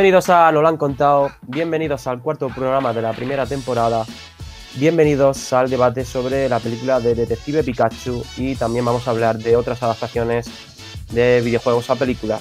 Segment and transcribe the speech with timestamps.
[0.00, 4.06] Bienvenidos a Lo han contado, bienvenidos al cuarto programa de la primera temporada,
[4.76, 9.56] bienvenidos al debate sobre la película de Detective Pikachu y también vamos a hablar de
[9.56, 10.48] otras adaptaciones
[11.12, 12.40] de videojuegos a películas.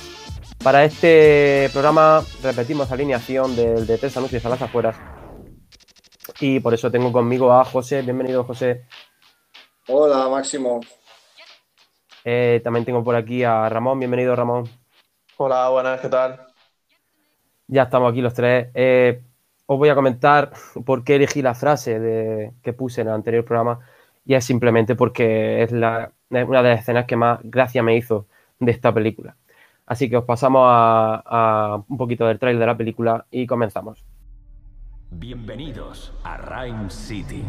[0.63, 4.95] Para este programa repetimos alineación del de tres anuncios a las afueras
[6.39, 8.03] y por eso tengo conmigo a José.
[8.03, 8.85] Bienvenido, José.
[9.89, 10.79] Hola, Máximo.
[12.23, 13.99] Eh, también tengo por aquí a Ramón.
[13.99, 14.63] Bienvenido, Ramón.
[15.35, 16.48] Hola, buenas, ¿qué tal?
[17.71, 18.69] Ya estamos aquí los tres.
[18.73, 19.21] Eh,
[19.67, 20.51] os voy a comentar
[20.85, 23.79] por qué elegí la frase que puse en el anterior programa
[24.25, 28.25] y es simplemente porque es, una de las escenas que más gracia me hizo
[28.59, 29.35] de esta película.
[29.85, 34.03] Así que os pasamos a, un poquito del trailer de la película y comenzamos.
[35.11, 37.43] Bienvenidos a Rhyme City,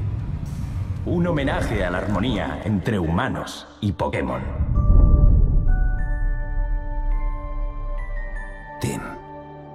[1.06, 4.42] un homenaje a la armonía entre humanos y Pokémon.
[8.82, 9.19] Tim.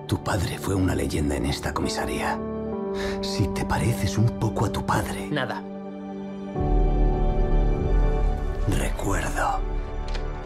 [0.08, 2.40] Tu padre fue una leyenda en esta comisaría.
[3.22, 5.28] Si te pareces un poco a tu padre...
[5.32, 5.64] Nada.
[8.70, 9.60] Recuerdo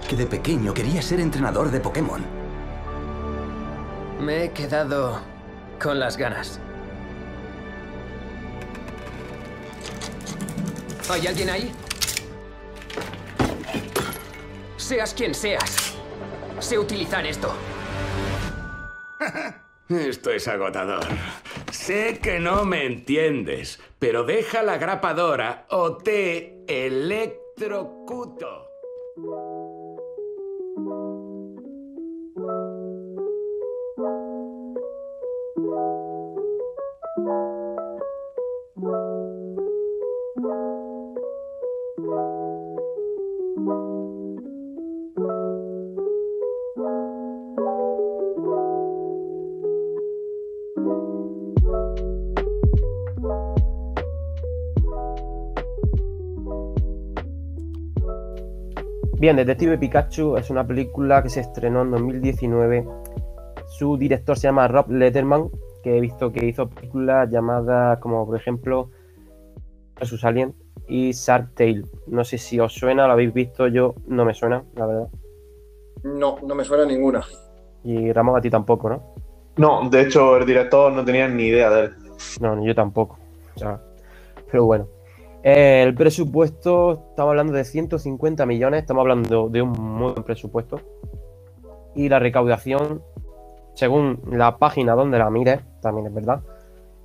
[0.08, 2.24] que de pequeño quería ser entrenador de Pokémon.
[4.22, 5.20] Me he quedado
[5.82, 6.60] con las ganas.
[11.10, 11.72] ¿Hay alguien ahí?
[14.78, 15.96] Seas quien seas,
[16.60, 17.54] sé utilizar esto.
[19.90, 21.04] Esto es agotador.
[21.72, 28.70] Sé que no me entiendes, pero deja la grapadora o te electrocuto.
[59.20, 62.88] Bien, Detective Pikachu es una película que se estrenó en 2019.
[63.68, 65.50] Su director se llama Rob Letterman,
[65.84, 68.92] que he visto que hizo películas llamadas como por ejemplo
[70.00, 70.56] Versus Alien
[70.88, 71.84] y Shark Tale.
[72.08, 75.10] No sé si os suena, lo habéis visto, yo no me suena, la verdad.
[76.04, 77.22] No, no me suena ninguna.
[77.84, 79.16] Y Ramón a ti tampoco, ¿no?
[79.58, 81.96] No, de hecho el director no tenía ni idea de él.
[82.40, 83.20] No, yo tampoco.
[84.50, 84.88] pero bueno.
[85.42, 90.82] Eh, el presupuesto, estamos hablando de 150 millones, estamos hablando de un muy buen presupuesto.
[91.96, 93.02] Y la recaudación,
[93.74, 96.42] según la página donde la mires, también es verdad,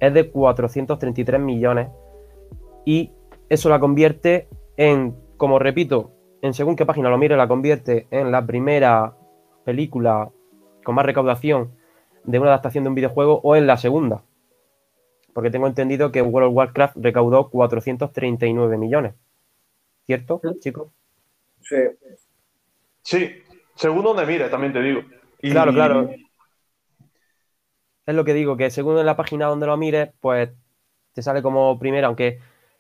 [0.01, 1.89] es de 433 millones.
[2.85, 3.13] Y
[3.49, 6.11] eso la convierte en, como repito,
[6.43, 9.17] en según qué página lo mire, la convierte en la primera
[9.65, 10.31] película
[10.85, 11.71] con más recaudación
[12.25, 14.25] de una adaptación de un videojuego o en la segunda
[15.35, 19.15] porque tengo entendido que World of Warcraft recaudó 439 millones.
[20.07, 20.89] ¿Cierto, chicos?
[21.61, 21.77] Sí.
[23.03, 23.31] Sí,
[23.75, 25.03] según donde mire, también te digo.
[25.41, 26.11] Claro, claro.
[28.07, 30.51] Es lo que digo, que según la página donde lo mires, pues
[31.13, 32.39] te sale como primera, aunque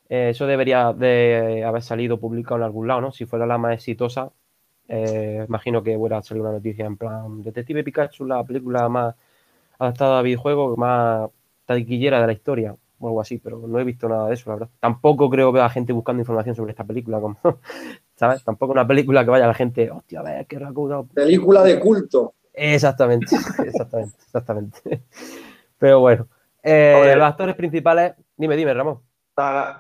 [0.09, 3.13] eh, eso debería de haber salido publicado en algún lado, ¿no?
[3.13, 4.31] Si fuera la más exitosa,
[4.89, 9.15] eh, imagino que hubiera salido una noticia en plan Detective Pikachu, la película más
[9.79, 11.31] adaptada a videojuegos, más
[11.67, 14.57] taquillera de la historia o algo así, pero no he visto nada de eso, la
[14.57, 14.71] verdad.
[14.81, 17.37] Tampoco creo que haya gente buscando información sobre esta película, como,
[18.15, 18.43] ¿sabes?
[18.45, 21.07] Tampoco una película que vaya la gente, hostia, a ver, qué recaudado.
[21.13, 22.35] Película de culto.
[22.53, 23.35] Exactamente,
[23.67, 25.03] exactamente, exactamente.
[25.79, 26.29] Pero bueno,
[26.63, 29.01] eh, los actores principales, dime, dime, Ramón.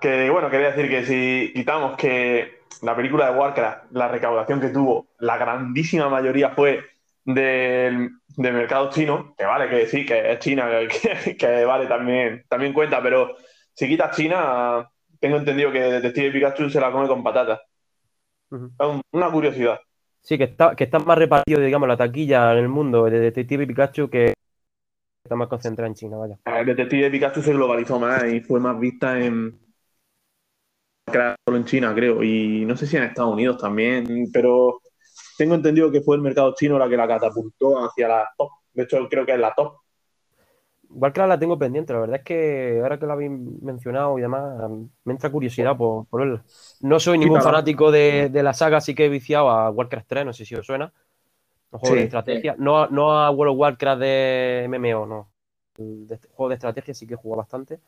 [0.00, 4.68] que bueno, quería decir que si quitamos que la película de Warcraft, la recaudación que
[4.68, 6.82] tuvo, la grandísima mayoría fue
[7.24, 10.68] del, mercado chino, que vale que sí, que es China,
[11.38, 13.36] que, vale también, también cuenta, pero
[13.72, 14.88] si quitas China,
[15.18, 17.60] tengo entendido que Detective Pikachu se la come con patatas.
[19.12, 19.80] una curiosidad.
[20.20, 23.66] Sí, que está, que está más repartido, digamos, la taquilla en el mundo de Detective
[23.66, 24.32] Pikachu que
[25.22, 26.38] está más concentrada en China, vaya.
[26.44, 29.58] El Detective Pikachu se globalizó más y fue más vista en
[31.12, 34.80] solo en China, creo, y no sé si en Estados Unidos también, pero
[35.36, 38.50] tengo entendido que fue el mercado chino la que la catapultó hacia la top.
[38.72, 39.78] De hecho, creo que es la top.
[40.90, 44.22] Igual que la tengo pendiente, la verdad es que ahora que la habéis mencionado y
[44.22, 44.70] demás,
[45.02, 46.40] me entra curiosidad por, por él.
[46.80, 50.32] No soy ningún fanático de, la saga, así que he viciado a Warcraft 3, no
[50.32, 50.92] sé si os suena.
[51.72, 52.54] Un juego de estrategia.
[52.58, 55.30] No, no a World of Warcraft de MMO, no.
[55.76, 57.80] De, juego de estrategia sí que he jugado bastante.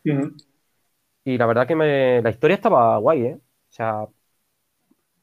[1.25, 3.35] Y la verdad que me, la historia estaba guay, ¿eh?
[3.37, 4.09] O sea,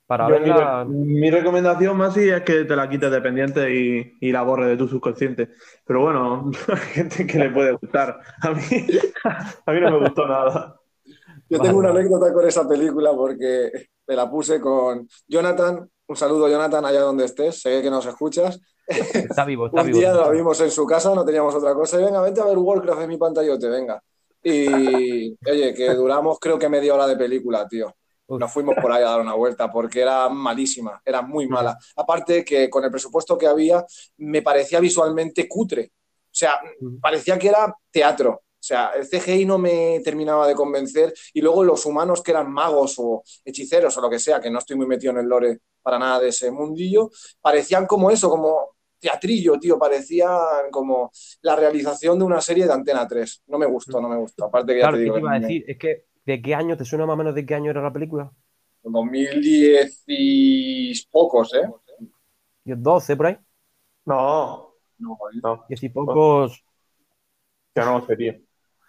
[0.07, 0.85] Para Yo mi, verla.
[0.85, 4.67] mi recomendación más sí es que te la quites de pendiente y, y la borres
[4.67, 5.51] de tu subconsciente.
[5.85, 8.19] Pero bueno, hay gente que le puede gustar.
[8.41, 8.61] A mí,
[9.65, 10.79] a mí no me gustó nada.
[11.49, 13.71] Yo Vale, tengo una anécdota con esa película porque
[14.07, 15.89] me la puse con Jonathan.
[16.07, 17.61] Un saludo, Jonathan, allá donde estés.
[17.61, 18.59] Sé que nos escuchas.
[18.87, 19.99] Está vivo, está Un vivo.
[19.99, 21.99] día la vimos en su casa, no teníamos otra cosa.
[21.99, 24.01] Y venga, vente a ver Warcraft en mi pantallote, venga.
[24.43, 27.93] Y oye, que duramos creo que media hora de película, tío.
[28.27, 31.77] Nos fuimos por ahí a dar una vuelta porque era malísima, era muy mala.
[31.95, 33.85] Aparte que con el presupuesto que había
[34.17, 35.91] me parecía visualmente cutre.
[35.95, 36.59] O sea,
[37.01, 38.31] parecía que era teatro.
[38.31, 42.49] O sea, el CGI no me terminaba de convencer y luego los humanos que eran
[42.49, 45.59] magos o hechiceros o lo que sea, que no estoy muy metido en el lore
[45.81, 47.11] para nada de ese mundillo,
[47.41, 51.11] parecían como eso, como teatrillo, tío, parecían como
[51.41, 53.43] la realización de una serie de Antena 3.
[53.47, 54.45] No me gustó, no me gustó.
[54.45, 55.65] Aparte que ya Claro, te ¿qué digo, te iba a decir?
[55.67, 57.93] Es que, ¿de qué año te suena más o menos de qué año era la
[57.93, 58.31] película?
[58.83, 61.67] 2010 y pocos, ¿eh?
[62.65, 63.37] Yo 12 por ahí.
[64.05, 65.39] No, No, ¿eh?
[65.43, 66.63] no, 10 y pocos.
[67.75, 68.37] ya no sería.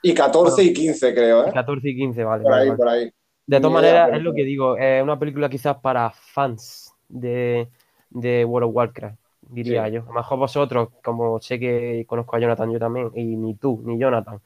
[0.02, 1.52] Y 14 y 15, creo, ¿eh?
[1.52, 2.42] 14 y 15, vale.
[2.42, 2.78] Por vale, ahí, vale.
[2.78, 3.10] por ahí.
[3.46, 7.68] De todas maneras, es lo que digo, es una película quizás para fans de,
[8.10, 9.18] de World of Warcraft,
[9.50, 9.92] diría Sí.
[9.92, 10.02] yo.
[10.02, 13.82] A lo mejor vosotros, como sé que conozco a Jonathan yo también, y ni tú,
[13.84, 14.40] ni Jonathan,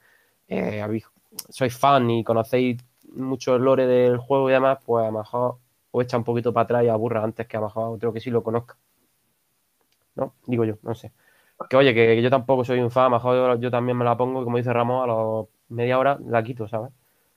[0.47, 1.05] eh, habéis-
[1.49, 2.77] sois fan y conocéis
[3.13, 5.57] mucho el lore del juego y demás, pues a lo mejor
[5.91, 8.13] os echa un poquito para atrás y aburra antes que a lo mejor a otro
[8.13, 8.77] que sí lo conozca.
[10.15, 10.33] ¿No?
[10.47, 11.11] Digo yo, no sé.
[11.69, 13.97] Que oye, que, que yo tampoco soy un fan, a lo mejor yo, yo también
[13.97, 16.91] me la pongo, y como dice Ramón, a los media hora la quito, ¿sabes?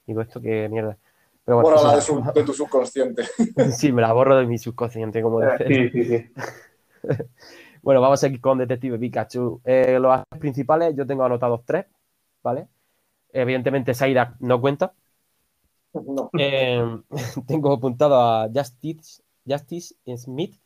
[0.06, 0.96] Digo, esto que mierda.
[1.44, 3.24] Pero bueno, de, sí, su- de tu subconsciente.
[3.76, 5.66] sí, me la borro de mi subconsciente, como dice.
[5.68, 6.30] Sí, sí, sí.
[7.82, 9.60] Bueno, vamos a seguir con Detective Pikachu.
[9.64, 11.86] Eh, los principales, yo tengo anotados tres,
[12.42, 12.68] ¿vale?
[13.32, 14.94] Evidentemente, Saida no cuenta.
[15.94, 16.30] No.
[16.38, 16.82] Eh,
[17.46, 20.56] tengo apuntado a Justice, Justice Smith,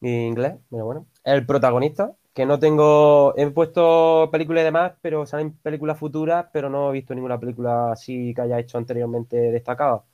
[0.00, 1.06] mi inglés, pero bueno.
[1.24, 3.34] El protagonista, que no tengo.
[3.36, 7.92] He puesto películas y demás, pero salen películas futuras, pero no he visto ninguna película
[7.92, 10.04] así que haya hecho anteriormente destacada.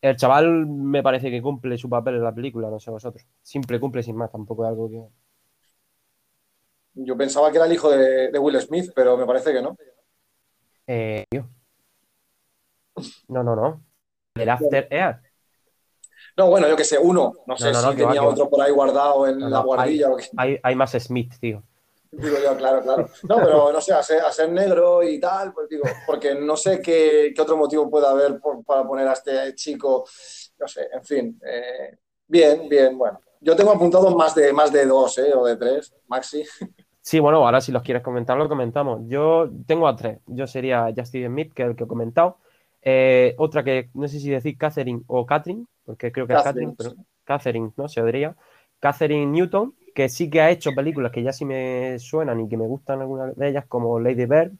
[0.00, 3.26] El chaval me parece que cumple su papel en la película, no sé vosotros.
[3.42, 5.02] Simple cumple sin más, tampoco es algo que.
[6.94, 9.76] Yo pensaba que era el hijo de, de Will Smith, pero me parece que no.
[10.86, 11.48] Eh, tío.
[13.28, 13.84] No, no, no.
[14.34, 15.20] El After Air.
[16.36, 17.32] No, bueno, yo que sé, uno.
[17.46, 18.32] No sé No, no, no, si que tenía que va.
[18.32, 20.24] otro por ahí guardado en No, la guardilla o qué.
[20.36, 21.62] Hay, hay más Smith, tío.
[22.10, 23.08] Digo yo, claro, claro.
[23.28, 26.56] No, pero no sé, a ser, a ser negro y tal, pues digo, porque no
[26.56, 30.04] sé qué, qué otro motivo puede haber por- para poner a este chico,
[30.58, 31.40] no sé, en fin.
[31.44, 31.98] eh,
[32.28, 33.20] bien, bien, bueno.
[33.40, 35.34] Yo tengo apuntado más de, más de dos, ¿eh?
[35.34, 36.44] O de tres, Maxi.
[37.04, 39.02] Sí, bueno, ahora si los quieres comentar, lo comentamos.
[39.08, 40.20] Yo tengo a tres.
[40.26, 42.38] Yo sería Justin Smith, que es el que he comentado.
[42.80, 46.76] Eh, otra que no sé si decir Catherine o Catherine, porque creo que Catherine, es
[46.78, 47.88] Catherine, pero Catherine, ¿no?
[47.88, 48.34] Se diría.
[48.80, 52.56] Catherine Newton, que sí que ha hecho películas que ya sí me suenan y que
[52.56, 54.52] me gustan algunas de ellas, como Lady Bird.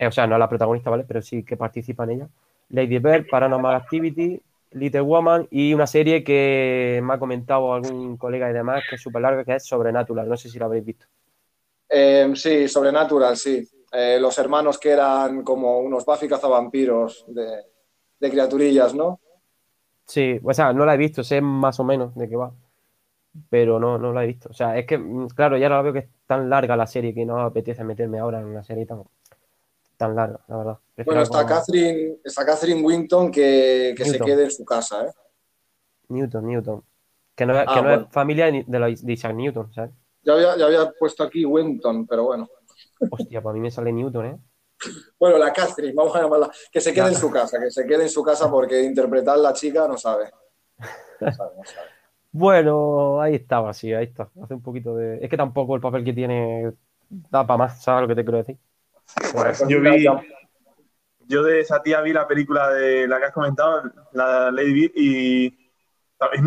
[0.00, 1.04] Eh, o sea, no la protagonista, ¿vale?
[1.06, 2.28] Pero sí que participa en ella.
[2.70, 4.42] Lady Bird, Paranormal Activity,
[4.72, 9.00] Little Woman y una serie que me ha comentado algún colega y demás, que es
[9.00, 10.28] súper larga, que es Sobrenatural.
[10.28, 11.06] No sé si la habréis visto.
[11.94, 13.68] Eh, sí, Sobrenatural, sí.
[13.92, 17.64] Eh, los hermanos que eran como unos Buffy cazavampiros de,
[18.18, 19.20] de criaturillas, ¿no?
[20.06, 22.52] Sí, o sea, no la he visto, sé más o menos de qué va,
[23.50, 24.48] pero no, no la he visto.
[24.48, 27.12] O sea, es que, mm, claro, ya la veo que es tan larga la serie
[27.14, 29.02] que no me apetece meterme ahora en una serie tan,
[29.98, 30.78] tan larga, la verdad.
[30.94, 35.06] Prefiero Bueno, está algo- Catherine, está Catherine Winton que, que se quede en su casa,
[35.06, 35.10] ¿eh?
[36.08, 36.82] Newton, Newton.
[37.34, 38.02] Que no, es- Ah, que no bueno.
[38.06, 39.92] es familia de, la, de Isaac Newton, ¿sabes?
[40.22, 42.48] Ya había, ya había puesto aquí Winton, pero bueno.
[43.10, 44.38] Hostia, para mí me sale Newton, ¿eh?
[45.18, 46.50] Bueno, la Catherine, vamos a llamarla.
[46.70, 49.52] Que se quede en su casa, que se quede en su casa porque interpretar la
[49.52, 50.30] chica no sabe.
[51.20, 51.86] No sabe, no sabe.
[52.32, 54.30] Bueno, ahí estaba, sí, ahí está.
[54.42, 55.18] Hace un poquito de.
[55.22, 56.72] Es que tampoco el papel que tiene
[57.08, 58.56] da para más, ¿sabes lo que te quiero decir?
[59.32, 60.06] Pues yo vi,
[61.26, 64.92] yo de esa tía vi la película de la que has comentado, la Lady Bird,
[64.94, 65.61] y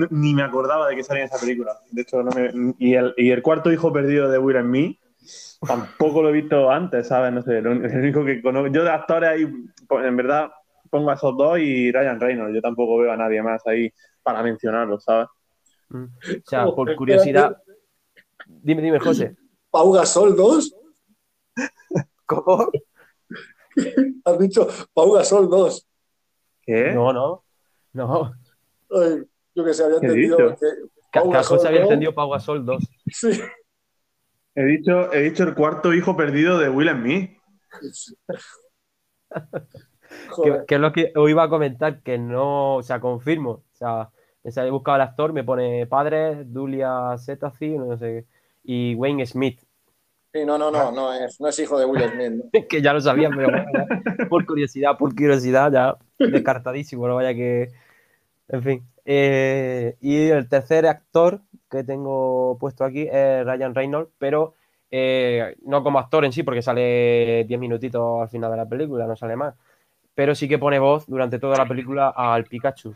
[0.10, 1.78] ni me acordaba de que salía en esa película.
[1.92, 5.00] De hecho, no me, y, el, y el cuarto hijo perdido de Will and Me,
[5.66, 7.34] tampoco lo he visto antes, ¿sabes?
[7.34, 8.68] No sé, lo, el único que conozco.
[8.68, 9.48] Yo de actores ahí,
[9.88, 10.52] pues, en verdad,
[10.90, 12.56] pongo a esos dos y Ryan Reynolds.
[12.56, 13.92] Yo tampoco veo a nadie más ahí
[14.24, 15.28] para mencionarlo, ¿sabes?
[15.90, 16.04] Mm.
[16.04, 17.58] O sea, por curiosidad.
[18.48, 19.36] Dime, dime, José.
[19.70, 20.76] Pau Gasol 2,
[22.26, 22.72] ¿Cómo?
[24.24, 25.88] has dicho Pau Gasol 2.
[26.62, 26.92] ¿Qué?
[26.94, 27.44] No, no.
[27.94, 28.34] No.
[28.90, 29.24] Ay,
[29.56, 30.58] yo que sé, había ¿Qué he entendido dicho?
[30.60, 30.68] que
[31.20, 32.84] Pau Gasol José había dos, entendido Pau Gasol 2.
[33.12, 33.42] Sí.
[34.56, 37.42] He dicho, he dicho el cuarto hijo perdido de Will and Me.
[40.68, 43.52] que, es lo que os iba a comentar, que no, o sea, confirmo.
[43.52, 44.10] O sea,
[44.44, 48.26] he buscado el actor, me pone padre, Dulia Zetazi, no sé qué,
[48.64, 49.60] y Wayne Smith,
[50.36, 52.32] Sí, no, no, no, no es, no es hijo de Will Smith.
[52.32, 52.44] ¿no?
[52.68, 57.34] que ya lo sabía, pero bueno, ya, por curiosidad, por curiosidad, ya descartadísimo, no vaya
[57.34, 57.70] que.
[58.50, 58.84] En fin.
[59.06, 64.56] Eh, y el tercer actor que tengo puesto aquí es Ryan Reynolds, pero
[64.92, 69.06] eh, no como actor en sí, porque sale 10 minutitos al final de la película,
[69.06, 69.56] no sale más.
[70.14, 72.94] Pero sí que pone voz durante toda la película al Pikachu.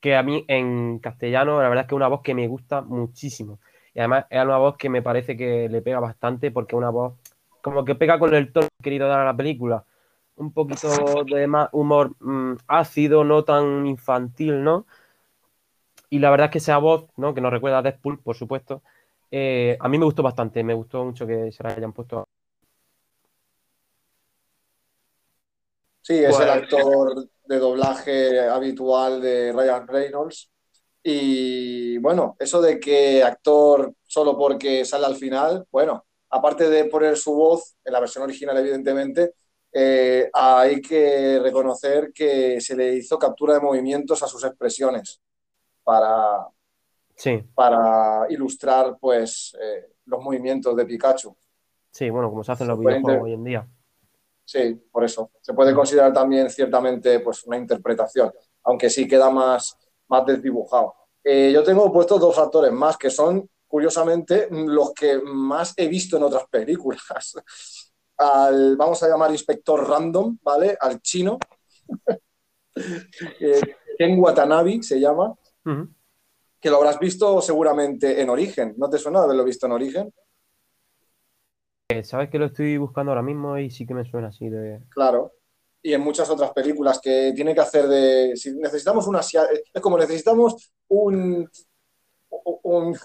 [0.00, 2.82] Que a mí en castellano, la verdad es que es una voz que me gusta
[2.82, 3.58] muchísimo.
[3.94, 6.90] Y además es una voz que me parece que le pega bastante porque es una
[6.90, 7.14] voz
[7.62, 9.84] como que pega con el tono que querido dar a la película.
[10.36, 10.88] Un poquito
[11.24, 14.86] de más humor mm, ácido, no tan infantil, ¿no?
[16.10, 17.34] Y la verdad es que esa voz, ¿no?
[17.34, 18.82] Que nos recuerda a Deadpool, por supuesto,
[19.30, 20.62] eh, a mí me gustó bastante.
[20.62, 22.28] Me gustó mucho que se la hayan puesto.
[26.02, 30.50] Sí, es el Pues- actor de doblaje habitual de Ryan Reynolds.
[31.02, 37.16] Y bueno, eso de que actor solo porque sale al final, bueno, aparte de poner
[37.16, 39.34] su voz en la versión original, evidentemente,
[39.74, 45.20] eh, hay que reconocer que se le hizo captura de movimientos a sus expresiones
[45.82, 46.48] para,
[47.16, 51.36] Sí, para ilustrar pues eh, los movimientos de Pikachu.
[51.90, 53.68] sí, bueno, como se hacen los Se videojuegos hoy en día.
[54.44, 55.30] Sí, por eso.
[55.40, 58.32] Se puede considerar también ciertamente pues, una interpretación,
[58.64, 59.76] aunque sí queda más,
[60.08, 60.94] más desdibujado.
[61.22, 66.16] Eh, yo tengo puestos dos actores más que son, curiosamente, los que más he visto
[66.16, 67.34] en otras películas.
[68.16, 70.76] Al, vamos a llamar inspector random, ¿vale?
[70.80, 71.38] Al chino.
[73.40, 73.60] Eh,
[73.96, 75.32] Ken Watanabe se llama,
[76.60, 78.74] que lo habrás visto seguramente en Origen.
[78.76, 80.12] ¿No te suena haberlo visto en Origen?
[81.88, 84.80] Eh, Sabes que lo estoy buscando ahora mismo y sí que me suena así de.
[84.88, 85.34] Claro.
[85.82, 88.36] Y en muchas otras películas que tiene que hacer de.
[88.36, 91.48] Si necesitamos un asia- Es como necesitamos un.
[92.64, 92.98] Un,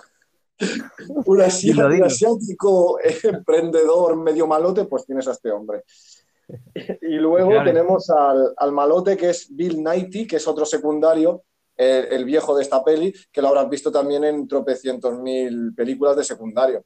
[1.26, 5.84] un Dilo, un asiático emprendedor medio malote, pues tienes a este hombre.
[7.02, 7.64] Y luego Claro.
[7.64, 11.44] tenemos al, al malote que es Bill Nighy, que es otro secundario,
[11.76, 16.16] el, el viejo de esta peli, que lo habrás visto también en tropecientos mil películas
[16.18, 16.84] de secundario.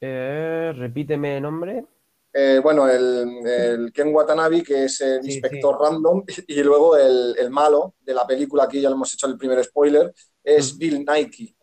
[0.00, 1.84] Eh, repíteme el nombre.
[2.32, 7.34] Eh, bueno, el, el Ken Watanabe, que es el Sí, inspector random, y luego el,
[7.38, 10.12] el malo de la película, aquí ya le hemos hecho el primer spoiler,
[10.44, 10.76] es.
[10.76, 11.56] Bill Nighy,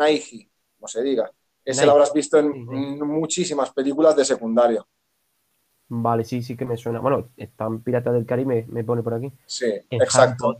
[0.00, 1.30] Nighy, como se diga.
[1.64, 2.96] Ese lo habrás visto en Sí, sí.
[3.04, 4.88] muchísimas películas de secundario.
[5.88, 7.00] Vale, sí, sí que me suena.
[7.00, 9.32] Bueno, está en Pirata del Caribe, me pone por aquí.
[9.44, 10.56] Sí, En exacto.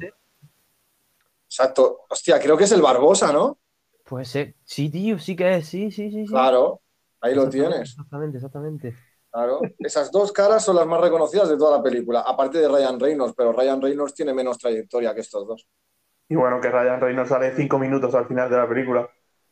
[1.46, 2.00] Exacto.
[2.08, 3.58] Hostia, creo que es el Barbosa, ¿no?
[4.04, 4.56] Puede ser.
[4.64, 5.66] Sí, tío, sí que es.
[5.68, 6.26] Sí, sí, sí.
[6.26, 6.82] Claro,
[7.20, 7.80] ahí lo tienes.
[7.90, 8.94] Exactamente, exactamente.
[9.30, 9.60] Claro.
[9.78, 13.34] Esas dos caras son las más reconocidas de toda la película, aparte de Ryan Reynolds,
[13.36, 15.66] pero Ryan Reynolds tiene menos trayectoria que estos dos.
[16.28, 19.08] Y bueno, que Ryan Reynolds sale cinco minutos al final de la película.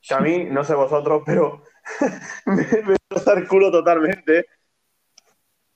[0.06, 1.62] Que a mí, no sé vosotros, pero
[2.46, 4.46] me, me roza el culo totalmente.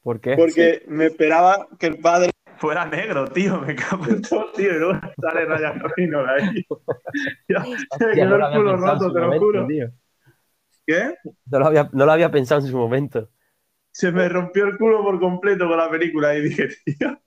[0.02, 0.36] ¿Por qué?
[0.36, 3.60] Porque me esperaba que el padre fuera negro, tío.
[3.60, 4.74] Me cago en todo, tío.
[4.74, 6.66] Y luego sale Ryan Reynolds ahí.
[7.48, 7.60] Ya,
[8.06, 9.66] me quedó no lo el había culo pensado en roto, su te lo momento, juro.
[9.66, 9.90] tío.
[10.86, 11.14] ¿Qué?
[11.46, 13.28] No lo, había, no lo había pensado en su momento.
[13.92, 17.20] Se me rompió el culo por completo con la película y dije, tío,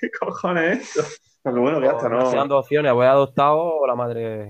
[0.00, 1.24] ¿qué cojones es esto?
[1.44, 2.30] Aunque bueno, que ya está, No, no.
[2.30, 4.48] sean dos opciones, o he adoptado o la madre.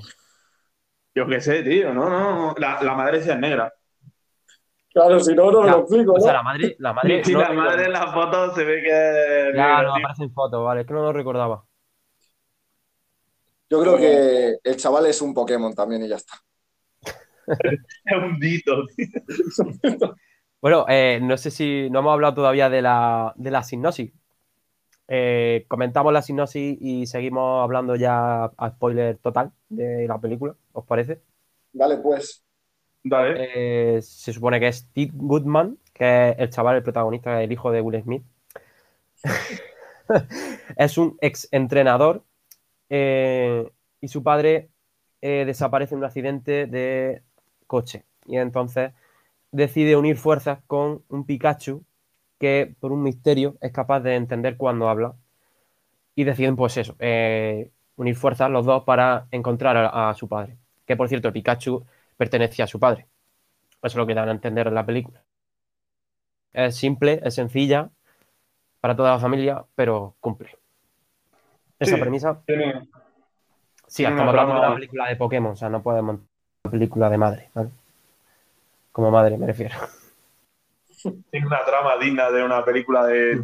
[1.14, 2.54] Yo qué sé, tío, no, no.
[2.58, 3.72] La, la madre sí es negra.
[4.92, 6.76] Claro, si no, no me lo explico, O sea, la madre.
[6.78, 9.94] La madre Y no la madre en la foto se ve que es negra, no,
[9.94, 10.04] tío.
[10.04, 11.64] aparece en foto, vale, es que no lo recordaba.
[13.70, 16.34] Yo creo que el chaval es un Pokémon también y ya está.
[18.04, 19.08] Es un dito, tío.
[20.60, 24.12] Bueno, eh, no sé si no hemos hablado todavía de la, de la sinopsis.
[25.14, 30.86] Eh, comentamos la sinopsis y seguimos hablando ya a spoiler total de la película, ¿os
[30.86, 31.20] parece?
[31.70, 32.42] Dale, pues.
[33.04, 33.96] Dale.
[33.96, 37.70] Eh, se supone que es Steve Goodman, que es el chaval, el protagonista, el hijo
[37.70, 38.24] de Will Smith.
[40.78, 42.24] es un ex entrenador
[42.88, 44.70] eh, y su padre
[45.20, 47.22] eh, desaparece en un accidente de
[47.66, 48.06] coche.
[48.24, 48.92] Y entonces
[49.50, 51.84] decide unir fuerzas con un Pikachu
[52.42, 55.14] que, por un misterio, es capaz de entender cuando habla.
[56.16, 60.56] Y deciden, pues eso, eh, unir fuerzas los dos para encontrar a, a su padre.
[60.84, 63.06] Que por cierto, Pikachu pertenecía a su padre.
[63.76, 65.22] Eso es lo que dan a entender en la película.
[66.52, 67.90] Es simple, es sencilla
[68.80, 70.50] para toda la familia, pero cumple.
[71.78, 72.00] Esa Sí.
[72.00, 72.42] premisa.
[72.44, 72.88] Tiene-
[73.86, 76.16] Sí, tiene estamos hablando de una película de Pokémon, o sea, no podemos
[76.64, 77.70] una película de madre, ¿vale?
[78.90, 79.76] Como madre me refiero.
[81.30, 83.42] Tiene una trama digna de una película de,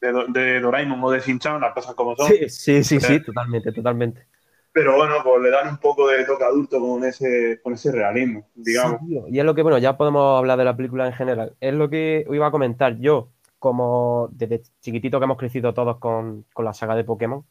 [0.00, 2.28] de, de Doraemon o de Shin-Chan, las cosas como son.
[2.28, 4.26] Sí, sí, sí, sí, totalmente, totalmente.
[4.72, 8.46] Pero bueno, pues le dan un poco de toque adulto con ese, con ese realismo,
[8.54, 9.00] digamos.
[9.00, 11.56] Sí, y es lo que, bueno, ya podemos hablar de la película en general.
[11.60, 16.44] Es lo que iba a comentar yo, como desde chiquitito que hemos crecido todos con,
[16.52, 17.42] con la saga de Pokémon,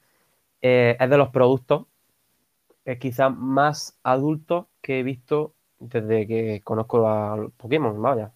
[0.61, 1.87] eh, es de los productos
[2.85, 8.31] eh, quizás más adultos que he visto desde que conozco a Pokémon, vaya.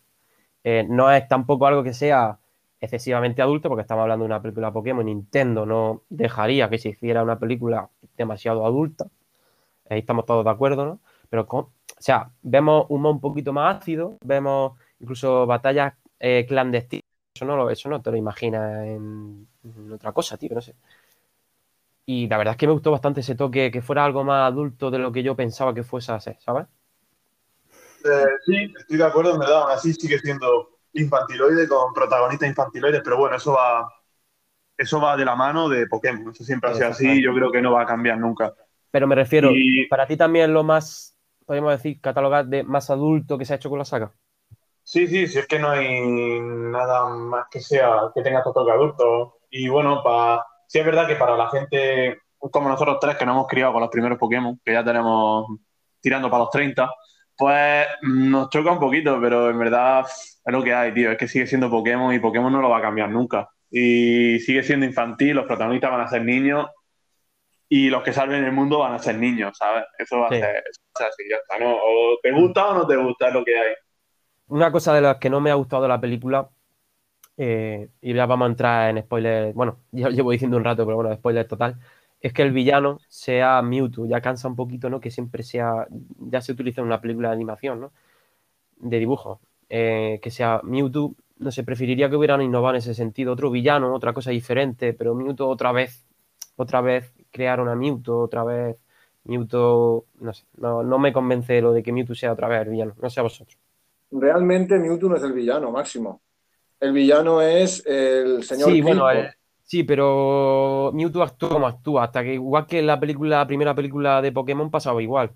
[0.64, 2.40] Eh, no es tampoco algo que sea
[2.82, 5.06] excesivamente adulto, porque estamos hablando de una película Pokémon.
[5.06, 9.08] Nintendo no dejaría que se hiciera una película demasiado adulta.
[9.90, 11.00] Ahí estamos todos de acuerdo, ¿no?
[11.30, 17.04] Pero, o sea, vemos humor un poquito más ácido, vemos incluso batallas eh, clandestinas.
[17.36, 20.76] Eso no, lo, eso no te lo imaginas en, en otra cosa, tío, no sé.
[22.06, 24.92] Y la verdad es que me gustó bastante ese toque, que fuera algo más adulto
[24.92, 26.68] de lo que yo pensaba que fuese a ser, ¿sabes?
[28.06, 33.02] Eh, sí, estoy de acuerdo, en verdad, aún así sigue siendo infantiloide con protagonistas infantiloides,
[33.04, 33.88] pero bueno, eso va,
[34.78, 36.32] eso va de la mano de Pokémon.
[36.32, 38.54] Eso siempre ha sido así, yo creo que no va a cambiar nunca.
[38.92, 43.38] Pero me refiero, Y- para ti también lo más, podríamos decir, catalogar de más adulto
[43.38, 44.14] que se ha hecho con la saga.
[44.84, 48.72] Sí, sí, sí, es que no hay nada más que sea, que tenga estos toque
[48.72, 49.38] adulto.
[49.52, 52.20] Y bueno, pa, sí es verdad que para la gente
[52.52, 55.46] como nosotros tres que nos hemos criado con los primeros Pokémon, que ya tenemos
[56.00, 56.90] tirando para los 30,
[57.40, 61.12] pues nos choca un poquito, pero en verdad es lo que hay, tío.
[61.12, 63.50] Es que sigue siendo Pokémon y Pokémon no lo va a cambiar nunca.
[63.72, 66.68] Y sigue siendo infantil, los protagonistas van a ser niños
[67.70, 69.86] y los que salven el mundo van a ser niños, ¿sabes?
[69.98, 70.40] Eso va a Sí.
[70.40, 71.76] ser, eso va a ser así, ya está, ¿no?
[71.76, 73.74] O te gusta o no te gusta, es lo que hay.
[74.48, 76.50] Una cosa de las que no me ha gustado de la película,
[77.38, 80.96] eh, y ya vamos a entrar en spoiler, bueno, ya llevo diciendo un rato, pero
[80.98, 81.76] bueno, spoiler total,
[82.22, 85.00] es que el villano sea Mewtwo, ya cansa un poquito, ¿no?
[85.00, 85.88] Que siempre sea,
[86.20, 87.92] ya se utiliza en una película de animación, ¿no?
[88.78, 93.34] De dibujo, eh, que sea Mewtwo, no sé, preferiría que hubieran innovado en ese sentido,
[93.34, 96.06] otro villano, otra cosa diferente, pero Mewtwo otra vez,
[96.58, 98.76] otra vez crearon a Mewtwo, otra vez
[99.24, 102.70] Mewtwo, no sé, no, no me convence lo de que Mewtwo sea otra vez el
[102.70, 103.58] villano, no sé a vosotros.
[104.12, 106.22] Realmente Mewtwo no es el villano, Máximo.
[106.80, 109.06] El villano es el señor Sí, bueno.
[109.70, 113.76] Sí, pero Mewtwo actúa como actúa, hasta que igual que en la película, la primera
[113.76, 115.32] película de Pokémon pasaba igual.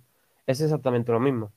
[0.48, 1.52] Es exactamente lo mismo.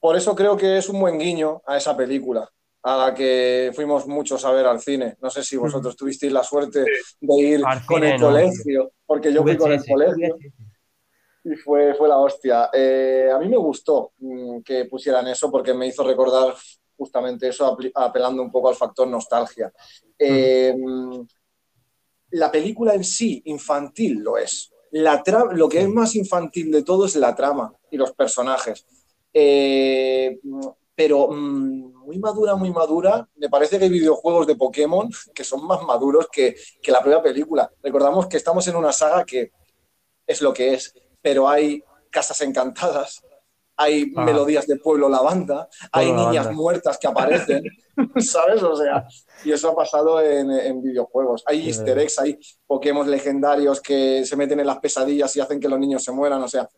[0.00, 2.50] Por eso creo que es un buen guiño a esa película,
[2.82, 5.16] a la que fuimos muchos a ver al cine.
[5.22, 6.84] No sé si vosotros tuvisteis la suerte
[7.20, 10.36] de ir Al con cine el no, colegio, porque yo fui con el colegio
[11.44, 12.70] y fue, fue la hostia.
[12.72, 16.54] Eh, a mí me gustó mm, que pusieran eso porque me hizo recordar
[16.96, 19.72] justamente eso, apelando un poco al factor nostalgia.
[20.18, 20.74] Eh,
[22.32, 24.72] la película en sí, infantil, lo es.
[24.90, 28.86] La lo que es más infantil de todo es la trama y los personajes.
[29.32, 30.38] Eh,
[30.94, 33.26] pero mm, muy madura, muy madura.
[33.36, 37.22] Me parece que hay videojuegos de Pokémon que son más maduros que, que la propia
[37.22, 37.70] película.
[37.82, 39.52] Recordamos que estamos en una saga que
[40.26, 43.22] es lo que es, pero hay casas encantadas,
[43.76, 44.24] hay Ah.
[44.24, 47.64] melodías de pueblo lavanda, hay niñas muertas que aparecen,
[48.18, 48.62] ¿sabes?
[48.62, 49.06] O sea,
[49.42, 51.42] y eso ha pasado en, en videojuegos.
[51.46, 55.60] Hay Sí, easter eggs, hay Pokémon legendarios que se meten en las pesadillas y hacen
[55.60, 56.68] que los niños se mueran, o sea,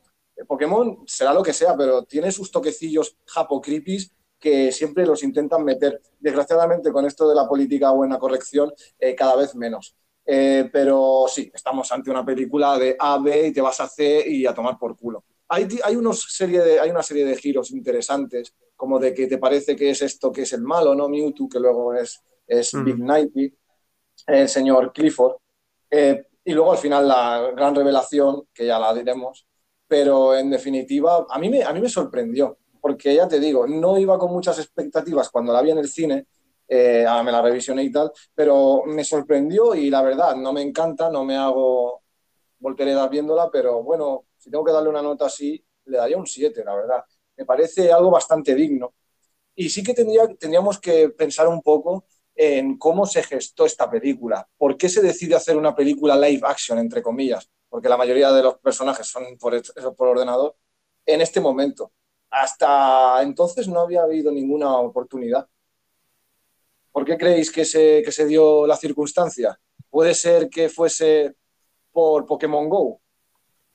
[0.48, 5.64] Pokémon será lo que sea, pero tiene sus toquecillos japo creepies que siempre los intentan
[5.64, 6.00] meter.
[6.18, 9.96] Desgraciadamente, con esto de la política buena corrección, eh, cada vez menos.
[10.26, 14.24] Eh, pero sí, estamos ante una película de A, B y te vas a C
[14.26, 15.24] y a tomar por culo.
[15.48, 19.26] Hay, ti- hay, unos serie de, hay una serie de giros interesantes, como de que
[19.26, 21.08] te parece que es esto que es el malo, ¿no?
[21.08, 22.84] Mewtwo, que luego es, es Mm.
[22.84, 23.54] Big Nighty,
[24.26, 25.36] el señor Clifford.
[25.90, 29.46] Eh, y luego al final la gran revelación, que ya la diremos,
[29.86, 33.98] pero en definitiva, a mí me, a mí me sorprendió, porque ya te digo, no
[33.98, 36.26] iba con muchas expectativas cuando la vi en el cine,
[36.68, 40.62] eh, ahora me la revisioné y tal, pero me sorprendió y la verdad, no me
[40.62, 42.02] encanta, no me hago
[42.58, 46.62] volteredas viéndola, pero bueno, si tengo que darle una nota así, le daría un 7,
[46.62, 47.04] la verdad.
[47.34, 48.94] Me parece algo bastante digno.
[49.54, 52.04] Y sí que tendría, tendríamos que pensar un poco
[52.34, 54.46] en cómo se gestó esta película.
[54.58, 57.50] ¿Por qué se decide hacer una película live action, entre comillas?
[57.70, 59.54] Porque la mayoría de los personajes son por,
[60.08, 60.56] ordenador
[61.06, 61.92] en este momento.
[62.28, 65.48] Hasta entonces no había habido ninguna oportunidad.
[66.92, 69.58] ¿Por qué creéis que se dio la circunstancia?
[69.88, 71.34] ¿Puede ser que fuese
[71.92, 73.00] por Pokémon Go?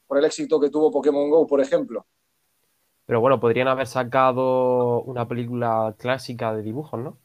[0.09, 2.07] Por el éxito que tuvo Pokémon Go, por ejemplo.
[3.05, 7.19] Pero bueno, podrían haber sacado una película clásica de dibujos, ¿no?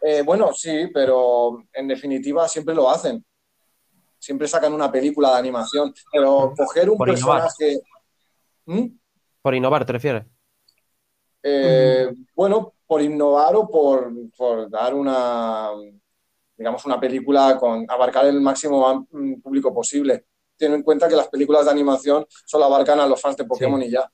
[0.00, 3.22] Eh, bueno, sí, pero en definitiva siempre lo hacen.
[4.18, 5.92] Siempre sacan una película de animación.
[6.10, 7.42] Pero coger un Por innovar.
[7.42, 7.82] personaje.
[8.64, 8.86] ¿Mm?
[9.42, 10.24] Por innovar, ¿te refieres?
[11.42, 15.68] Eh, Bueno, por innovar o por, por dar una,
[16.56, 19.06] digamos, una película con abarcar el máximo
[19.42, 20.24] público posible.
[20.58, 23.82] Ten en cuenta que las películas de animación solo abarcan a los fans de Pokémon
[23.82, 24.10] y ya.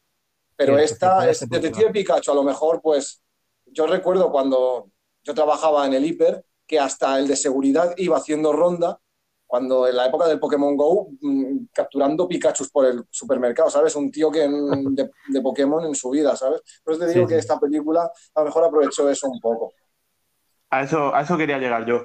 [0.56, 3.22] Pero Sí, esta, es pues, Detective Pikachu, a lo mejor, pues,
[3.66, 4.90] yo recuerdo cuando
[5.22, 9.00] yo trabajaba en el hiper, que hasta el de seguridad iba haciendo ronda,
[9.46, 13.94] cuando en la época del Pokémon Go, mm, capturando Pikachu por el supermercado, ¿sabes?
[13.96, 16.62] Un tío que en- de, de Pokémon en su vida, ¿sabes?
[16.84, 19.72] Por eso te digo Sí, que esta película a lo mejor aprovechó eso un poco.
[20.70, 22.04] A eso, a eso quería llegar yo.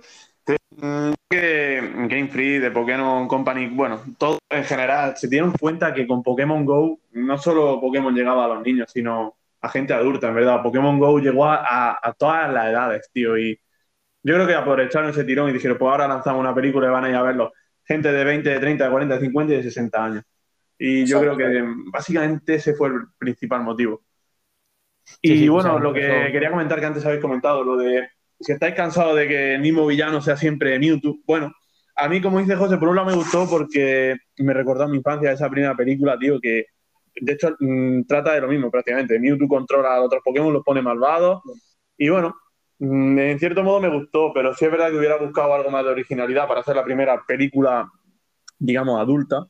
[0.82, 6.08] Mm, Que Game Freak, de Pokémon Company, bueno, todo en general, se dieron cuenta que
[6.08, 10.36] con Pokémon Go no solo Pokémon llegaba a los niños, sino a gente adulta, en
[10.36, 10.62] verdad.
[10.64, 13.60] Pokémon Go llegó a, a- a todas las edades, tío, y
[14.24, 17.06] yo creo que aprovecharon ese tirón y dijeron, pues ahora lanzamos una película y van
[17.06, 17.54] a ir a verlo.
[17.86, 20.24] Gente de 20, de 30, de 40, de 50 y de 60 años.
[20.80, 24.04] Y yo creo que básicamente ese fue el principal motivo.
[25.22, 28.10] Y sí, bueno, lo que quería comentar que antes habéis comentado, lo de
[28.40, 31.52] si estáis cansados de que el mismo villano sea siempre Mewtwo, bueno,
[31.96, 34.98] a mí, como dice José, por un lado me gustó porque me recordó a mi
[34.98, 36.66] infancia esa primera película, tío, que
[37.20, 39.20] de hecho mm, trata de lo mismo prácticamente.
[39.20, 41.42] Mewtwo controla a otros Pokémon, los pone malvados.
[41.98, 42.36] Y bueno,
[42.80, 45.84] mm, en cierto modo me gustó, pero sí es verdad que hubiera buscado algo más
[45.84, 47.92] de originalidad para hacer la primera película,
[48.58, 49.48] digamos, adulta.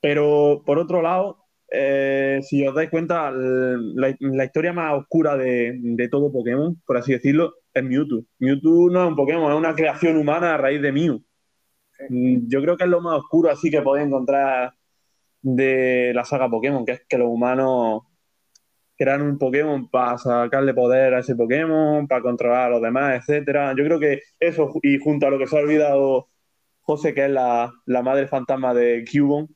[0.00, 1.43] Pero por otro lado,
[1.76, 7.12] eh, si os dais cuenta, la, historia más oscura de, de todo Pokémon, por así
[7.12, 8.24] decirlo, es Mewtwo.
[8.38, 11.22] Mewtwo no es un Pokémon, es una creación humana a raíz de Mew.
[12.08, 14.74] Mm, Yo creo que es lo más oscuro así que podéis encontrar
[15.42, 18.02] de la saga Pokémon, que es que los humanos
[18.96, 23.74] crean un Pokémon para sacarle poder a ese Pokémon, para controlar a los demás, etcétera.
[23.76, 26.28] Yo creo que eso, y junto a lo que se ha olvidado
[26.82, 29.48] José, que es la, la madre fantasma de Cubone,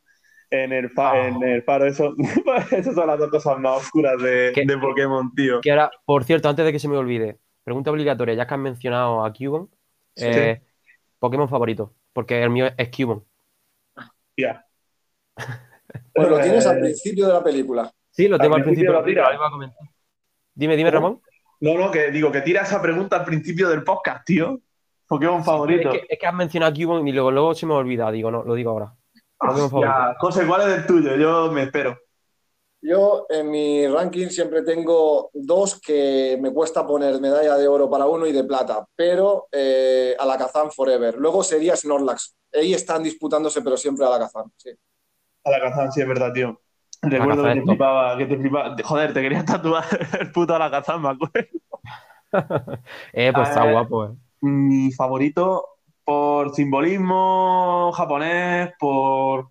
[0.50, 1.28] en el, fa- Ah.
[1.28, 2.14] en el faro, eso,
[2.70, 4.64] esas son las dos cosas más oscuras de, ¿Qué?
[4.66, 5.60] de Pokémon, tío.
[5.60, 8.60] Que ahora, por cierto, antes de que se me olvide, pregunta obligatoria, ya que has
[8.60, 9.66] mencionado a Cubone,
[10.16, 10.62] eh,
[11.18, 13.22] Pokémon favorito, porque el mío es Cubone.
[14.36, 14.64] Ya.
[16.14, 17.90] Pues lo tienes al Eh, principio de la película.
[18.10, 19.28] Sí, lo tengo Al al principio, principio lo tira.
[19.30, 19.78] lo iba a comentar.
[20.54, 20.90] Dime, dime.
[20.90, 21.20] Ramón.
[21.60, 24.60] No, no, que digo que tira esa pregunta al principio del podcast, tío.
[25.06, 25.90] Pokémon favorito.
[25.92, 28.30] Es que, es que has mencionado a Cubone y luego, luego se me olvida, digo,
[28.30, 28.92] no, lo digo ahora.
[29.38, 31.16] José, ¿cuál es el tuyo?
[31.16, 31.96] Yo me espero.
[32.80, 38.06] Yo en mi ranking siempre tengo dos que me cuesta poner medalla de oro para
[38.06, 41.16] uno y de plata, pero eh, Alakazam Forever.
[41.16, 42.36] Luego sería Snorlax.
[42.54, 44.50] Ahí están disputándose, pero siempre Alakazam.
[44.56, 44.70] Sí.
[45.44, 46.60] Alakazam, sí, es verdad, tío.
[47.02, 48.76] Recuerdo que te flipaba, que te flipaba.
[48.84, 49.84] Joder, te querías tatuar
[50.20, 51.48] el puto Alakazam, me acuerdo.
[53.14, 54.10] Eh, pues está guapo, eh.
[54.42, 55.77] Mi favorito
[56.08, 59.50] por simbolismo japonés, por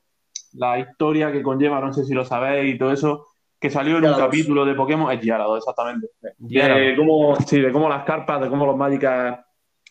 [0.53, 3.27] la historia que conlleva, no sé si lo sabéis y todo eso,
[3.59, 6.07] que salió en un capítulo de Pokémon, es Gyarados, exactamente.
[6.39, 9.39] De cómo, sí, de cómo las carpas, de cómo los mágicas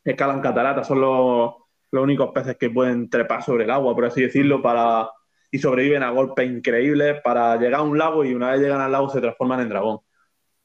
[0.03, 1.55] escalan cataratas, son los,
[1.93, 5.09] los únicos peces que pueden trepar sobre el agua, por así decirlo, para
[5.53, 8.91] y sobreviven a golpes increíbles para llegar a un lago y una vez llegan al
[8.91, 10.01] lago se transforman en dragón.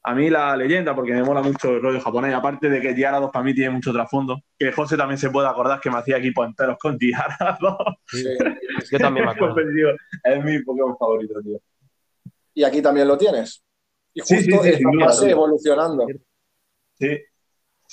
[0.03, 3.29] A mí la leyenda, porque me mola mucho el rollo japonés, aparte de que Gyarados
[3.31, 6.47] para mí tiene mucho trasfondo, que José también se puede acordar que me hacía equipos
[6.47, 6.97] enteros con.
[8.07, 8.25] Sí.
[8.91, 9.57] Yo también me acuerdo.
[10.23, 11.59] Es mi Pokémon favorito, tío.
[12.53, 13.63] Y aquí también lo tienes.
[14.13, 15.35] Y justo Sí, sí, sí, esta sin duda, fase tío.
[15.35, 16.07] evolucionando.
[16.99, 17.17] Sí,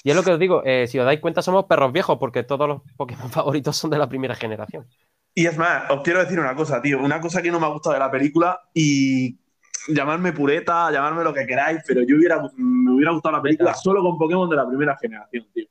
[0.04, 2.42] Y es lo que os digo, eh, si os dais cuenta, somos perros viejos, porque
[2.42, 4.86] todos los Pokémon favoritos son de la primera generación.
[5.34, 6.98] Y es más, os quiero decir una cosa, tío.
[7.00, 9.38] Una cosa que no me ha gustado de la película y
[9.88, 14.02] llamarme pureta, llamarme lo que queráis, pero yo hubiera, me hubiera gustado la película solo
[14.02, 15.66] con Pokémon de la primera generación, tío.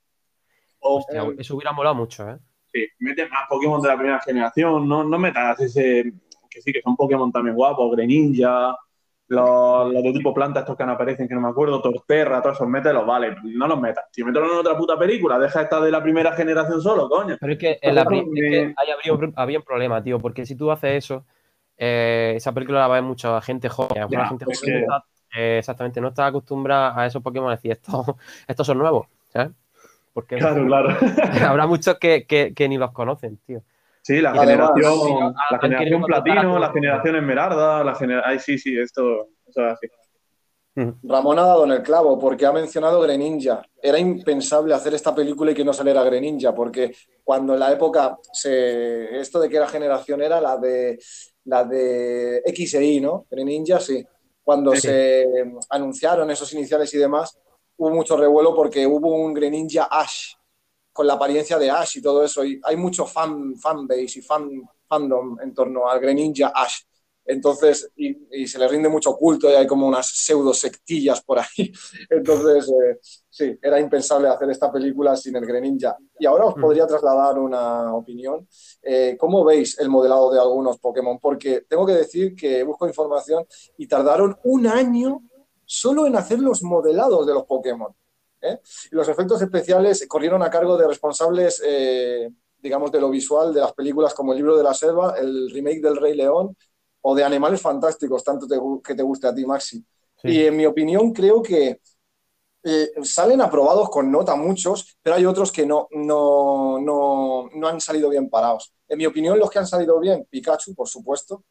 [0.80, 2.38] O Hostia, eso hubiera molado mucho, ¿eh?
[2.78, 6.14] sí, mete más Pokémon de la primera generación, no, no metas ese.
[6.50, 8.76] Que sí, que son Pokémon también guapos, Greninja,
[9.28, 12.56] los, los de tipo planta, estos que no aparecen, que no me acuerdo, Torterra, todos
[12.56, 14.06] esos, mételos, vale, no los metas.
[14.12, 17.36] Tío, mételos en otra puta película, deja esta de la primera generación solo, coño.
[17.40, 20.72] Pero es que, en la es que ahí habría, un problema, tío, porque si tú
[20.72, 21.26] haces eso,
[21.78, 23.98] eh, esa película la va a ver mucha gente joven.
[24.02, 27.22] alguna Ya, gente es joven que- no está- eh, exactamente, no está acostumbrada a esos
[27.22, 27.52] Pokémon.
[27.52, 28.06] Decir, estos,
[28.48, 29.52] estos son nuevos, ¿sabes?
[30.14, 30.90] Porque Claro, claro.
[31.48, 33.62] habrá muchos que, que- que ni los conocen, tío.
[34.02, 38.32] Sí, la generación, la generación platino, la generación esmeralda, la generación...
[38.32, 39.88] Ay, sí, sí, esto, esto es así.
[41.04, 43.64] Ramón ha dado en el clavo porque ha mencionado Greninja.
[43.82, 48.18] Era impensable hacer esta película y que no saliera Greninja, porque cuando en la época
[48.32, 51.00] se, esto de que era generación era la de
[51.46, 53.26] la de X e Y, ¿no?
[53.30, 54.06] Greninja, sí.
[54.44, 54.82] Cuando Sí.
[54.82, 55.26] se
[55.70, 57.38] anunciaron esos iniciales y demás,
[57.78, 60.34] hubo mucho revuelo porque hubo un Greninja Ash
[60.94, 62.44] con la apariencia de Ash y todo eso.
[62.46, 64.50] Y hay mucho fan, fanbase y fan,
[64.88, 66.82] fandom en torno al Greninja Ash.
[67.30, 71.40] Entonces, y, y se le rinde mucho culto y hay como unas pseudo sectillas por
[71.40, 71.72] ahí.
[72.10, 75.98] Entonces, eh, sí, era impensable hacer esta película sin el Greninja.
[76.20, 76.62] Y ahora os Mm.
[76.62, 78.48] podría trasladar una opinión.
[78.82, 81.20] Eh, ¿Cómo veis el modelado de algunos Pokémon?
[81.20, 83.46] Porque tengo que decir que busco información
[83.78, 85.22] y tardaron un año
[85.66, 87.94] solo en hacer los modelados de los Pokémon.
[88.42, 88.60] ¿eh?
[88.90, 91.62] Y los efectos especiales corrieron a cargo de responsables,
[92.60, 95.82] digamos, de lo visual de las películas como El libro de la selva, el remake
[95.82, 96.56] del Rey León
[97.10, 99.78] o de Animales Fantásticos, tanto te que te guste a ti, Maxi.
[100.22, 100.28] Sí.
[100.30, 101.80] Y en mi opinión creo que
[102.64, 107.80] eh, salen aprobados con nota muchos, pero hay otros que no, no, no, no han
[107.80, 108.74] salido bien parados.
[108.90, 111.46] En mi opinión, los que han salido bien, Pikachu, por supuesto.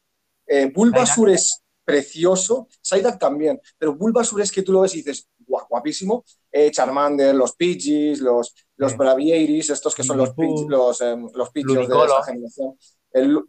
[0.47, 5.27] Eh, Bulbasur es precioso, Psyduck también, pero Bulbasur es que tú lo ves y dices,
[5.39, 6.23] "Guau, guapísimo.
[6.53, 8.99] Eh, Charmander, los Pidgeys, los, los Sí.
[8.99, 10.35] Bravieris, estos que son los,
[10.69, 12.77] los, em, los Pidgeys de esa generación.
[13.13, 13.43] El.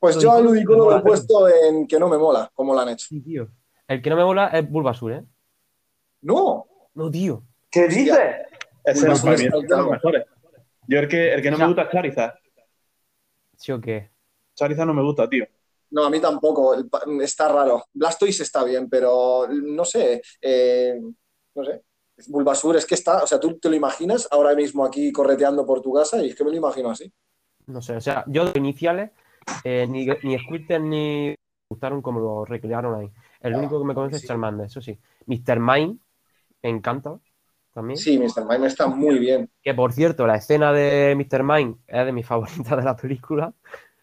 [0.00, 2.88] Pues yo a Ludicolo lo he puesto en que no me mola, como lo han
[2.88, 3.06] hecho.
[3.08, 3.48] Sí, tío.
[3.86, 5.24] El que no me mola es Bulbasur, ¿eh?
[6.22, 7.44] No, No, tío.
[7.70, 7.98] ¿Qué Hostia.
[8.02, 8.18] dices?
[8.84, 9.90] Ese Una es para mí fiesta, es de los claro.
[9.92, 10.24] mejores.
[10.88, 12.34] Yo el que, el que no me gusta es Charizard.
[13.56, 14.10] ¿Sí o qué?
[14.54, 15.46] Charizard no me gusta, tío.
[15.90, 16.74] No, a mí tampoco.
[17.20, 17.84] Está raro.
[17.92, 20.22] Blastoise está bien, pero no sé.
[20.40, 21.00] eh,
[21.54, 21.82] no sé.
[22.28, 25.80] Bulbasur es que está, o sea, tú te lo imaginas ahora mismo aquí correteando por
[25.80, 27.10] tu casa y es que me lo imagino así.
[27.66, 29.10] No sé, o sea, yo de iniciales,
[29.64, 31.36] eh, ni, ni Squirtle ni me
[31.68, 33.10] gustaron como lo recrearon ahí.
[33.40, 34.22] El único que me conoce sí.
[34.24, 34.98] es Charmander, eso sí.
[35.26, 35.60] Mr.
[35.60, 35.96] Mime,
[36.62, 37.18] me encanta
[37.72, 37.96] también.
[37.96, 38.44] Sí, Mr.
[38.48, 39.48] Mime está muy bien.
[39.62, 41.42] Que por cierto, la escena de Mr.
[41.42, 43.52] Mime es de mis favoritas de la película.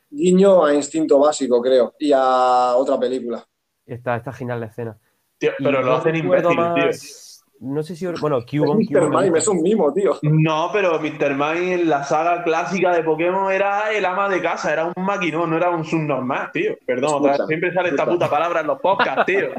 [0.09, 3.45] Guiño a Instinto Básico, creo, y a otra película.
[3.85, 4.97] Está, está genial la escena.
[5.37, 7.26] Tío, Y pero lo no hacen imbécil, tío.
[7.59, 8.05] No sé si.
[8.21, 8.85] Bueno, Cubone.
[8.89, 9.07] Mr.
[9.07, 10.17] Cubone Mime es un mimo, tío.
[10.23, 11.31] No, pero Mr.
[11.31, 15.49] Mime en la saga clásica de Pokémon era el ama de casa, era un maquinón,
[15.49, 16.77] no era un subnormal, tío.
[16.85, 19.49] Perdón, otra vez, Escucha, siempre sale esta puta palabra en los podcasts, tío.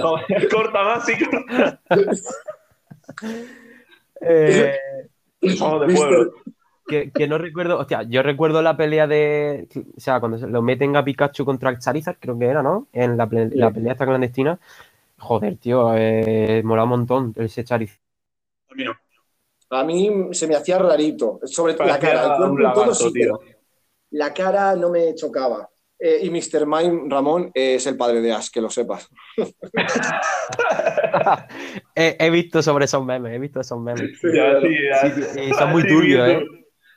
[0.00, 1.12] Joder, corta más, sí.
[4.20, 4.74] Eh,
[5.56, 6.32] Somos de pueblo.
[6.86, 7.78] que, que no recuerdo.
[7.78, 9.68] Hostia, yo recuerdo la pelea de.
[9.96, 12.88] O sea, cuando se lo meten a Pikachu contra el Charizard, creo que era, ¿no?
[12.92, 14.58] En la, la pelea esta clandestina.
[15.18, 18.00] Joder, tío, eh, mola un montón ese Charizard.
[18.70, 18.92] A mí no.
[19.70, 22.36] A mí se me hacía rarito, sobre todo la cara.
[22.36, 23.40] El cuerpo todo sí, tío.
[24.10, 25.68] la cara no me chocaba.
[25.98, 26.66] Eh, y Mr.
[26.66, 29.08] Mime, Ramón, es el padre de Ash, que lo sepas.
[31.94, 34.02] he, he visto sobre esos memes, he visto esos memes.
[34.22, 35.14] Ya, sí, ya.
[35.32, 36.44] Sí, y son muy turbios, ¿eh?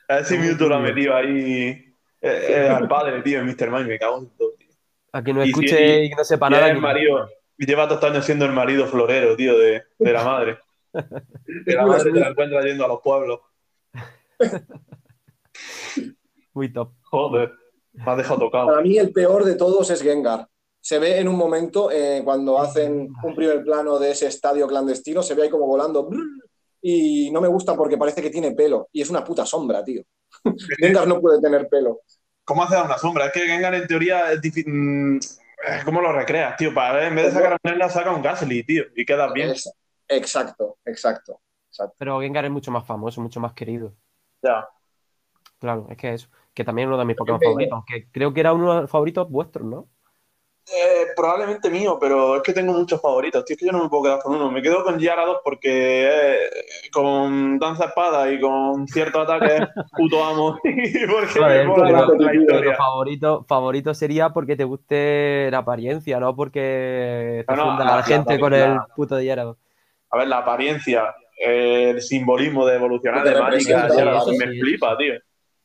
[0.08, 3.70] Así Mewtwo lo ha metido ahí eh, eh, al padre, tío, en Mr.
[3.70, 4.68] Mime, me cago en todo, tío.
[5.12, 6.64] A que no escuche sí, y no sepa nada.
[6.66, 7.28] es el que- marido,
[7.60, 10.58] y lleva estos años siendo el marido florero, tío, de, de la madre.
[10.92, 13.40] De la madre te la encuentra yendo a los pueblos.
[16.54, 16.92] Muy top.
[17.02, 17.52] Joder,
[17.92, 18.66] me has dejado tocado.
[18.68, 20.48] Para mí el peor de todos es Gengar.
[20.80, 25.22] Se ve en un momento eh, cuando hacen un primer plano de ese estadio clandestino,
[25.22, 26.08] se ve ahí como volando
[26.80, 30.02] y no me gusta porque parece que tiene pelo y es una puta sombra, tío.
[30.78, 32.00] Gengar no puede tener pelo.
[32.42, 33.26] ¿Cómo hace una sombra?
[33.26, 35.20] Es que Gengar en teoría es difícil.
[35.84, 36.72] ¿Cómo lo recreas, tío?
[36.72, 38.84] Para, en vez de sacar a un saca un Gasly, tío.
[38.94, 39.52] Y quedas bien.
[40.08, 41.94] Exacto, exacto, exacto.
[41.98, 43.94] Pero Gengar es mucho más famoso, mucho más querido.
[44.42, 44.68] Ya.
[45.58, 46.28] Claro, es que eso.
[46.54, 47.84] Que también es uno de mis Pokémon favoritos.
[47.86, 49.88] Que creo que era uno de los favoritos vuestros, ¿no?
[50.72, 53.54] Eh, probablemente mío, pero es que tengo muchos favoritos, tío.
[53.54, 54.50] Es que yo no me puedo quedar con uno.
[54.52, 56.38] Me quedo con Gyarados porque eh,
[56.92, 60.58] con danza espada y con cierto ataque puto amo.
[60.64, 62.76] y porque Joder, me mola pero- la pero- historia.
[62.76, 67.96] favorito, favorito sería porque te guste la apariencia, no porque te No, no, funda la-
[67.96, 69.56] la gente la- con la- el puto de Gyarados.
[70.10, 75.14] A ver, la apariencia, el simbolismo de evolucionar de eso me sí, flipa, tío.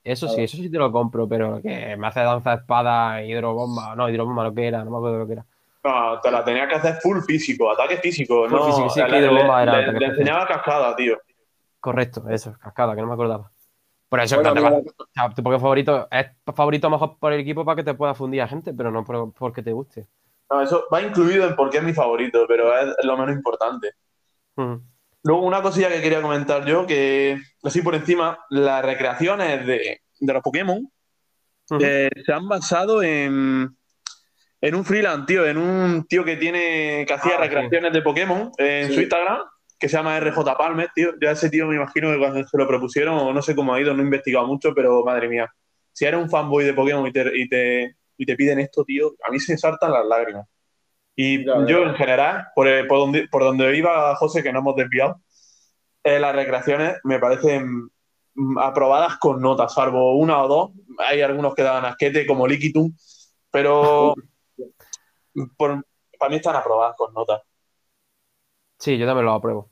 [0.06, 4.08] Eso sí, eso sí te lo compro, pero que me hace danza espada, hidrobomba, no,
[4.08, 5.46] hidrobomba lo que era, no me acuerdo lo que era.
[5.84, 8.48] No, te la tenía que hacer full físico, ataque físico.
[8.48, 11.18] Full no, físico, sí, le, hidrobomba le- era le- enseñaba cascada, tío.
[11.80, 13.52] Correcto, eso, cascada, que no me acordaba.
[14.10, 17.76] Por eso, Bueno, te o sea, Pokémon favorito es favorito mejor por el equipo para
[17.78, 20.08] que te pueda fundir a gente, pero no por, porque te guste.
[20.50, 23.92] No, eso va incluido en por qué es mi favorito, pero es lo menos importante.
[24.58, 24.82] Ujú.
[25.26, 30.34] Luego, una cosilla que quería comentar yo, que así por encima, las recreaciones de, de
[30.34, 30.88] los Pokémon
[31.82, 33.76] eh, se han basado en,
[34.62, 38.52] en un freelance, tío, en un tío que tiene que hacía Ah, recreaciones de Pokémon
[38.60, 38.94] en Sí.
[38.94, 39.40] su Instagram,
[39.80, 41.14] que se llama RJ Palmer, tío.
[41.20, 43.82] Ya ese tío me imagino que cuando se lo propusieron, o no sé cómo ha
[43.82, 45.52] ido, no he investigado mucho, pero madre mía.
[45.92, 49.16] Si eres un fanboy de Pokémon y te, y te, y te piden esto, tío,
[49.28, 50.46] a mí se me saltan las lágrimas.
[51.16, 51.90] Y Ya, yo, ya.
[51.90, 55.22] en general, por, el- por, donde, por donde iba José, que no hemos desviado,
[56.04, 57.90] eh, las recreaciones me parecen
[58.36, 60.72] mm, aprobadas con notas, salvo una o dos.
[61.00, 62.94] Hay algunos que dan asquete, como Liquitum,
[63.50, 64.14] pero
[65.58, 65.86] por-
[66.20, 67.42] para mí están aprobadas con nota.
[68.80, 69.70] Sí, yo también lo apruebo.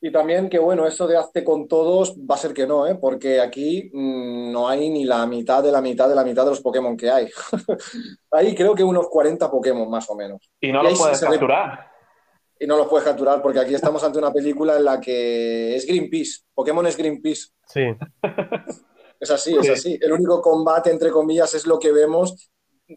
[0.00, 2.94] Y también que bueno, eso de hazte con todos va a ser que no, ¿eh?
[2.94, 6.50] Porque aquí mm, no hay ni la mitad de la mitad de la mitad de
[6.50, 7.28] los Pokémon que hay.
[8.30, 10.50] hay creo que unos 40 Pokémon más o menos.
[10.60, 11.90] Y no Y los puedes capturar.
[12.60, 15.84] Y no los puedes capturar porque aquí estamos ante una película en la que es
[15.86, 16.42] Greenpeace.
[16.54, 17.48] Pokémon es Greenpeace.
[17.66, 17.82] Sí.
[19.20, 19.98] Es así, es así.
[20.00, 22.52] El único combate, entre comillas, es lo que vemos.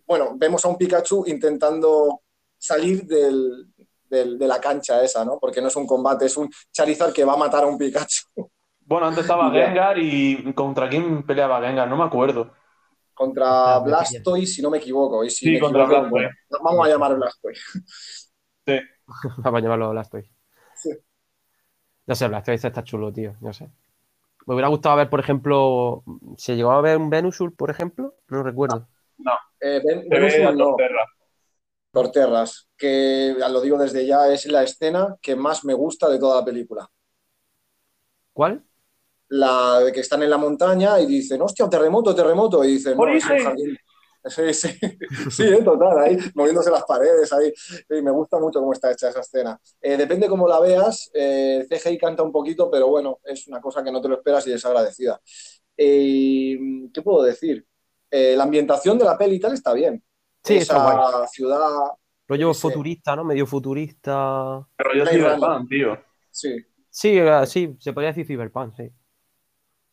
[0.06, 2.22] Bueno, vemos a un Pikachu intentando
[2.60, 3.71] salir del-
[4.12, 5.40] del- de la cancha esa, ¿no?
[5.40, 8.28] Porque no es un combate, es un Charizard que va a matar a un Pikachu.
[8.86, 9.50] Bueno, antes estaba.
[9.52, 11.88] Gengar y ¿contra quién peleaba Gengar?
[11.88, 12.52] No me acuerdo.
[13.14, 15.24] Contra Ah, Blastoise, si no me equivoco.
[15.24, 16.36] Y si Sí, me contra equivoco, Blastoise.
[16.50, 17.62] bueno, vamos a llamar Blastoise.
[19.38, 20.32] Vamos a llamarlo Blastoise.
[20.76, 20.90] Sí.
[22.08, 23.36] No sé, Blastoise está chulo, tío.
[23.42, 23.70] No sé.
[24.48, 26.04] Me hubiera gustado ver, por ejemplo,
[26.38, 28.16] ¿se llegó a ver un Venusaur, por ejemplo?
[28.30, 28.88] No recuerdo.
[29.60, 30.76] Eh, Ven- Se ve Venusaur la no.
[31.92, 36.20] Torterras, que ya lo digo desde ya, es la escena que más me gusta de
[36.20, 36.90] toda la película.
[38.34, 38.64] ¿Cuál?
[39.30, 43.08] La de que están en la montaña y dicen, hostia, terremoto, terremoto, y dicen, no,
[43.08, 43.78] es un jardín.
[44.24, 44.70] Sí, sí,
[45.32, 47.52] sí, eh, total, ahí moviéndose las paredes, ahí.
[47.56, 49.60] Sí, me gusta mucho cómo está hecha esa escena.
[49.82, 53.84] Eh, depende cómo la veas, eh, CGI canta un poquito, pero bueno, es una cosa
[53.84, 55.20] que no te lo esperas y es agradecida.
[55.76, 56.58] Eh,
[56.94, 57.66] ¿qué puedo decir?
[58.12, 60.04] Eh, la ambientación de la peli y tal está bien.
[60.44, 61.60] Sí, Esa ciudad,
[62.28, 62.62] Rollo Sí.
[62.62, 63.24] futurista, ¿no?
[63.24, 64.66] Medio futurista.
[64.78, 65.40] Runner.
[65.40, 65.98] fan, tío.
[66.32, 66.56] sí.
[66.94, 68.90] Sí, eh, sí, se podría decir Cyberpunk, sí.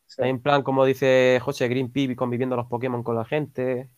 [0.07, 0.23] sí.
[0.23, 3.91] En plan, como dice José Green conviviendo los Pokémon con la gente.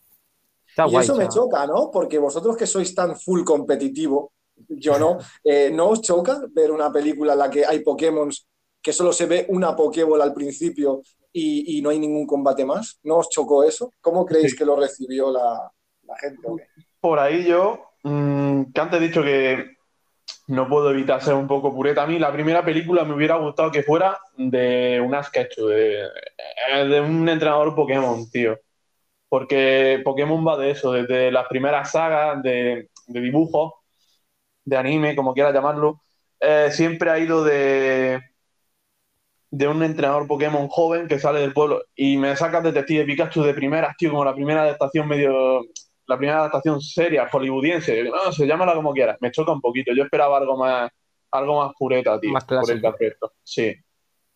[0.67, 1.03] Está Y guay.
[1.05, 1.89] eso me choca, ¿no?
[1.91, 4.33] Porque vosotros que sois tan full competitivo,
[4.69, 8.29] yo no, eh, ¿no os choca ver una película en la que hay Pokémon
[8.81, 11.01] que solo se ve una Pokébola al principio
[11.33, 12.99] y, y no hay ningún combate más?
[13.03, 13.93] ¿No os chocó eso?
[14.01, 14.57] ¿Cómo creéis Sí.
[14.57, 15.71] que lo recibió la,
[16.19, 16.41] gente?
[16.45, 16.57] o?
[16.99, 19.77] Por ahí yo, mm, que antes he dicho que
[20.47, 22.03] no puedo evitar ser un poco pureta.
[22.03, 26.07] A mí la primera película me hubiera gustado que fuera de un sketch, de,
[26.89, 28.59] de un entrenador Pokémon, tío.
[29.29, 33.73] Porque Pokémon va de eso, desde las primeras sagas de, de dibujos,
[34.65, 36.01] de anime, como quieras llamarlo,
[36.39, 38.19] eh, siempre ha ido de,
[39.51, 43.53] de un entrenador Pokémon joven que sale del pueblo y me sacas Detective Pikachu de
[43.53, 45.61] primeras, tío, como la primera adaptación medio
[46.11, 49.93] la primera adaptación seria, hollywoodiense, no, se llámala como quieras, me choca un poquito.
[49.95, 50.91] Yo esperaba algo más,
[51.31, 53.31] algo más pureta, tío, Más por este aspecto.
[53.43, 53.73] Sí.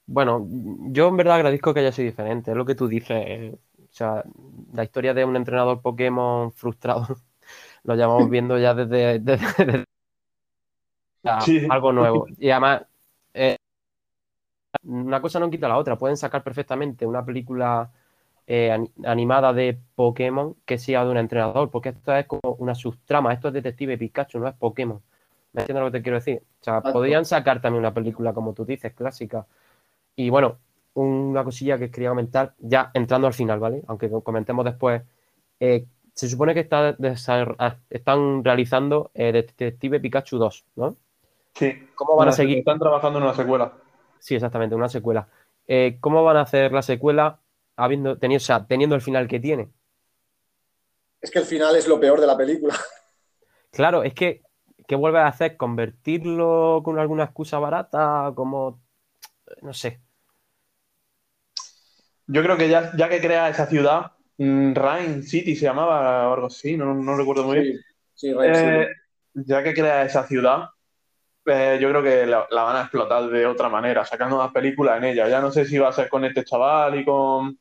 [0.07, 0.47] Bueno,
[0.91, 3.23] yo en verdad agradezco que haya sido diferente, es lo que tú dices.
[3.27, 4.23] eh, O sea,
[4.73, 7.07] la historia de un entrenador Pokémon frustrado
[7.83, 9.21] lo llevamos viendo ya desde,
[11.41, 11.67] Sí.
[11.69, 12.27] algo nuevo.
[12.37, 12.83] Y además,
[13.33, 13.57] eh,
[14.83, 15.97] una cosa no quita la otra.
[15.97, 17.91] Pueden sacar perfectamente una película
[18.47, 22.75] eh, ani- animada de Pokémon que sea de un entrenador, porque esto es como una
[22.75, 25.01] subtrama, esto es Detective Pikachu, no es Pokémon.
[25.53, 26.43] ¿Me entiendes lo que te quiero decir?
[26.61, 26.93] O sea, Exacto.
[26.93, 29.45] podrían sacar también una película, como tú dices, clásica.
[30.15, 30.59] Y bueno,
[30.95, 33.83] una cosilla que quería comentar, ya entrando al final, ¿vale?
[33.87, 35.03] Aunque comentemos después.
[35.59, 36.95] eh, se supone que está
[37.59, 40.95] ah, están realizando eh, Detective Pikachu 2, ¿no?
[41.53, 41.73] Sí.
[41.95, 42.59] ¿Cómo van a seguir?
[42.59, 43.73] Están trabajando en una secuela.
[44.19, 45.27] Sí, exactamente, una secuela.
[45.67, 47.39] Eh, ¿cómo van a hacer la secuela
[47.75, 49.69] habiendo tenido, o sea, teniendo el final que tiene?
[51.21, 52.75] Es que el final es lo peor de la película.
[53.71, 54.43] Claro, es que,
[54.87, 55.57] ¿qué vuelves a hacer?
[55.57, 58.31] ¿Convertirlo con alguna excusa barata?
[58.35, 58.81] Como,
[59.61, 59.99] no sé.
[62.27, 66.33] Yo creo que ya, ya que crea esa ciudad, mm, Rain City se llamaba o
[66.33, 67.79] algo así, no, no recuerdo muy bien.
[68.13, 68.65] Sí, Rey, sí.
[68.65, 68.87] Eh,
[69.33, 70.69] ya que crea esa ciudad,
[71.45, 74.97] eh, yo creo que la, la van a explotar de otra manera, sacando más películas
[74.97, 75.27] en ella.
[75.27, 77.59] Ya no sé si va a ser con este chaval y con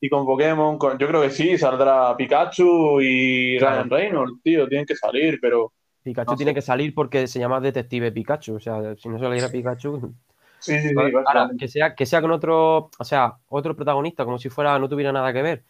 [0.00, 0.78] y con Pokémon.
[0.78, 3.76] con- yo creo que sí, saldrá Pikachu y Claro.
[3.84, 5.72] Ryan Reynolds, tío, tienen que salir, pero
[6.02, 6.54] Pikachu No tiene sé.
[6.54, 8.56] que salir porque se llama Detective Pikachu.
[8.56, 10.14] O sea, si no saliera Pikachu.
[10.60, 10.94] sí, sí, sí.
[10.96, 14.88] Ahora, que sea, que sea con otro, o sea, otro protagonista, como si fuera, no
[14.88, 15.64] tuviera nada que ver.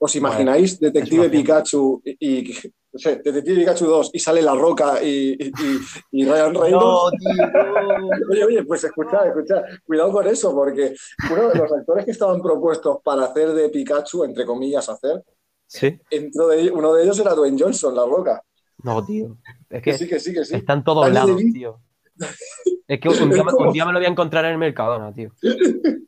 [0.00, 2.54] ¿Os imagináis Detective Pikachu y, y-
[2.90, 5.80] o sea, Detective Pikachu 2 y sale La Roca y, y, y-
[6.22, 7.16] y Ryan Reynolds?
[8.30, 10.94] Oye, oye, pues escuchad, escuchad, cuidado con eso, porque
[11.30, 15.22] uno de los actores que estaban propuestos para hacer de Pikachu, entre comillas, hacer,
[15.66, 15.98] Sí.
[16.10, 18.42] de, uno de ellos era Dwayne Johnson, La Roca.
[18.84, 19.36] No, tío.
[19.68, 20.54] Es Que que sí, que sí, que sí.
[20.54, 21.80] están todos lados, tío.
[22.86, 25.30] Es que un día, un día me lo voy a encontrar en el Mercadona, tío.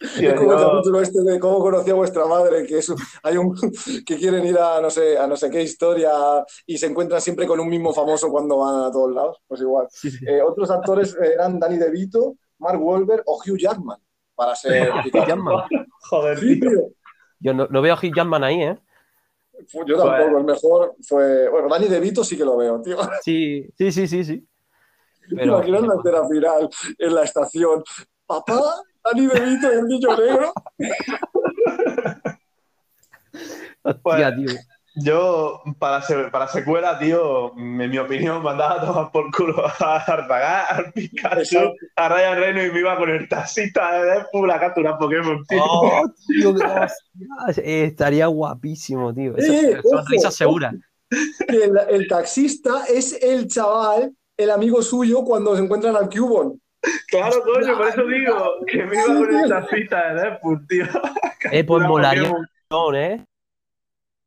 [0.00, 2.88] Sí, Es como el yo- capítulo este de cómo conocí a vuestra madre, que es
[2.88, 3.54] un- hay un
[4.06, 6.12] que quieren ir a no sé, a no sé qué historia
[6.66, 9.38] y se encuentran siempre con un mismo famoso cuando van a todos lados.
[9.46, 9.86] Pues igual.
[10.26, 13.98] Eh, otros actores eran Danny DeVito, Mark Wahlberg o Hugh Jackman
[14.34, 15.26] para ser Pikachu.
[15.28, 15.64] Jackman.
[16.10, 16.70] Joder, Sí, tío.
[16.70, 16.82] tío.
[17.40, 18.78] Yo no, no veo a Hugh Jackman ahí, ¿eh?
[19.86, 21.48] Yo tampoco, el mejor fue.
[21.48, 22.96] Bueno, Dani De Vito sí que lo veo, tío.
[23.22, 24.48] Sí, sí, sí, sí, sí.
[25.34, 25.54] Pero...
[25.56, 26.68] Imagino la escena final
[26.98, 27.82] en la estación.
[28.26, 30.52] Papá, Dani De Vito y el niño negro.
[33.82, 34.48] Hostia, tío.
[34.96, 39.96] Yo, para, se- para secuela, tío, en mi opinión, mandaba a tomar por culo a
[39.96, 41.72] Artagar, al Pikachu, Exacto.
[41.96, 45.60] a Ryan Reynolds y me iba con el taxista de Deadpool a capturar Pokémon, tío.
[45.64, 47.64] Oh, tío, qué hostia.
[47.64, 49.36] Eh, estaría guapísimo, tío.
[49.36, 50.72] Eso, Eh, sonrisa ojo, segura.
[51.48, 56.60] El, el taxista es el chaval, el amigo suyo, cuando se encuentran al Cubon.
[57.08, 59.48] Claro, coño, por eso digo que me iba el tío.
[59.48, 60.84] taxista de Deadpool, tío.
[61.52, 63.24] Eh, pues molaría un montón, ¿eh?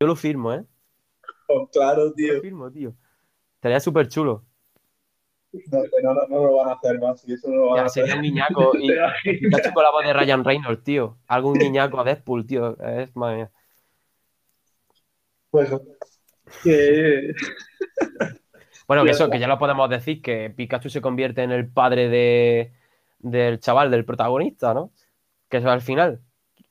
[0.00, 0.64] Yo lo firmo, ¿eh?
[1.72, 2.34] Claro, Yo tío.
[2.34, 2.94] lo firmo, tío.
[3.56, 4.44] Estaría súper chulo.
[5.52, 7.82] No, no, no, no lo van a hacer más, y eso no lo van a
[7.82, 8.02] Ya, hacer.
[8.04, 8.72] sería un niñaco.
[9.24, 11.18] Y Pikachu con la voz de Ryan Reynolds, tío.
[11.26, 12.76] Algún niñaco a Deadpool, tío.
[12.80, 13.50] Es, madre mía.
[15.50, 15.70] Pues.
[16.62, 17.32] Que...
[18.88, 22.08] Bueno, que eso, que ya lo podemos decir, que Pikachu se convierte en el padre
[22.08, 22.72] de,
[23.20, 24.90] del chaval, del protagonista, ¿no?
[25.48, 26.20] Que eso al final.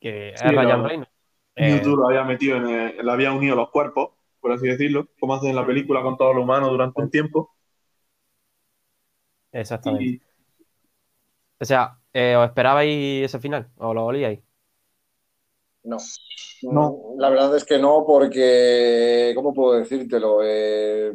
[0.01, 1.11] Que es Sí, Ryan lo- Reynolds.
[1.55, 4.11] Eh, Mewtwo lo había metido en el- le había unido los cuerpos,
[4.41, 7.51] por así decirlo, como hacen en la película con todos los humanos durante un tiempo.
[9.51, 10.03] exactamente.
[10.05, 10.21] Y
[11.59, 13.69] O sea, eh, ¿os esperabais ese final?
[13.77, 14.39] ¿O lo olíais?
[15.83, 15.97] No.
[16.63, 17.13] No.
[17.17, 20.39] La verdad es que no, porque, ¿cómo puedo decírtelo?
[20.43, 21.13] Eh,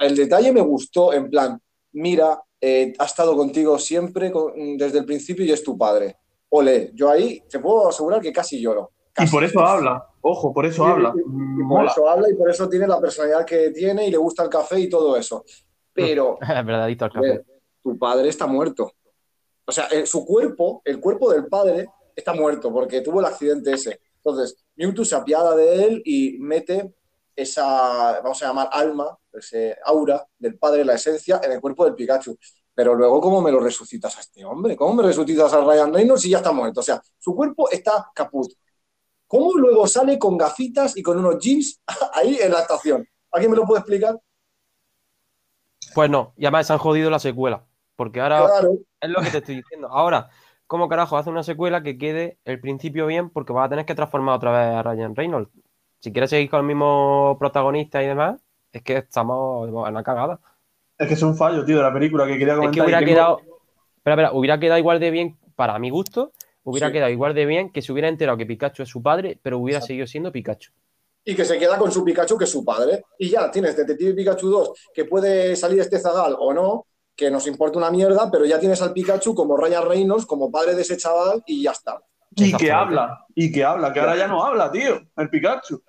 [0.00, 1.60] el detalle me gustó, en plan,
[1.92, 6.16] mira, eh, ha estado contigo siempre con- desde el principio y es tu padre.
[6.50, 8.90] Ole, yo ahí te puedo asegurar que casi lloro.
[9.18, 11.12] y por eso habla, ojo, por eso habla.
[11.14, 14.16] y- y por eso habla y por eso tiene la personalidad que tiene y le
[14.16, 15.44] gusta el café y todo eso.
[15.92, 17.26] Pero Es verdadito el a café.
[17.28, 17.44] ver,
[17.82, 18.92] tu padre está muerto.
[19.66, 23.72] O sea, eh, su cuerpo, el cuerpo del padre, está muerto porque tuvo el accidente
[23.72, 24.00] ese.
[24.16, 26.92] Entonces, Mewtwo se apiada de él y mete
[27.42, 31.94] esa, vamos a llamar alma, ese aura del padre, la esencia, en el cuerpo del
[31.94, 32.36] Pikachu.
[32.74, 34.76] Pero luego, ¿cómo me lo resucitas a este hombre?
[34.76, 36.80] ¿Cómo me resucitas a Ryan Reynolds si ya está muerto?
[36.80, 38.50] O sea, su cuerpo está caput.
[39.26, 41.80] ¿Cómo luego sale con gafitas y con unos jeans
[42.14, 43.06] ahí en la estación?
[43.32, 44.20] ¿Alguien me lo puede explicar?
[45.92, 47.66] Pues no, y además se han jodido la secuela.
[47.96, 48.78] Porque ahora Claro.
[49.00, 49.88] es lo que te estoy diciendo.
[49.88, 50.30] Ahora,
[50.66, 53.30] ¿cómo carajo hace una secuela que quede el principio bien?
[53.30, 55.50] Porque vas a tener que transformar otra vez a Ryan Reynolds.
[56.00, 58.40] Si quieres seguir con el mismo protagonista y demás,
[58.72, 60.40] es que estamos en una cagada.
[60.98, 62.72] Es que es un fallo, tío, de la película que quería Es comentar.
[62.72, 63.38] que y hubiera quedado.
[63.96, 66.32] Espera, espera, hubiera quedado igual de bien, para mi gusto,
[66.64, 66.94] hubiera Sí.
[66.94, 69.78] quedado igual de bien que se hubiera enterado que Pikachu es su padre, pero hubiera
[69.78, 69.86] Exacto.
[69.88, 70.72] seguido siendo Pikachu.
[71.22, 73.04] y que se queda con su Pikachu, que es su padre.
[73.18, 77.46] Y ya tienes Detective Pikachu 2, que puede salir este zagal o no, que nos
[77.46, 80.96] importa una mierda, pero ya tienes al Pikachu como Ryan Reynolds, como padre de ese
[80.96, 82.00] chaval, y ya está.
[82.34, 85.82] Y que habla, y que habla, que ahora ya no habla, tío, el Pikachu.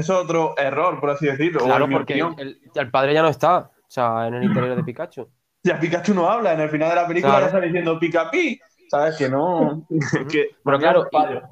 [0.00, 1.64] Eso es otro error, por así decirlo.
[1.64, 5.28] Claro, porque el, el padre ya no está, o sea, en el interior de Pikachu.
[5.62, 7.44] Ya Pikachu no habla, en el final de la película Claro.
[7.44, 8.58] ya está diciendo Picapi.
[8.88, 9.16] ¿Sabes?
[9.18, 9.86] Que no.
[10.30, 11.42] que, Pero claro, fallo.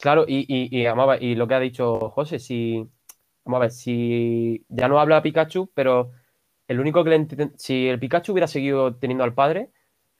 [0.00, 2.88] Claro, y, y, y, vamos a ver, y lo que ha dicho José, si.
[3.44, 6.12] Vamos a ver, si ya no habla Pikachu, pero
[6.68, 9.70] el único que le Si el Pikachu hubiera seguido teniendo al padre,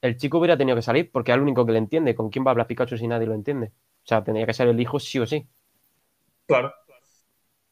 [0.03, 2.15] el chico hubiera tenido que salir, porque es el único que le entiende.
[2.15, 3.69] ¿Con quién va a hablar Pikachu si nadie lo entiende?
[3.69, 5.49] O sea, tendría que ser el hijo sí o sí.
[6.47, 6.75] Claro.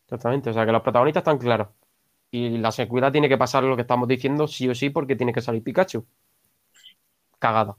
[0.09, 0.51] Exactamente.
[0.51, 1.69] O sea, que los protagonistas están claros.
[2.31, 5.33] Y la secuela tiene que pasar lo que estamos diciendo sí o sí, porque tiene
[5.33, 6.05] que salir Pikachu.
[7.39, 7.77] Cagada.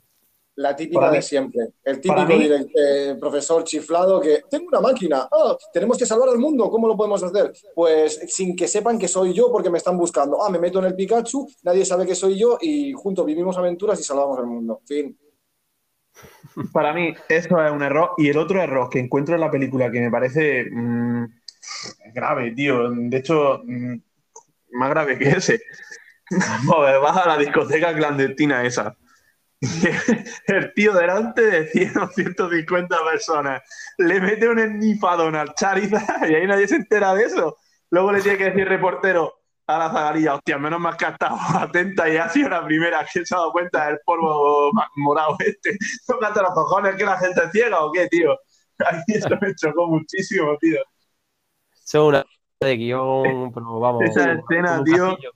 [0.56, 1.62] La típica Para de mí- siempre.
[1.84, 6.38] El típico direct- eh, profesor chiflado que tengo una máquina, ah, tenemos que salvar al
[6.38, 7.54] mundo, ¿cómo lo podemos hacer?
[7.74, 10.44] Pues sin que sepan que soy yo porque me están buscando.
[10.44, 14.00] Ah, me meto en el Pikachu, nadie sabe que soy yo y juntos vivimos aventuras
[14.00, 14.82] y salvamos al mundo.
[14.86, 15.18] Fin.
[16.74, 18.12] Para mí, eso es un error.
[18.18, 21.26] Y el otro error que encuentro en la película que me parece mm,
[22.14, 22.90] grave, tío.
[22.90, 23.96] De hecho, mm,
[24.72, 25.62] más grave que ese.
[26.66, 28.96] Joder, vas a la discoteca clandestina esa.
[30.48, 33.62] El tío delante de 100 o 150 personas
[33.98, 37.58] le mete un ennifadón al Charizard y ahí nadie se entera de eso.
[37.90, 39.34] Luego le tiene que decir reportero
[39.68, 43.06] a la zagarilla, hostia, menos mal que ha estado atenta y ha sido la primera
[43.12, 45.78] que se ha dado cuenta del polvo morado este.
[46.08, 48.32] Tócate los cojones, que la gente es ciega o qué, tío.
[48.80, 50.80] Ahí eso me chocó muchísimo, tío.
[51.90, 52.26] Eso es una
[52.60, 54.04] de guion, pero vamos.
[54.04, 55.08] Esa escena, tío.
[55.08, 55.32] castillo.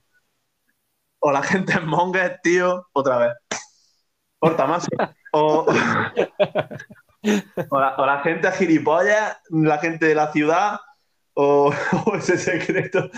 [1.18, 3.32] O la gente es monger, tío, otra vez.
[4.38, 4.86] Corta más.
[5.32, 5.66] O,
[7.70, 10.78] o, la, o la gente es gilipollas, la gente de la ciudad,
[11.34, 11.72] o,
[12.06, 13.10] o ese secreto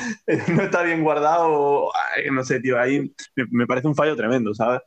[0.48, 4.16] no está bien guardado, o, ay, no sé, tío, ahí me, me parece un fallo
[4.16, 4.80] tremendo, ¿sabes?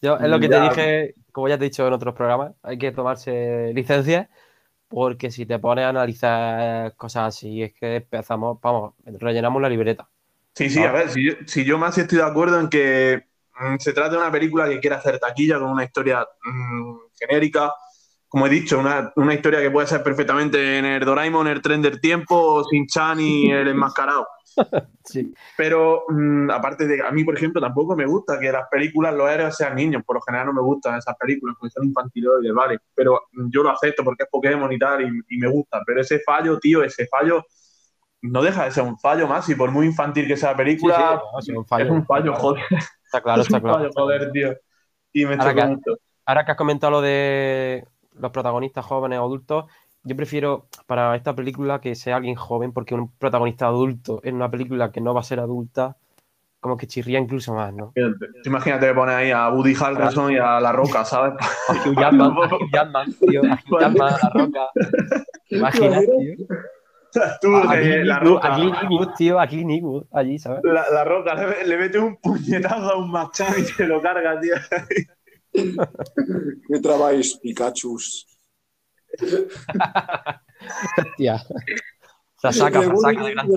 [0.00, 2.78] Yo, es lo que te dije, como ya te he dicho en otros programas, hay
[2.78, 4.28] que tomarse licencias
[4.94, 10.08] Porque si te pones a analizar cosas así, es que empezamos, vamos, rellenamos la libreta.
[10.54, 13.24] Sí, sí, a ver, si yo, si yo más estoy de acuerdo en que
[13.58, 17.72] mm, se trata de una película que quiere hacer taquilla con una historia mm, genérica.
[18.28, 21.82] Como he dicho, una, una historia que puede ser perfectamente en el Doraemon, el tren
[21.82, 24.28] del tiempo, Sin Chan y el enmascarado.
[25.04, 25.34] Sí.
[25.56, 29.28] Pero mm, aparte de a mí, por ejemplo, tampoco me gusta que las películas los
[29.30, 30.02] héroes sean niños.
[30.04, 32.78] Por lo general no me gustan esas películas porque son infantiloides, vale.
[32.94, 35.82] Pero mm, yo lo acepto porque es Pokémon y tal y, y me gusta.
[35.86, 37.44] Pero ese fallo, tío, ese fallo
[38.22, 39.48] no deja de ser un fallo más.
[39.48, 41.84] Y por muy infantil que sea la Sí, sí, película, no, sí, un fallo.
[41.86, 42.64] es un fallo, joder.
[43.04, 43.78] Está claro, es está un claro.
[43.78, 44.54] fallo, joder, tío.
[45.12, 45.78] Y me Ahora que-.
[46.26, 49.64] Ahora que has comentado lo de los protagonistas jóvenes o adultos,
[50.04, 54.50] yo prefiero para esta película que sea alguien joven, porque un protagonista adulto en una
[54.50, 55.96] película que no va a ser adulta,
[56.60, 57.92] como que chirría incluso más, ¿no?
[58.44, 61.34] Imagínate que pones ahí a Woody Harrelson y a La Roca, ¿sabes?
[61.68, 64.68] A Hugh Jackman, a Hugh Jackman, tío, a Hugh Jackman, a La Roca.
[65.50, 66.46] Imagínate, tío.
[67.40, 68.48] Tú, A eh, Clint La Eastwood, Roca.
[68.48, 70.60] a Clint Eastwood, tío, a Clint Eastwood, allí, ¿sabes?
[70.64, 74.40] La, la Roca le, le mete un puñetazo a un Machan y se lo carga,
[74.40, 74.54] tío.
[75.52, 78.33] ¿Qué trabajáis, Pikachus?
[80.98, 81.38] Hostia.
[82.36, 83.48] Se saca, se saca de gran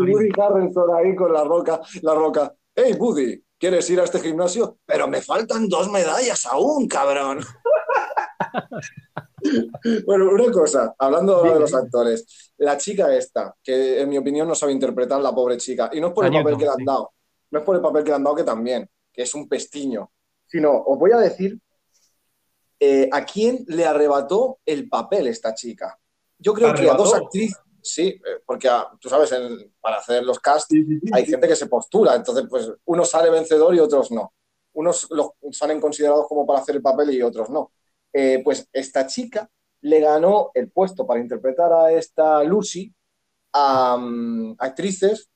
[0.95, 2.53] ahí con la roca, la roca.
[2.73, 4.77] Hey, Woody, ¿quieres ir a este gimnasio?
[4.85, 7.39] Pero me faltan dos medallas aún, cabrón.
[10.05, 12.53] bueno, una cosa, hablando de los actores.
[12.57, 16.07] La chica esta, que en mi opinión no sabe interpretar la pobre chica, y no
[16.07, 16.85] es por el papel que le han sí.
[16.85, 17.13] dado,
[17.51, 20.11] no es por el papel que le han dado que también, que es un pestiño,
[20.45, 21.59] sino os voy a decir
[22.79, 25.97] eh, a quién le arrebató el papel esta chica.
[26.39, 30.23] Yo creo que a dos actrices, sí, eh, porque a- tú sabes, en- para hacer
[30.23, 30.71] los cast
[31.11, 34.33] hay gente que se postula, entonces pues uno sale vencedor y otros no.
[34.73, 37.71] Unos los salen considerados como para hacer el papel y otros no.
[38.13, 39.49] Eh, pues esta chica
[39.81, 42.93] le ganó el puesto para interpretar a esta Lucy
[43.53, 45.29] a mm, actrices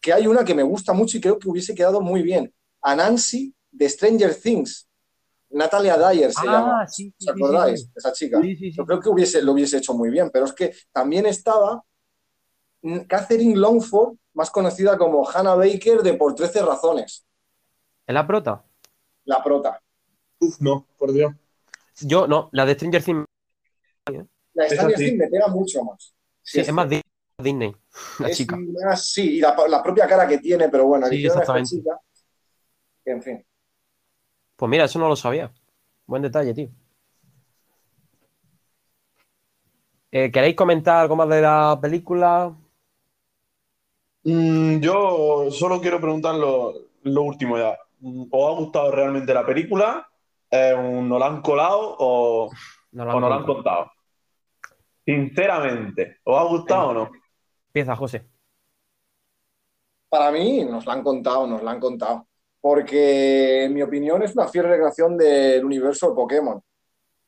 [0.00, 2.52] que hay una que me gusta mucho y creo que hubiese quedado muy bien.
[2.82, 4.86] A Nancy de Stranger Things.
[5.54, 6.86] Natalia Dyer se Ah, llama.
[6.86, 7.80] sí, sí, ¿Os sí, acordáis?
[7.80, 7.92] sí.
[7.94, 8.40] Esa chica.
[8.42, 8.76] Sí, sí, sí.
[8.76, 11.82] Yo creo que hubiese, lo hubiese hecho muy bien, pero es que también estaba
[13.08, 17.24] Catherine Longford, más conocida como Hannah Baker de Por 13 Razones,
[18.06, 18.64] ¿Es la prota?
[19.26, 19.80] la prota.
[20.40, 21.32] Uf, no, por Dios.
[22.02, 23.24] Yo, no, la de Stranger Things,
[24.54, 24.96] La Esa Stranger.
[24.98, 26.14] Things me pega mucho más.
[26.42, 27.00] sí, es más Di-
[27.42, 27.74] Disney,
[28.18, 28.56] la Es chica.
[28.56, 31.52] más- sí, y la, la propia cara que tiene, pero bueno, Sí, eligieron a esta
[31.52, 31.76] exactamente.
[31.76, 32.00] chica.
[33.04, 33.46] que, En fin.
[34.56, 35.52] Pues mira, eso no lo sabía.
[36.06, 36.68] Buen detalle, tío.
[40.10, 42.54] Eh, ¿Queréis comentar algo más de la película?
[44.22, 47.76] Mm, yo solo quiero preguntar lo, lo último ya.
[48.30, 50.06] ¿Os ha gustado realmente la película?
[50.50, 52.50] Eh, ¿Nos la han colado o,
[52.92, 53.90] No o nos la han contado?
[55.04, 57.10] Sinceramente, ¿os ha gustado o no?
[57.68, 58.28] Empieza, José.
[60.08, 62.26] Para mí nos la han contado, nos la han contado.
[62.64, 66.62] Porque en mi opinión es una fiel recreación del universo de Pokémon.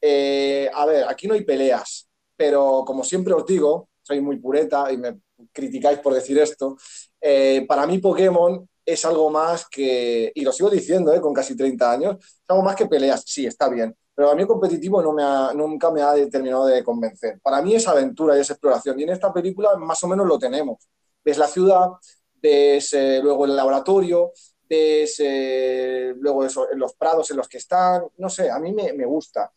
[0.01, 4.93] Eh, a ver, aquí no hay peleas, pero como siempre os digo, soy muy pureta
[4.93, 5.20] y me
[5.53, 6.76] criticáis por decir esto.
[7.20, 11.57] eh, para mí Pokémon es algo más que, y lo sigo diciendo eh, con casi
[11.57, 13.22] 30 años, es algo más que peleas.
[13.26, 16.66] Sí, está bien, pero a mí el competitivo no me ha- nunca me ha terminado
[16.66, 17.41] de convencer.
[17.43, 18.99] Para mí es aventura y es exploración.
[19.01, 20.78] Y en esta película más o menos lo tenemos.
[21.24, 21.89] Ves la ciudad,
[22.34, 24.32] ves eh, luego el laboratorio,
[24.69, 28.73] ves eh, luego eso, en los prados en los que están, no sé, a mí
[28.73, 29.51] me, me gusta.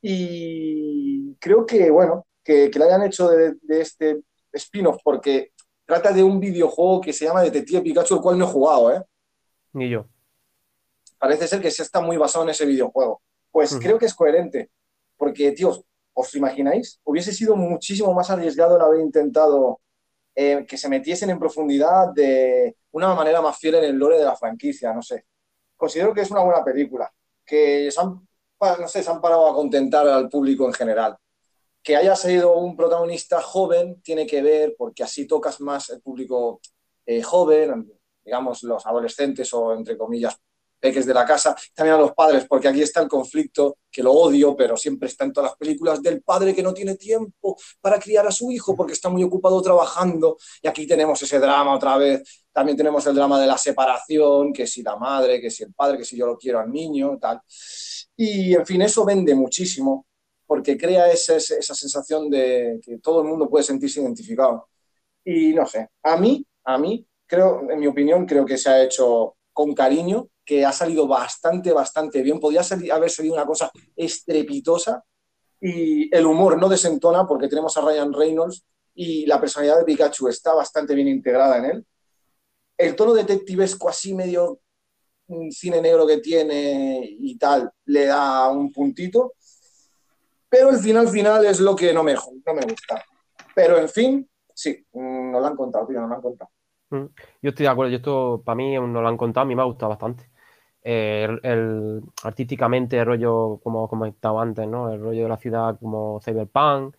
[0.00, 5.52] Y creo que, bueno, que, que le hayan hecho de, de este spin-off porque
[5.86, 9.02] trata de un videojuego que se llama Detective Pikachu, el cual no he jugado, ¿eh?
[9.72, 10.06] Ni yo.
[11.18, 13.22] Parece ser que sí está muy basado en ese videojuego.
[13.50, 14.70] Pues creo que es coherente,
[15.16, 17.00] porque, tíos, ¿os imagináis?
[17.04, 19.80] Hubiese sido muchísimo más arriesgado el haber intentado
[20.34, 24.24] eh, que se metiesen en profundidad de una manera más fiel en el lore de
[24.24, 25.26] la franquicia, no sé.
[25.76, 27.12] Considero que es una buena película,
[27.44, 28.26] que se han,
[28.60, 31.16] no sé, se han parado a contentar al público en general.
[31.82, 36.60] Que haya sido un protagonista joven tiene que ver porque así tocas más el público
[37.04, 37.92] eh, joven,
[38.24, 40.40] digamos los adolescentes o entre comillas
[40.84, 44.12] peques de la casa, también a los padres, porque aquí está el conflicto, que lo
[44.12, 47.98] odio, pero siempre está en todas las películas, del padre que no tiene tiempo para
[47.98, 50.36] criar a su hijo porque está muy ocupado trabajando.
[50.60, 52.44] Y aquí tenemos ese drama otra vez.
[52.52, 55.96] También tenemos el drama de la separación, que si la madre, que si el padre,
[55.96, 57.40] que si yo lo quiero al niño, tal.
[58.16, 60.06] Y en fin, eso vende muchísimo,
[60.46, 64.68] porque crea ese- esa sensación de que todo el mundo puede sentirse identificado.
[65.24, 68.82] Y no sé, a mí, a mí, creo, en mi opinión, creo que se ha
[68.84, 72.38] hecho con cariño, que ha salido bastante, bastante bien.
[72.38, 75.02] Podría haber salido una cosa estrepitosa
[75.60, 78.64] y el humor no desentona porque tenemos a Ryan Reynolds
[78.94, 81.86] y la personalidad de Pikachu está bastante bien integrada en él.
[82.76, 84.60] El tono detectivesco así medio
[85.28, 89.34] mm, cine negro que tiene y tal le da un puntito,
[90.48, 93.02] pero el final final es lo que no me, no me gusta.
[93.54, 96.50] Pero en fin, sí, mm, nos lo han contado, tío, nos lo han contado.
[96.90, 97.06] Mm,
[97.42, 99.62] yo estoy de acuerdo, yo esto para mí nos lo han contado, a mí me
[99.62, 100.33] ha gustado bastante.
[100.86, 101.28] Eh,
[102.24, 104.90] artísticamente el rollo, como comentado antes, ¿no?
[104.92, 106.94] El rollo de la ciudad como Cyberpunk,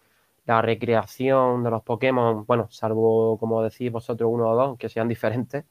[0.45, 5.07] la recreación de los Pokémon, bueno, salvo, como decís vosotros, uno o dos, que sean
[5.07, 5.65] diferentes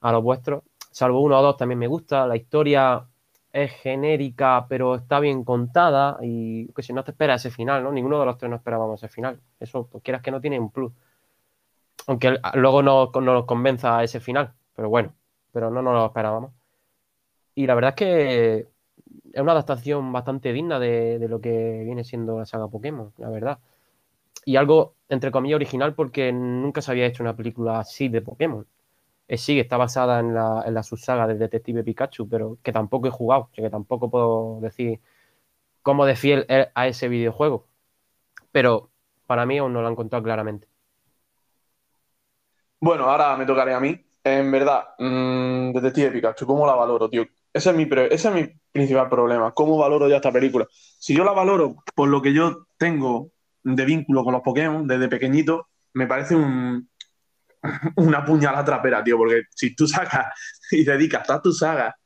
[0.00, 0.64] a los vuestros.
[0.90, 2.26] Salvo uno o dos también me gusta.
[2.26, 3.06] La historia
[3.52, 7.92] es genérica, pero está bien contada y que si no te espera ese final, ¿no?
[7.92, 9.40] Ninguno de los tres no esperábamos ese final.
[9.60, 10.92] Eso, pues, quieras que no tiene un plus.
[12.06, 15.12] Aunque luego no, no nos convenza ese final, pero bueno,
[15.52, 16.52] pero no nos lo esperábamos.
[17.56, 18.68] Y la verdad es que
[19.32, 23.58] es una adaptación bastante digna de, lo que viene siendo la saga Pokémon, la verdad.
[24.44, 28.66] Y algo, entre comillas, original porque nunca se había hecho una película así de Pokémon.
[29.26, 33.08] Es, sí, está basada en la, en la subsaga del Detective Pikachu, pero que tampoco
[33.08, 35.00] he jugado, o sea, que tampoco puedo decir
[35.82, 37.66] cómo de fiel a ese videojuego.
[38.52, 38.90] Pero
[39.26, 40.68] para mí aún no lo han contado claramente.
[42.80, 43.98] Bueno, ahora me tocaré a mí.
[44.22, 47.24] En verdad, mmm, Detective Pikachu, ¿cómo la valoro, tío?
[47.56, 49.50] Ese es, mi, ese es mi principal problema.
[49.52, 50.66] ¿Cómo valoro yo esta película?
[50.70, 53.30] Si yo la valoro por lo que yo tengo
[53.62, 56.86] de vínculo con los Pokémon desde pequeñito, me parece un,
[57.96, 60.26] una puñalada trapera, tío, porque si tú sacas
[60.70, 61.96] y dedicas toda tu saga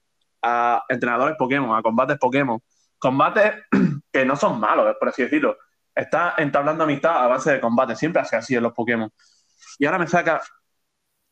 [0.41, 2.61] a entrenadores Pokémon, a combates Pokémon,
[3.01, 3.53] combates
[4.13, 5.57] que no son malos, por así decirlo,
[5.93, 9.11] está entablando amistad a base de combate, siempre hace así en los Pokémon.
[9.81, 10.41] Y ahora me saca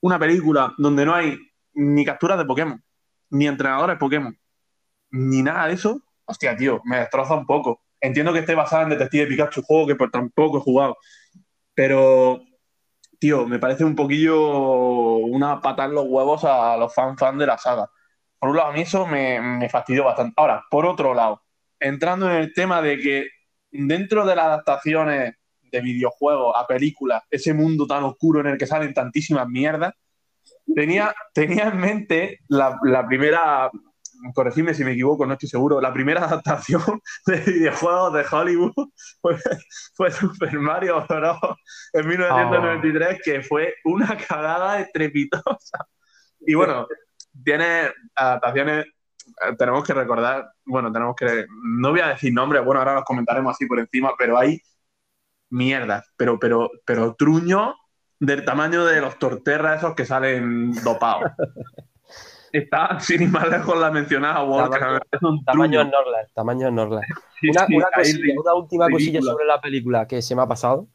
[0.00, 1.38] una película donde no hay
[1.74, 2.82] ni capturas de Pokémon,
[3.31, 4.37] ni entrenadores Pokémon,
[5.11, 7.83] ni nada de eso, hostia, tío, me destroza un poco.
[8.01, 10.97] Entiendo que esté basada en Detective Pikachu, juego que por tampoco he jugado,
[11.74, 12.41] pero,
[13.18, 17.47] tío, me parece un poquillo una pata en los huevos a los fans fan de
[17.47, 17.91] la saga.
[18.39, 20.35] Por un lado, a mí eso me fastidió bastante.
[20.37, 21.43] Ahora, por otro lado,
[21.81, 23.26] entrando en el tema de que
[23.70, 28.66] dentro de las adaptaciones de videojuegos a películas, ese mundo tan oscuro en el que
[28.66, 29.95] salen tantísimas mierdas,
[30.74, 33.70] tenía, tenía en mente la, la primera,
[34.34, 38.88] corregidme si me equivoco, no estoy seguro, la primera adaptación de videojuegos de Hollywood
[39.94, 41.38] fue, Super Mario Bros.
[41.92, 45.86] en 1993, que fue una cagada estrepitosa.
[46.40, 46.86] Y bueno,
[47.44, 48.86] tiene adaptaciones
[49.58, 53.52] tenemos que recordar, bueno, tenemos que, no voy a decir nombres, bueno, ahora los comentaremos
[53.52, 54.60] así por encima, pero hay
[55.50, 57.74] mierda, pero, pero, pero truño
[58.20, 61.30] del tamaño de los torterras esos que salen dopados.
[62.52, 65.02] Está, sin ir más lejos, la mencionada Walker.
[65.44, 66.28] Tamaño, es Norland.
[66.34, 67.04] Tamaño Norland.
[67.42, 70.88] una, una, última cosilla sobre la película que se me ha pasado,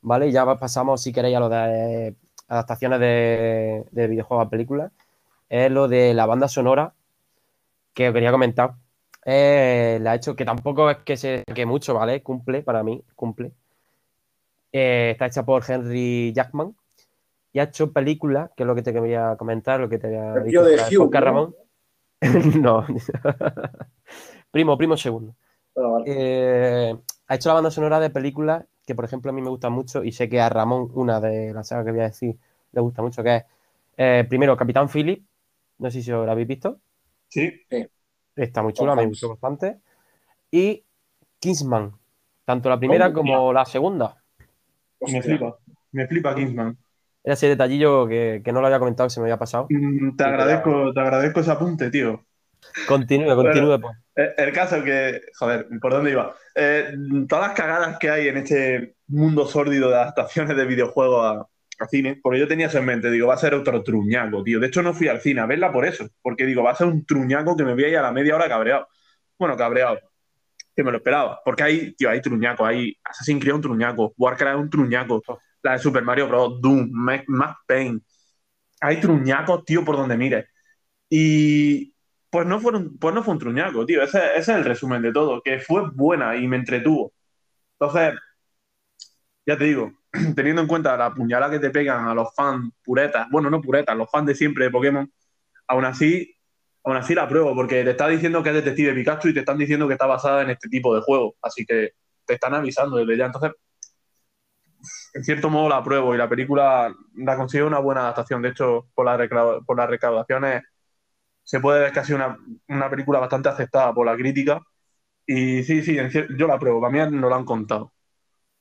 [0.00, 0.32] ¿vale?
[0.32, 2.14] Ya pasamos, si queréis, a lo de eh,
[2.48, 4.92] adaptaciones de, de videojuegos a películas.
[5.50, 6.94] Es lo de la banda sonora
[7.92, 8.74] que os quería comentar.
[9.24, 12.22] Eh, la ha hecho que tampoco es que se que mucho, ¿vale?
[12.22, 13.52] Cumple para mí, cumple.
[14.76, 16.74] Eh, está hecha por Henry Jackman
[17.52, 20.34] y ha hecho películas, que es lo que te quería comentar, lo que te había
[20.42, 21.54] dicho de Hugh, Ramón.
[22.60, 22.84] no.
[24.50, 25.36] primo, primo segundo.
[26.04, 26.92] Eh,
[27.28, 30.02] ha hecho la banda sonora de películas que, por ejemplo, a mí me gustan mucho
[30.02, 32.36] y sé que a Ramón, una de las sagas que voy a decir,
[32.72, 33.44] le gusta mucho, que es,
[33.96, 35.24] eh, primero, Capitán Philip.
[35.78, 36.80] No sé si lo habéis visto.
[37.28, 37.48] Sí.
[38.34, 39.78] Está muy chula, me gustó bastante.
[40.50, 40.82] Y
[41.38, 41.92] Kingsman,
[42.44, 44.23] tanto la primera como la segunda.
[45.00, 45.56] Me flipa,
[45.92, 46.76] me flipa Kingsman.
[47.22, 49.66] Era ese detallillo que, no lo había comentado, que se me había pasado.
[49.70, 52.24] Mm, te, agradezco, te agradezco ese apunte, tío.
[52.86, 53.96] Continúe, continúe, pues.
[54.36, 56.34] El caso es que, joder, ¿por dónde iba?
[56.54, 56.94] Eh,
[57.28, 61.48] todas las cagadas que hay en este mundo sórdido de adaptaciones de videojuegos
[61.80, 64.60] a, cine, porque yo tenía eso en mente, digo, va a ser otro truñaco, tío.
[64.60, 66.86] De hecho, no fui al cine a verla por eso, porque digo, va a ser
[66.86, 68.86] un truñaco que me voy a ir a la media hora cabreado.
[69.38, 69.98] Bueno, cabreado
[70.74, 71.40] que me lo esperaba.
[71.44, 75.22] Porque hay, tío, hay truñaco, hay Assassin's Creed un truñaco, Warcraft un truñaco,
[75.62, 78.00] la de Super Mario Bros., Doom, Max Payne.
[78.80, 80.46] Hay truñacos, tío, por donde mires.
[81.08, 81.94] Y
[82.30, 84.02] pues no, fueron, pues no fue un truñaco, tío.
[84.02, 87.12] Ese, ese, es el resumen de todo, que fue buena y me entretuvo.
[87.78, 88.14] Entonces,
[89.46, 89.92] ya te digo,
[90.36, 93.96] teniendo en cuenta la puñalada que te pegan a los fans puretas, bueno, no puretas,
[93.96, 95.10] los fans de siempre de Pokémon,
[95.68, 96.33] aún así
[96.84, 99.58] aún así la pruebo, porque te está diciendo que es Detective Pikachu y te están
[99.58, 101.34] diciendo que está basada en este tipo de juego.
[101.42, 101.92] Así que
[102.26, 103.26] te están avisando desde ya.
[103.26, 103.52] Entonces,
[105.14, 108.42] en cierto modo la pruebo y la película la consigue una buena adaptación.
[108.42, 109.06] De hecho, por,
[109.64, 110.62] por las recaudaciones
[111.42, 112.18] se puede ver que ha sido
[112.68, 114.60] una, película bastante aceptada por la crítica
[115.26, 115.96] Y sí, sí,
[116.36, 116.80] yo la pruebo.
[116.80, 117.92] Para mí no lo han contado.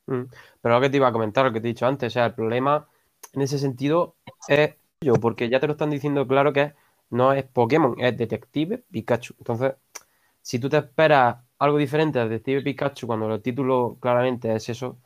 [0.08, 0.24] Mm.
[0.62, 2.28] Pero lo que te iba a comentar, lo que te he dicho antes, o sea,
[2.28, 2.88] el problema
[3.34, 4.16] en ese sentido
[4.48, 6.74] es yo, porque ya te lo están diciendo claro que
[7.14, 9.36] no es Pokémon, es Detective Pikachu.
[9.38, 9.74] Entonces,
[10.42, 14.98] si tú te esperas algo diferente a Detective Pikachu cuando el título claramente es eso,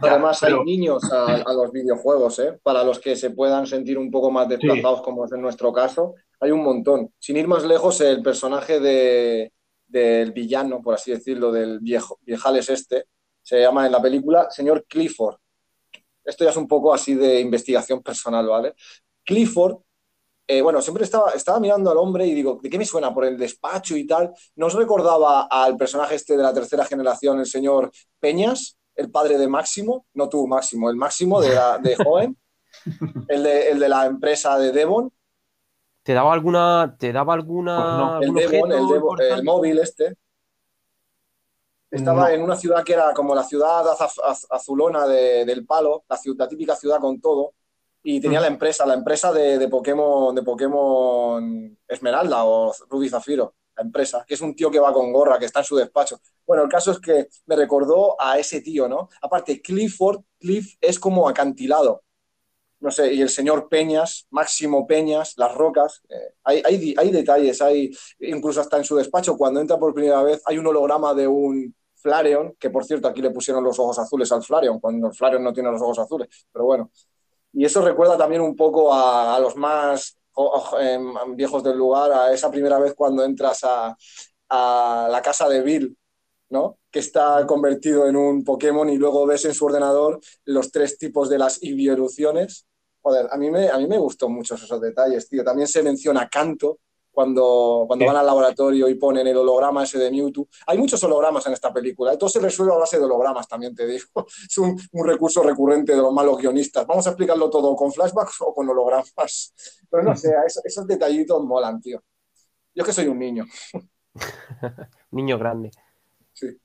[0.00, 2.58] Además, pero- hay niños a, a los videojuegos, ¿eh?
[2.62, 6.14] Para los que se puedan sentir un poco más desplazados, como es en nuestro caso,
[6.40, 7.12] hay un montón.
[7.18, 9.52] Sin ir más lejos, el personaje de,
[9.86, 13.04] del villano, por así decirlo, del viejo, viejales este,
[13.40, 15.36] se llama en la película señor Clifford.
[16.24, 18.74] Esto ya es un poco así de investigación personal, ¿vale?
[19.22, 19.76] Clifford,
[20.46, 23.12] eh, bueno, siempre estaba, estaba mirando al hombre y digo, ¿de qué me suena?
[23.14, 24.32] Por el despacho y tal.
[24.56, 27.90] ¿No os recordaba al personaje este de la tercera generación, el señor
[28.20, 28.76] Peñas?
[28.96, 32.36] el padre de Máximo, no tú, Máximo, el Máximo de, la, de joven,
[33.28, 35.10] el de, el de la empresa de Devon,
[36.04, 40.14] ¿te daba alguna, te daba alguna Pues no, el Devon, el, Devon- el móvil este.
[41.90, 42.34] Estaba No.
[42.34, 43.84] en una ciudad que era como la ciudad
[44.50, 47.54] azulona de- del palo, la, ciudad, la típica ciudad con todo,
[48.06, 53.54] y tenía la empresa, la empresa de, de Pokémon, de Pokémon Esmeralda o Ruby Zafiro,
[53.74, 56.20] la empresa, que es un tío que va con gorra, que está en su despacho.
[56.46, 59.08] Bueno, el caso es que me recordó a ese tío, ¿no?
[59.22, 62.02] Aparte, Clifford, Cliff es como acantilado.
[62.80, 67.62] No sé, y el señor Peñas, Máximo Peñas, las rocas, eh, hay, hay, hay detalles,
[67.62, 71.26] hay, incluso hasta en su despacho, cuando entra por primera vez, hay un holograma de
[71.26, 75.14] un Flareon, que por cierto aquí le pusieron los ojos azules al Flareon, cuando el
[75.14, 76.90] Flareon no tiene los ojos azules, pero bueno.
[77.54, 80.18] Y eso recuerda también un poco a, los más
[80.80, 83.96] em, viejos del lugar, a esa primera vez cuando entras a,
[84.48, 85.96] a la casa de Bill,
[86.50, 86.78] ¿no?
[86.90, 91.28] Que está convertido en un Pokémon y luego ves en su ordenador los tres tipos
[91.28, 92.66] de las evoluciones.
[93.00, 95.44] Joder, a mí me, a mí me gustó mucho esos detalles, tío.
[95.44, 96.80] También se menciona Canto
[97.14, 98.06] cuando, cuando Sí.
[98.06, 100.48] van al laboratorio y ponen el holograma ese de Mewtwo.
[100.66, 102.18] Hay muchos hologramas en esta película.
[102.18, 104.06] Todo se resuelve a base de hologramas, también te digo.
[104.48, 106.86] Es un, un recurso recurrente de los malos guionistas.
[106.86, 109.54] Vamos a explicarlo todo con flashbacks o con hologramas.
[109.90, 112.02] Pero no sé, esos, esos detallitos molan, tío.
[112.74, 113.46] Yo es que soy un niño.
[115.12, 115.70] Niño grande.
[116.32, 116.60] Sí.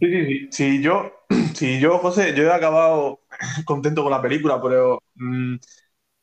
[0.00, 0.48] Sí, sí, sí.
[0.50, 1.12] Si yo,
[1.54, 3.20] si yo, José, yo he acabado
[3.66, 5.56] contento con la película, pero mm,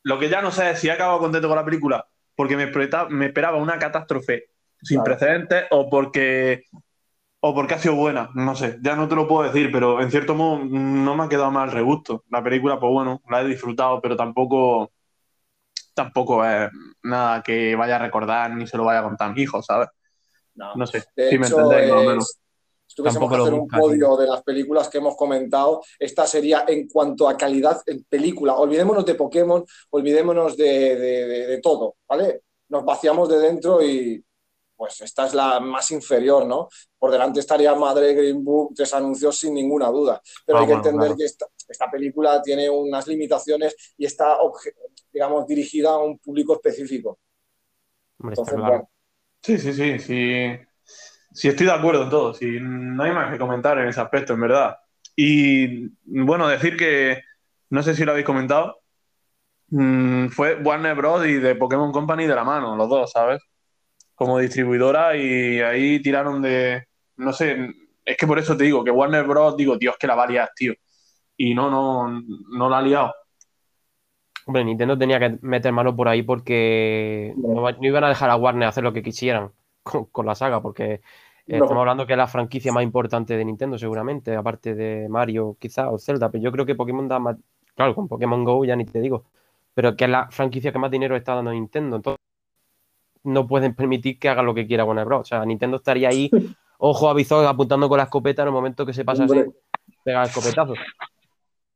[0.04, 2.08] lo que ya no sé es si he acabado contento con la película
[2.40, 2.72] porque me,
[3.26, 4.46] esperaba una catástrofe
[4.82, 5.18] sin Claro.
[5.18, 6.64] precedentes o porque,
[7.42, 8.30] o porque ha sido buena.
[8.34, 11.28] No sé, ya no te lo puedo decir, pero en cierto modo no me ha
[11.28, 12.24] quedado mal regusto.
[12.30, 14.90] La película, pues bueno, la he disfrutado, pero tampoco,
[15.94, 16.70] tampoco es
[17.04, 19.90] nada que vaya a recordar ni se lo vaya a contar a mi hijo, ¿sabes?
[20.56, 20.76] No.
[20.78, 22.40] No sé, De si me entendéis más o es- menos.
[23.08, 26.88] Si tuviésemos que hacer un podio de las películas que hemos comentado, esta sería en
[26.88, 28.56] cuanto a calidad en película.
[28.56, 32.42] Olvidémonos de Pokémon, olvidémonos de, de- de- de todo, ¿vale?
[32.70, 34.24] Nos vaciamos de dentro y
[34.76, 36.70] pues esta es la más inferior, ¿no?
[36.98, 40.22] Por delante estaría Madre Green Book, tres anuncios sin ninguna duda.
[40.46, 41.18] Pero Ah, hay que bueno, entender claro.
[41.18, 44.38] que esta, esta película tiene unas limitaciones y está,
[45.12, 47.20] digamos, dirigida a un público específico.
[48.20, 48.68] Hombre, está claro.
[48.68, 48.90] bueno,
[49.42, 50.60] Sí, sí, sí, sí.
[51.40, 52.34] Sí, estoy de acuerdo en todo.
[52.34, 54.76] Sí, no hay más que comentar en ese aspecto, en verdad.
[55.16, 57.22] Y bueno, decir que,
[57.70, 58.82] no sé si lo habéis comentado,
[59.70, 61.26] mm, fue Warner Bros.
[61.26, 63.42] y de Pokémon Company de la mano, los dos, ¿sabes?
[64.16, 67.70] Como distribuidora y ahí tiraron de, no sé,
[68.04, 69.56] es que por eso te digo que Warner Bros.
[69.56, 70.74] digo, Dios, que la va a liar, tío.
[71.38, 72.22] Y no, no,
[72.52, 73.14] no la ha liado.
[74.46, 78.36] Hombre, Nintendo tenía que meter mano por ahí porque no, no iban a dejar a
[78.36, 81.00] Warner hacer lo que quisieran con, con la saga, porque
[81.50, 81.66] eh, No.
[81.66, 85.90] estamos hablando que es la franquicia más importante de Nintendo, seguramente, aparte de Mario, quizá,
[85.90, 87.38] o Zelda, pero yo creo que Pokémon da más.
[87.76, 89.26] Claro, con Pokémon Go ya ni te digo,
[89.74, 92.20] pero que es la franquicia que más dinero está dando Nintendo, entonces
[93.24, 95.22] no pueden permitir que haga lo que quiera Warner Bros.
[95.22, 96.30] O sea, Nintendo estaría ahí,
[96.78, 99.52] ojo avisado, apuntando con la escopeta en el momento que se pasa así, Hombre.
[100.04, 100.74] pega el escopetazo.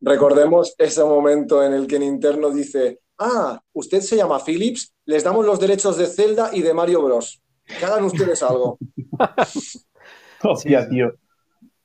[0.02, 5.46] Recordemos ese momento en el que Nintendo dice, ah, usted se llama Philips, les damos
[5.46, 7.42] los derechos de Zelda y de Mario Bros.
[7.66, 8.78] Que hagan ustedes algo.
[10.44, 11.14] Hostia, tío.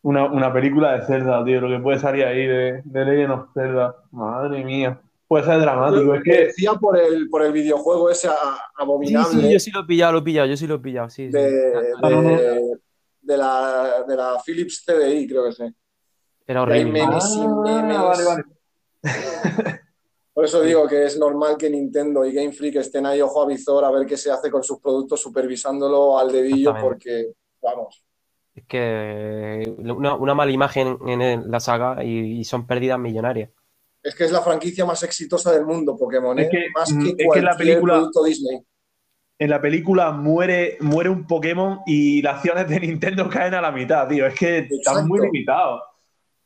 [0.03, 3.53] Una, una película de Zelda, tío, lo que puede salir ahí de, de Legend of
[3.55, 3.97] Zelda.
[4.13, 5.01] Madre mía.
[5.27, 6.15] Puede ser dramático.
[6.15, 8.35] Es que decía por el, por el videojuego ese Sí,
[8.77, 11.11] abominable sí, yo sí lo he pillado, lo he pillado, yo sí lo he pillado,
[11.11, 11.27] sí.
[11.27, 11.33] sí.
[11.39, 11.73] de,
[12.03, 12.79] Ah, de-
[13.21, 15.65] de la, de la Philips CDI, creo que sí.
[16.47, 16.93] Era Y hay horrible.
[17.07, 17.97] memes y memes.
[17.99, 18.45] Ah, vale, vale.
[20.39, 23.47] Por eso digo que es normal que Nintendo y Game Freak estén ahí ojo a
[23.49, 28.05] visor a ver qué se hace con sus productos, supervisándolo al dedillo, porque, vamos,
[28.55, 33.51] Es que una, una mala imagen en la saga y, y son pérdidas millonarias.
[34.01, 36.43] es que es la franquicia más exitosa del mundo, Pokémon, ¿eh?
[36.43, 38.61] Es que, más mm, que es que cualquier la película- producto Disney.
[39.41, 43.73] en la película muere, muere un Pokémon y las acciones de Nintendo caen a la
[43.73, 44.25] mitad, tío.
[44.25, 45.81] Es que están muy limitados.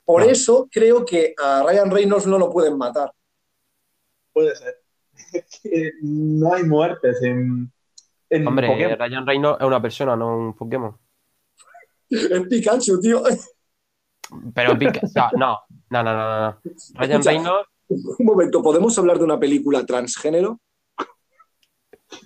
[0.03, 3.13] Por eso creo que a Ryan Reynolds no lo pueden matar.
[4.33, 4.83] Puede ser.
[5.33, 7.73] Es que no hay muertes en,
[8.31, 8.99] en Hombre, Pokémon.
[8.99, 10.97] Ryan Reynolds es una persona, no un Pokémon.
[12.11, 13.23] Es Pikachu, tío.
[14.55, 15.59] Pero o sea, no,
[15.91, 16.61] no, no, no, no.
[16.95, 17.31] Ryan Escucha.
[17.31, 20.61] Reynolds, Un momento, ¿podemos hablar de una película transgénero?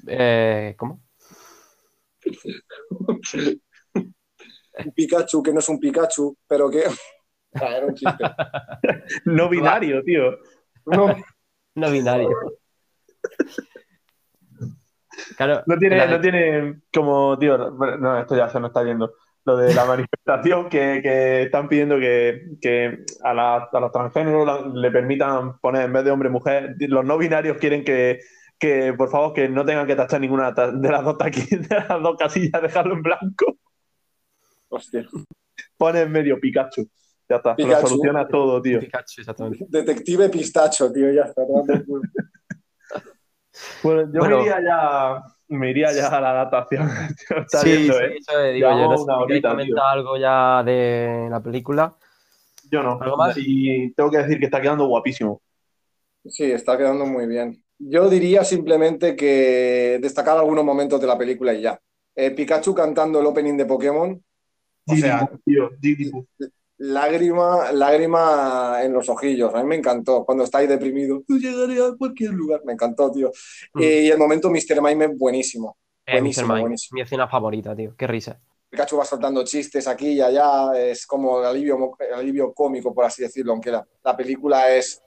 [0.08, 1.02] eh, ¿cómo?
[4.78, 6.84] Un Pikachu que no es un Pikachu, pero que.
[7.54, 8.24] Ah, era un chiste.
[9.24, 10.38] No binario, tío.
[10.84, 11.14] No,
[11.76, 12.28] No binario.
[15.36, 18.84] Claro, No tiene, la- no tiene como, tío, no, no, esto ya se nos está
[18.84, 19.12] yendo.
[19.44, 24.44] Lo de la manifestación que, que están pidiendo que, que a, la- a los transgéneros
[24.46, 26.74] la- le permitan poner en vez de hombre mujer.
[26.80, 28.18] Los no binarios quieren que,
[28.58, 31.16] que, por favor, que no tengan que tachar ninguna de las dos,
[31.50, 33.56] de las dos casillas, dejarlo en blanco.
[34.68, 35.06] hostia.
[35.78, 36.88] Pone en medio Pikachu.
[37.28, 37.88] Ya está, se lo Pikachu.
[37.88, 38.78] soluciona todo, tío.
[38.80, 39.66] Pikachu, exactamente.
[39.68, 41.42] Detective Pistacho, tío, ya está.
[43.82, 44.36] Bueno, yo Bueno.
[44.38, 46.88] me iría ya, me iría ya a la adaptación.
[47.28, 48.16] Tío, está Sí, viendo, sí, ¿eh?
[48.18, 48.76] eso digo yo.
[48.76, 51.94] Llevamos No sé horita, algo ya de la película.
[52.70, 52.98] Yo no.
[53.00, 53.34] ¿Algo más?
[53.38, 55.40] Y tengo que decir que está quedando guapísimo.
[56.26, 57.62] Sí, está quedando muy bien.
[57.78, 61.80] Yo diría simplemente que destacar algunos momentos de la película y ya.
[62.14, 64.22] Eh, Pikachu cantando el opening de Pokémon,
[64.86, 65.70] o sea, tío.
[66.78, 69.54] Lágrima, lágrima en los ojillos.
[69.54, 70.24] A mí me encantó.
[70.24, 72.62] Cuando está ahí deprimido, "Yo llegaré a cualquier lugar.
[72.64, 73.30] Me encantó, tío.
[73.74, 73.82] Mm.
[73.82, 74.80] Eh, y el momento Mr.
[74.82, 75.76] Mime buenísimo.
[76.04, 76.52] Eh, Buenísimo, Mr.
[76.52, 76.94] Mime, buenísimo.
[76.96, 77.94] Mi escena favorita, tío.
[77.96, 78.40] Qué risa.
[78.68, 83.04] Pikachu va soltando chistes aquí y allá, es como el alivio, el alivio cómico, por
[83.04, 85.00] así decirlo, aunque la, la película es,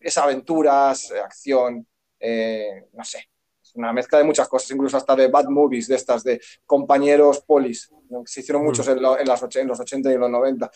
[0.00, 1.86] es aventuras, acción,
[2.18, 3.27] eh, no sé,
[3.74, 7.90] una mezcla de muchas cosas, incluso hasta de bad movies, de estas, de compañeros polis,
[8.10, 8.22] ¿no?
[8.24, 10.30] que se hicieron muchos en, lo- en las och- en los 80 y en los
[10.30, 10.70] 90.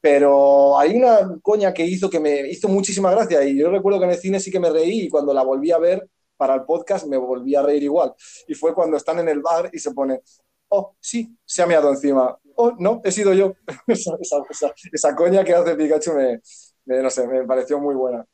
[0.00, 4.04] Pero hay una coña que hizo que me hizo muchísima gracia y yo recuerdo que
[4.04, 6.64] en el cine sí que me reí y cuando la volví a ver para el
[6.64, 8.12] podcast me volví a reír igual.
[8.46, 10.20] Y fue cuando están en el bar y se pone,
[10.68, 12.38] oh, sí, se ha meado encima.
[12.56, 13.54] Oh, no, he sido yo.
[13.86, 16.40] esa, esa- esa- esa coña que hace Pikachu me,
[16.84, 18.26] me- no sé, me pareció muy buena.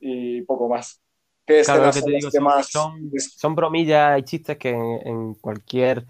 [0.00, 1.00] Y poco más.
[1.46, 5.34] ¿Qué Claro, que digo, que son, más- son- son bromillas y chistes que en, en
[5.34, 6.06] cualquier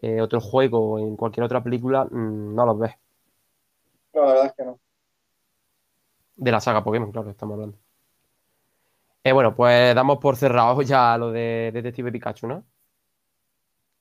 [0.00, 2.94] eh, otro juego o en cualquier otra película mm, no los ves.
[4.14, 4.80] No, la verdad es que no.
[6.36, 7.78] De la saga Pokémon, claro, estamos hablando.
[9.24, 12.64] Eh, bueno, pues damos por cerrado ya lo de Detective Pikachu, ¿no?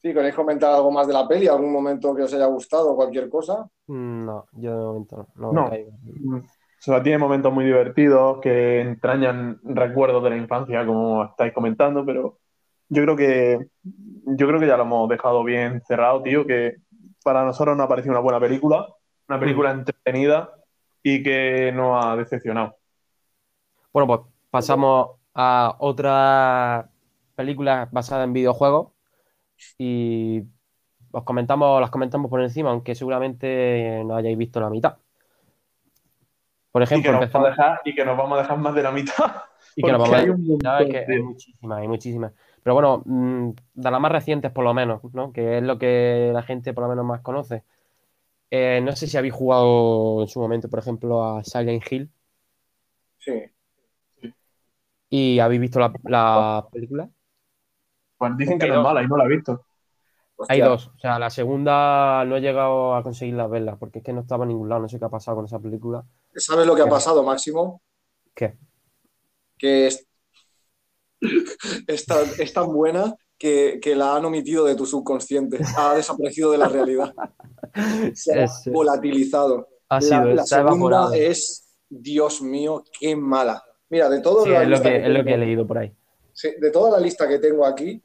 [0.04, 1.48] Sí, ¿queréis comentar algo más de la peli?
[1.48, 2.96] ¿Algún momento que os haya gustado?
[2.96, 3.68] ¿Cualquier cosa?
[3.88, 5.54] Mm, No, yo de momento no.
[5.54, 5.70] no,
[6.14, 6.44] No.
[6.84, 12.06] O sea, tiene momentos muy divertidos que entrañan recuerdos de la infancia, como estáis comentando,
[12.06, 12.40] pero
[12.90, 13.68] yo creo que
[14.26, 16.76] yo creo que ya lo hemos dejado bien cerrado, tío, que
[17.24, 18.86] para nosotros nos ha parecido una buena película,
[19.30, 20.50] una película entretenida
[21.02, 22.76] y que nos ha decepcionado.
[23.94, 24.20] Bueno, pues
[24.52, 26.90] pasamos a otra
[27.36, 28.92] película basada en videojuegos
[29.78, 30.44] y
[31.12, 34.98] os comentamos, las comentamos por encima, aunque seguramente no hayáis visto la mitad.
[36.74, 38.76] Por Y que, ejemplo, vamos a empezamos dejar, y que nos vamos a dejar más
[38.76, 39.16] de la mitad.
[39.78, 42.34] y que nos vamos a- que hay muchísimas, hay muchísimas.
[42.64, 45.34] Pero bueno, mm, de las más recientes por lo menos, ¿no?
[45.34, 47.64] Que es lo que la gente por lo menos más conoce.
[48.52, 52.12] Eh, no sé si habéis jugado en su momento, por ejemplo, a Silent Hill
[53.18, 53.32] Sí.
[55.10, 57.10] y habéis visto la, la película.
[58.18, 59.66] Pues dicen que no es mala y no la he visto.
[60.44, 60.88] Hostia, Hay dos.
[60.96, 64.22] O sea, la segunda no he llegado a conseguir las verla porque es que no
[64.22, 64.82] estaba en ningún lado.
[64.82, 66.04] No sé qué ha pasado con esa película.
[66.36, 67.82] ¿Sabes lo que ha pasado, Máximo?
[68.34, 68.56] ¿Qué?
[69.58, 70.06] Que es,
[71.88, 75.60] es, tan, es tan buena que, que la han omitido de tu subconsciente.
[75.78, 77.14] Ha desaparecido de la realidad.
[78.14, 79.68] Se ha Es- volatilizado.
[79.90, 81.10] Ha La, sido, la evaporado.
[81.12, 83.64] segunda es, Dios mío, qué mala.
[83.90, 85.94] Mira, de todo Sí, es lo que, es lo que he leído por ahí.
[86.32, 88.02] Sí, de toda la lista que tengo aquí,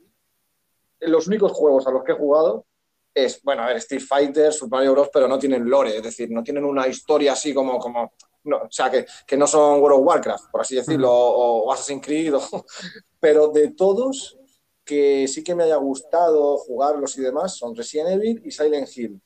[1.01, 2.67] los únicos juegos a los que he jugado
[3.15, 6.31] es, bueno, a ver, Street Fighter, Super Mario Bros., pero no tienen lore, es decir,
[6.31, 8.13] no tienen una historia así como, como
[8.45, 11.73] no, o sea, que, que no son World of Warcraft, por así decirlo, o, o
[11.73, 12.43] Assassin's Creed, o-
[13.21, 14.39] pero de todos
[14.85, 19.21] que sí que me haya gustado jugarlos y demás son Resident Evil y Silent Hill.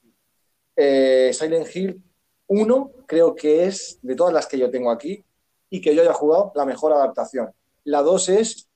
[0.75, 2.03] Eh, Silent Hill
[2.49, 5.25] 1 creo que es, de todas las que yo tengo aquí
[5.71, 7.53] y que yo haya jugado, la mejor adaptación.
[7.85, 8.69] La 2 es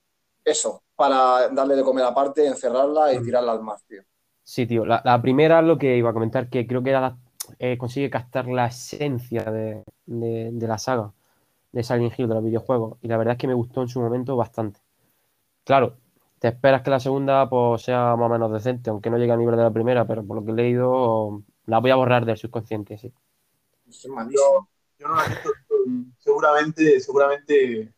[0.47, 4.03] eso, para darle de comer aparte, encerrarla y tirarla al mar, tío.
[4.45, 4.85] Sí, tío.
[4.87, 7.19] La, la primera es lo que iba a comentar, que creo que era la-
[7.59, 11.13] eh, consigue captar la esencia de, de- de la saga
[11.73, 12.99] de Silent Hill, de los videojuegos.
[13.03, 14.81] Y la verdad es que me gustó en su momento bastante.
[15.65, 15.99] Claro,
[16.41, 19.41] te esperas que la segunda pues, sea más o menos decente, aunque no llegue al
[19.41, 22.39] nivel de la primera, pero por lo que he leído, la voy a borrar del
[22.39, 23.13] subconsciente, sí.
[23.89, 24.69] Es malísimo.
[24.99, 25.51] Yo no la he visto.
[26.19, 27.95] Seguramente, seguramente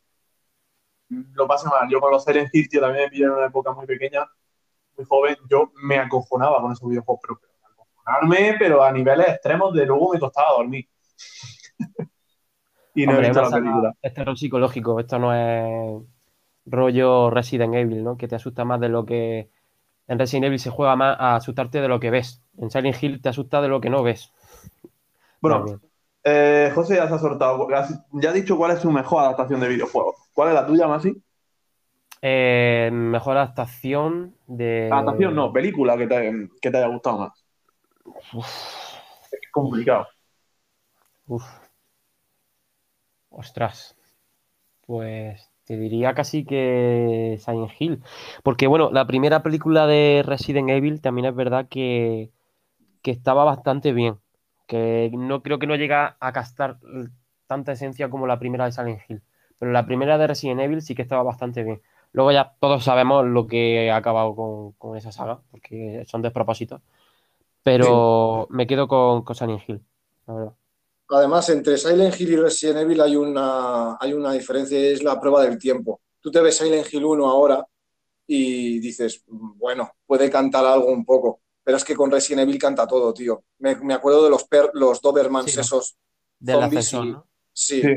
[1.08, 1.88] lo pase mal.
[1.88, 4.26] Yo con los Silent Hill, tío, también me pillé en una época muy pequeña,
[4.96, 5.36] muy joven.
[5.48, 10.12] Yo me acojonaba con esos videojuegos, pero, pero acojonarme, pero a niveles extremos, de luego
[10.12, 10.88] me costaba dormir.
[12.94, 13.94] y no Hombre, he visto la película.
[14.02, 16.02] Es terror psicológico, esto no es
[16.66, 18.16] rollo Resident Evil, ¿no?
[18.16, 19.50] Que te asusta más de lo que.
[20.06, 22.42] En Resident Evil se juega más a asustarte de lo que ves.
[22.56, 24.32] En Silent Hill te asusta de lo que no ves.
[25.40, 25.80] Bueno,
[26.24, 27.68] eh, José ya se ha soltado.
[28.12, 30.16] Ya ha dicho cuál es su mejor adaptación de videojuegos.
[30.38, 31.20] ¿Cuál es la tuya, Masi?
[32.22, 34.88] Eh, mejor adaptación de.
[34.88, 37.44] Adaptación, no, película que te, que te haya gustado más.
[39.32, 40.06] Es complicado.
[41.26, 41.44] Uf.
[43.30, 43.96] Ostras.
[44.86, 48.04] Pues te diría casi que Silent Hill.
[48.44, 52.30] Porque bueno, la primera película de Resident Evil también es verdad que,
[53.02, 54.18] que estaba bastante bien.
[54.68, 56.78] Que no creo que no llega a castar
[57.48, 59.22] tanta esencia como la primera de Silent Hill.
[59.58, 61.82] Pero la primera de Resident Evil sí que estaba bastante bien.
[62.12, 66.80] Luego ya todos sabemos lo que ha acabado con, con esa saga, porque son despropósitos.
[67.62, 69.82] Pero me quedo con, con Silent Hill,
[70.26, 70.54] la verdad.
[71.10, 75.42] Además, entre Silent Hill y Resident Evil hay una, hay una diferencia, es la prueba
[75.42, 76.00] del tiempo.
[76.20, 77.66] Tú te ves Silent Hill 1 ahora
[78.26, 82.86] y dices, bueno, puede cantar algo un poco, pero es que con Resident Evil canta
[82.86, 83.44] todo, tío.
[83.58, 85.96] Me, me acuerdo de los, per- los Dobermans esos,
[86.40, 87.26] Del Zombies ascensor, y- ¿no?
[87.52, 87.88] sí, Sí.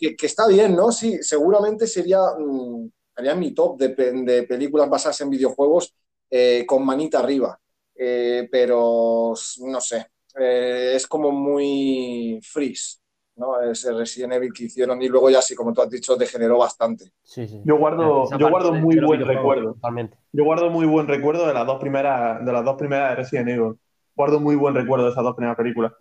[0.00, 0.90] Que, que está bien, ¿no?
[0.92, 5.94] Sí, seguramente sería, mm, en mi top de, pe- de películas basadas en videojuegos
[6.30, 7.60] eh, con manita arriba.
[7.94, 9.34] Eh, pero
[9.66, 10.06] no sé,
[10.38, 12.96] eh, es como muy freeze,
[13.36, 13.60] ¿no?
[13.60, 17.12] Ese Resident Evil que hicieron y luego ya sí, como tú has dicho, degeneró bastante.
[17.22, 17.60] Sí, sí.
[17.62, 19.74] Yo guardo- Esa yo guardo muy buen recuerdo.
[19.74, 20.16] Totalmente.
[20.32, 23.48] Yo guardo muy buen recuerdo de las dos primeras, de las dos primeras de Resident
[23.50, 23.74] Evil.
[24.16, 25.92] Guardo muy buen recuerdo de esas dos primeras películas.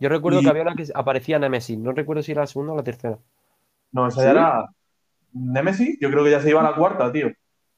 [0.00, 1.78] Yo recuerdo Y- que había una que aparecía Nemesis.
[1.78, 3.18] No recuerdo si era la segunda o la tercera.
[3.92, 4.24] No, esa ¿Sí?
[4.24, 4.66] ya era
[5.32, 5.98] Nemesis.
[6.00, 7.28] Yo creo que ya se iba a la cuarta, tío.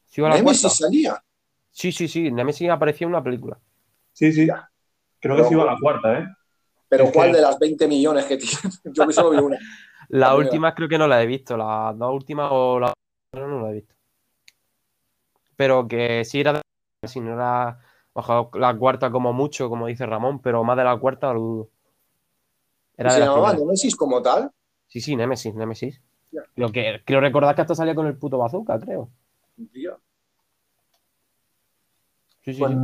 [0.07, 0.77] ¿Sí iba a la Nemesis cuarta?
[0.77, 1.25] salía.
[1.71, 2.31] Sí, sí, sí.
[2.31, 3.59] Nemesis aparecía en una película.
[4.13, 4.49] Sí, sí.
[5.21, 6.27] Creo que se iba a la cuarta, ¿eh?
[6.89, 8.53] Pero Es ¿cuál que- de las 20 millones que tiene?
[8.85, 9.59] Yo solo vi una.
[10.09, 11.57] La última creo que no la he visto.
[11.57, 12.93] Las dos últimas o la
[13.33, 13.95] otra no la he visto.
[15.57, 16.63] Pero que sí era de
[17.09, 17.79] si no era
[18.13, 21.71] ojo, la cuarta como mucho, como dice Ramón, pero más de la cuarta lo dudo.
[22.97, 23.55] Era ¿Se llamaba.
[23.55, 24.51] Nemesis como tal?
[24.87, 26.01] Sí, sí, Nemesis, Nemesis.
[26.31, 26.43] Ya.
[26.57, 29.11] Lo que creo recordar que hasta salía con el puto bazooka, creo.
[29.73, 29.99] Tío.
[32.43, 32.79] Sí, sí, Pues, sí.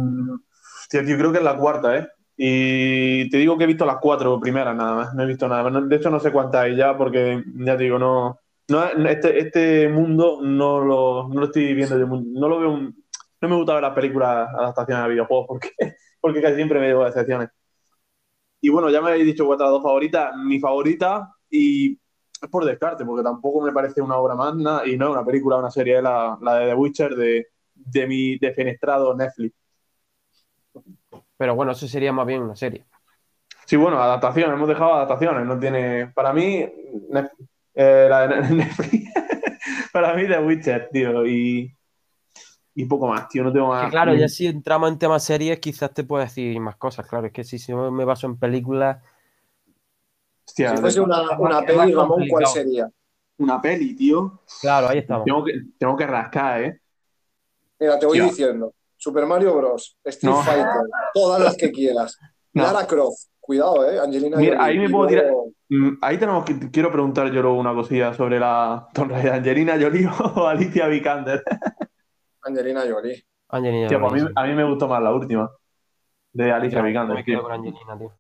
[0.82, 2.09] hostia, tío, creo que es la cuarta, ¿eh?
[2.36, 5.14] Y te digo que he visto las cuatro primeras nada más.
[5.14, 5.88] No he visto nada más.
[5.88, 8.38] De hecho, no sé cuántas hay ya, porque ya te digo, no.
[8.68, 12.06] no este, este mundo no lo, no lo estoy viendo yo.
[12.06, 12.70] No lo veo.
[12.72, 13.04] un-
[13.40, 15.70] no me gusta ver las películas adaptaciones a videojuegos porque,
[16.20, 17.48] porque casi siempre me llevo decepciones.
[18.61, 20.36] Y bueno, ya me habéis dicho vuestras dos favoritas.
[20.36, 25.06] Mi favorita, y es por descarte, porque tampoco me parece una obra magna y no
[25.06, 29.54] es una película, una serie, la, la de The Witcher de, de mi defenestrado Netflix.
[31.36, 32.84] Pero bueno, eso sería más bien una serie.
[33.66, 36.09] Sí, bueno, adaptaciones, hemos dejado adaptaciones, no tiene.
[36.14, 36.66] Para mí,
[37.74, 39.12] eh, la de Netflix.
[39.92, 41.77] para mí, The Witcher, tío, y.
[42.80, 43.86] Y poco más, tío, no tengo más.
[43.86, 47.08] Que claro, ya si entramos en temas series, quizás te puedo decir más cosas.
[47.08, 49.02] Claro, es que si, si me baso en películas,
[50.46, 52.88] Hostia, Si fuese una, una peli, Ramón, ¿cuál sería?
[53.38, 54.42] una peli, tío.
[54.60, 55.24] claro, ahí estamos.
[55.24, 56.80] Tengo que, tengo que rascar, ¿eh?
[57.80, 58.72] Mira, te voy diciendo.
[58.96, 59.96] Super Mario Bros.
[60.04, 60.40] Street No.
[60.42, 60.66] Fighter,
[61.14, 62.16] todas las que quieras.
[62.52, 62.62] No.
[62.62, 63.98] Lara Croft, cuidado, ¿eh?
[64.00, 64.70] Angelina Mira, Jolie.
[64.70, 66.70] ahí me puedo luego- Mm, Ahí tenemos que.
[66.70, 68.88] Quiero preguntar yo luego una cosilla sobre la.
[69.34, 71.42] Angelina Jolie o Alicia Vikander.
[72.43, 73.24] Angelina Jolie.
[73.49, 75.51] Angelina Tío, pues a, mí, a me gustó más la última.
[76.32, 78.12] De Alicia Vikander, me quedo con Angelina, tío.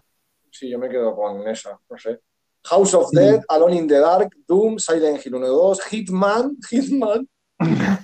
[0.50, 2.20] Sí, yo me quedo con esa, no sé.
[2.64, 7.28] House of Dead, Alone in the Dark, Doom, Silent Hill 1 y 2, Hitman, Hitman,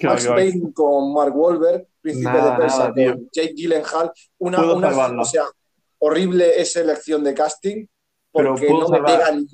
[0.00, 0.26] Max.
[0.26, 4.12] Payne con Mark Wahlberg, Príncipe Nada, de Persia nada, con Jake Gyllenhaal.
[4.38, 5.44] Una, una o sea,
[5.98, 7.86] horrible esa elección de casting
[8.32, 9.46] Pero porque no me, salvar- pegan,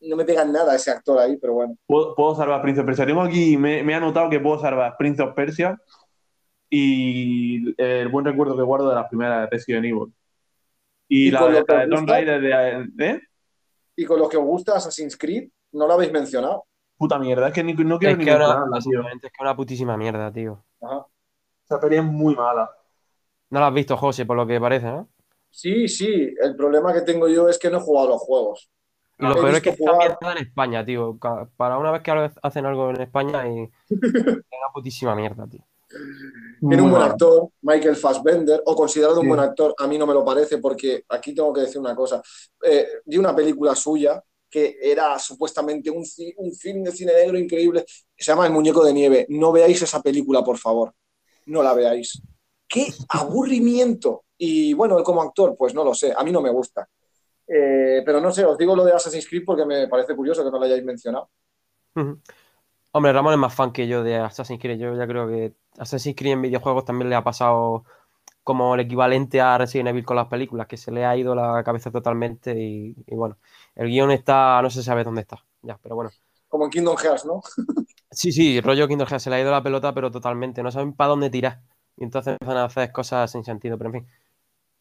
[0.00, 1.76] no me pegan nada ese actor ahí, pero bueno.
[1.86, 3.06] Puedo, puedo salvar Prince of Persia.
[3.06, 5.76] Tengo aquí, me, me he anotado que puedo salvar Prince of Persia
[6.70, 10.12] y el buen recuerdo que guardo de las primeras de Resident Evil.
[11.08, 12.08] Y, ¿Y la, de- la de Tomb?
[12.08, 12.40] Raider
[12.96, 13.06] de.
[13.06, 13.20] ¿Eh?
[13.96, 16.66] Y con los que os gusta Assassin's Creed, no lo habéis mencionado.
[16.96, 19.00] Puta mierda, es que ni- no quiero Es ni que, ahora, tío.
[19.00, 20.64] es que es una putísima mierda, tío.
[20.80, 21.06] Ajá.
[21.64, 22.70] Esa peli es muy mala.
[23.50, 25.08] No la has visto, José, por lo que parece, ¿no?
[25.50, 28.70] Sí, sí, el problema que tengo yo es que no he jugado a los juegos.
[29.18, 31.18] Y lo peor es que visto está en España, tío.
[31.56, 35.64] Para una vez que hacen algo en España y es una putísima mierda, tío.
[36.60, 39.28] Tiene un buen actor, Michael Fassbender, o considerado un Sí.
[39.28, 42.22] buen actor, a mí no me lo parece porque aquí tengo que decir una cosa.
[42.62, 46.04] Eh, vi una película suya que era supuestamente un,
[46.36, 47.84] un film de cine negro increíble,
[48.16, 49.26] se llama El Muñeco de Nieve.
[49.30, 50.94] No veáis esa película, por favor.
[51.46, 52.20] No la veáis.
[52.66, 54.24] ¡Qué aburrimiento!
[54.36, 56.88] Y bueno, él como actor, pues no lo sé, a mí no me gusta.
[57.48, 60.50] Eh, pero no sé, os digo lo de Assassin's Creed porque me parece curioso que
[60.50, 61.30] no lo hayáis mencionado.
[62.92, 64.78] Hombre, Ramón es más fan que yo de Assassin's Creed.
[64.78, 67.84] Yo ya creo que Assassin's Creed en videojuegos también le ha pasado
[68.42, 71.62] como el equivalente a Resident Evil con las películas, que se le ha ido la
[71.64, 73.38] cabeza totalmente y, y bueno,
[73.74, 76.10] el guion está, no se sabe dónde está, ya, pero bueno.
[76.48, 77.42] Como en Kingdom Hearts, ¿no?
[78.10, 80.94] Sí, sí, rollo Kingdom Hearts se le ha ido la pelota, pero totalmente, no saben
[80.94, 81.60] para dónde tirar.
[81.96, 84.08] Y entonces empiezan a hacer cosas sin sentido, pero en fin.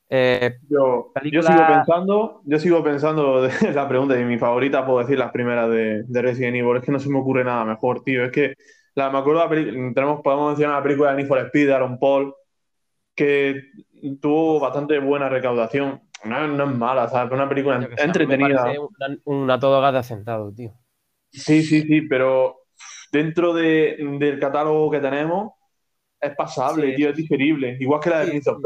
[0.10, 4.86] Eh, Yo, Película- yo sigo pensando, yo sigo pensando de la pregunta y mi favorita
[4.86, 6.78] puedo decir las primeras de, de Resident Evil.
[6.78, 8.24] Es que no se me ocurre nada mejor, tío.
[8.26, 8.54] Es que
[8.96, 12.00] la, me acuerdo de tenemos, podemos mencionar la película de Need for Speed de Aaron
[12.00, 12.34] Paul,
[13.16, 13.62] que
[14.22, 16.02] tuvo bastante buena recaudación.
[16.26, 17.32] No, no es mala, ¿sabes?
[17.32, 18.64] Una película que entretenida.
[18.64, 20.74] parece una, una todo gas de hacendado, tío.
[21.32, 22.58] Sí, sí, sí, pero
[23.12, 25.54] dentro de- del catálogo que tenemos
[26.20, 27.78] es pasable, Sí, tío, es digerible.
[27.80, 28.64] Igual que la de Sí, Prince of sí.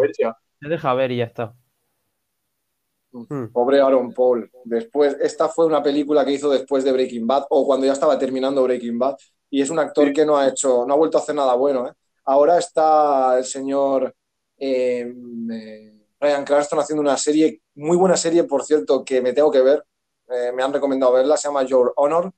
[0.62, 1.56] Se deja ver y ya está.
[3.12, 3.48] Mm.
[3.52, 4.50] Pobre Aaron Paul.
[4.64, 8.18] Después, esta fue una película que hizo después de Breaking Bad o cuando ya estaba
[8.18, 9.18] terminando Breaking Bad.
[9.50, 10.14] Y es un actor Sí.
[10.14, 11.88] que no ha hecho, no ha vuelto a hacer nada bueno.
[11.88, 11.94] ¿eh?
[12.26, 14.16] Ahora está el señor
[14.58, 15.14] eh,
[15.52, 19.62] eh, Ryan Cranston haciendo una serie, muy buena serie, por cierto, que me tengo que
[19.62, 19.84] ver.
[20.30, 22.32] Eh, me han recomendado verla, se llama Your Honor.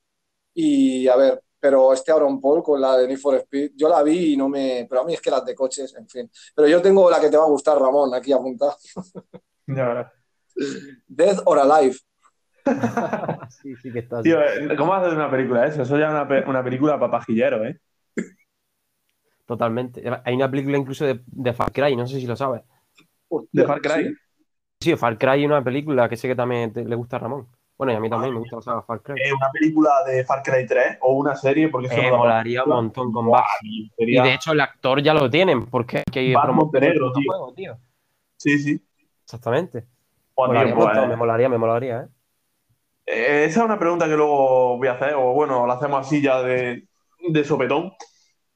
[0.54, 4.02] Y a ver, pero este Aaron Paul con la de Need for Speed, yo la
[4.02, 4.86] vi y no me.
[4.86, 6.30] Pero a mí es que las de coches, en fin.
[6.54, 8.76] Pero yo tengo la que te va a gustar, Ramón, aquí apuntada:
[9.66, 10.12] Ya verás.
[11.08, 11.96] Death or Alive.
[13.62, 14.20] sí, sí que está.
[14.20, 15.80] Tío, eh, ¿cómo haces una película eso?
[15.80, 17.80] Eso ya es una, pe- una película para pajilleros, ¿eh?
[19.46, 20.02] Totalmente.
[20.22, 22.60] Hay una película incluso de, de Far Cry, no sé si lo sabes.
[23.52, 24.14] De Far Cry.
[24.80, 27.48] Sí, Far Cry es una película que sé que también te- le gusta a Ramón.
[27.76, 29.14] Bueno, y a mí también me gusta la saga Far Cry.
[29.20, 32.62] Eh, una película de Far Cry 3 o una serie, porque eso Eh, no molaría
[32.62, 36.32] un montón con tío, Y de hecho el actor ya lo tienen, porque hay que
[36.32, 37.22] promocionar Montenegro, tío.
[37.26, 37.78] juego, tío.
[38.36, 38.80] Sí, sí.
[39.24, 39.82] Exactamente.
[39.82, 39.90] Tío,
[40.36, 42.08] Molaría pues, montón, me molaría, me molaría, ¿eh?
[43.06, 46.22] eh, esa es una pregunta que luego voy a hacer, o bueno, la hacemos así
[46.22, 46.86] ya de,
[47.28, 47.92] de sopetón.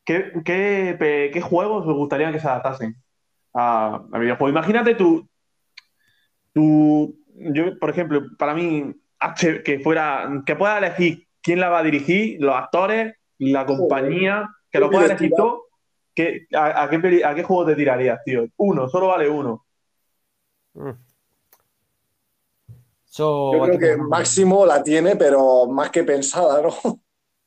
[0.04, 2.96] ¿Qué, qué, juegos os gustaría que se adaptasen
[3.52, 4.52] a, a videojuegos?
[4.52, 5.28] Imagínate tú,
[6.54, 8.94] tú, yo, por ejemplo, para mí,
[9.64, 14.78] que fuera, que pueda elegir quién la va a dirigir, los actores, la compañía, que
[14.80, 15.32] lo qué pueda elegir.
[16.14, 18.46] ¿qué- a, a qué, peli- ¿A qué juego te tirarías, tío?
[18.56, 19.64] Uno, solo vale uno.
[20.74, 20.90] Mm.
[23.04, 27.00] So, Yo creo que Máximo la tiene, pero más que pensada, ¿no?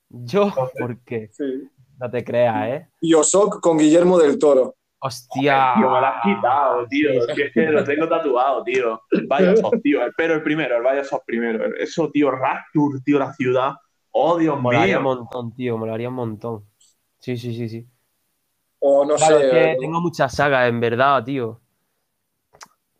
[0.10, 1.70] Yo, porque Sí.
[2.00, 2.90] no te creas, ¿eh?
[3.02, 4.76] Bioshock con Guillermo del Toro.
[5.04, 5.74] Hostia.
[5.78, 7.10] Tío, me lo has quitado, tío.
[7.34, 9.02] Sí, es que lo tengo tatuado, tío.
[9.12, 10.00] El Bioshock, tío.
[10.16, 11.76] Pero el primero, el Bioshock primero.
[11.76, 13.74] Eso, tío, Rapture, tío, la ciudad.
[14.12, 16.66] Oh, Dios Molaría un montón, tío, molaría un montón.
[17.20, 17.88] Sí, sí, sí, sí.
[18.80, 19.46] O no Claro, sé.
[19.46, 21.62] es que tengo muchas sagas, en verdad, tío.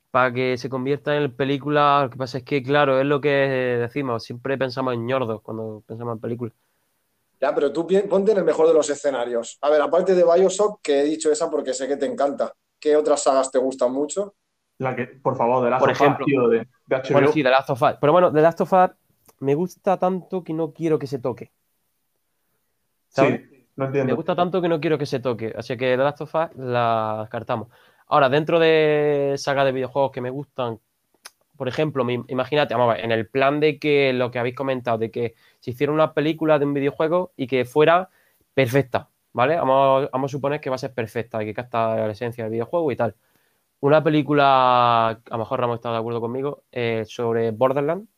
[0.10, 3.30] Para que se convierta en película, lo que pasa es que, claro, es lo que
[3.30, 6.54] decimos, siempre pensamos en ñordos cuando pensamos en películas.
[7.42, 9.58] Ya, pero tú ponte en el mejor de los escenarios.
[9.62, 12.54] A ver, aparte de Bioshock, que he dicho esa porque sé que te encanta.
[12.80, 14.36] ¿Qué otras sagas te gustan mucho?
[14.78, 16.26] La que, por favor, de la Por sofá, ejemplo.
[16.26, 17.14] tío, de, de HBO.
[17.14, 17.94] Bueno, sí, The Last of Us.
[18.00, 18.90] Pero bueno, The Last of Us
[19.40, 21.52] me gusta tanto que no quiero que se toque.
[23.10, 23.42] ¿Sabes?
[23.50, 24.16] Sí, lo Me entiendo.
[24.16, 25.54] gusta tanto que no quiero que se toque.
[25.58, 27.70] Así que The Last of Us la descartamos.
[28.08, 30.80] Ahora, dentro de sagas de videojuegos que me gustan,
[31.62, 34.98] por ejemplo, imagínate, vamos a ver, en el plan de que lo que habéis comentado,
[34.98, 38.10] de que se hiciera una película de un videojuego y que fuera
[38.56, 39.58] perfecta, ¿vale?
[39.58, 42.54] Vamos, vamos a suponer que va a ser perfecta y que capta la esencia del
[42.54, 43.16] videojuego y tal.
[43.80, 48.10] Una película, a lo mejor Ramos está de acuerdo conmigo, eh, sobre Borderlands,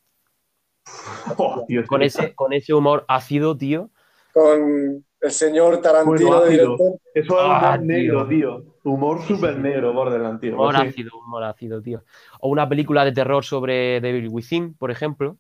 [1.37, 3.89] Oh, con ese, con ese humor ácido, tío.
[4.33, 6.77] Con el señor Tarantino Bueno, director.
[7.13, 8.72] Eso es Ah, humor negro, tío.
[8.84, 10.55] Humor súper negro, Borderlands, tío.
[10.55, 10.88] Humor sí.
[10.88, 12.03] ácido, humor ácido, tío.
[12.41, 15.38] O una película de terror sobre Devil Within, por ejemplo.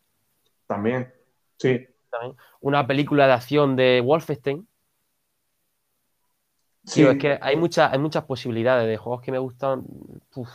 [0.65, 1.13] También.
[1.57, 1.85] Sí.
[2.09, 2.37] también.
[2.61, 4.67] Una película de acción de Wolfenstein.
[6.85, 7.01] Sí.
[7.01, 9.83] Tío, es que hay, muchas hay muchas posibilidades de juegos que me gustan.
[10.35, 10.49] Uf,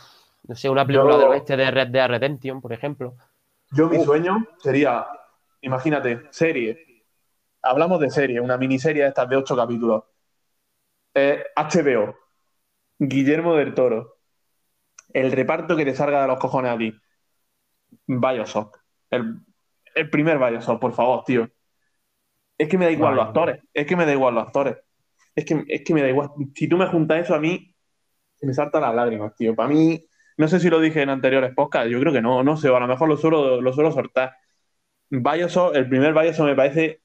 [0.47, 3.15] no sé, una película Yo- del oeste de Red Dead Redemption, por ejemplo.
[3.71, 5.05] Yo mi sueño sería,
[5.61, 7.03] imagínate, serie.
[7.61, 10.03] Hablamos de serie, una miniserie de estas de ocho capítulos.
[11.13, 12.15] Eh, HBO.
[12.99, 14.17] Guillermo del Toro.
[15.13, 16.93] El reparto que te salga de los cojones a ti.
[18.05, 18.77] Bioshock.
[19.09, 19.39] El,
[19.95, 21.49] el primer Bioshock, por favor, tío.
[22.57, 23.61] Es que me da igual los actores.
[23.73, 24.77] Es que me da igual los actores.
[25.33, 26.29] Es que, es que me da igual.
[26.53, 27.73] Si tú me juntas eso a mí,
[28.35, 29.55] se me saltan las lágrimas, tío.
[29.55, 30.05] Para mí,
[30.37, 32.79] no sé si lo dije en anteriores podcasts, yo creo que no, no sé, a
[32.79, 34.35] lo mejor lo suelo, lo suelo soltar.
[35.09, 37.01] Bioshock, el primer Bioshock me parece,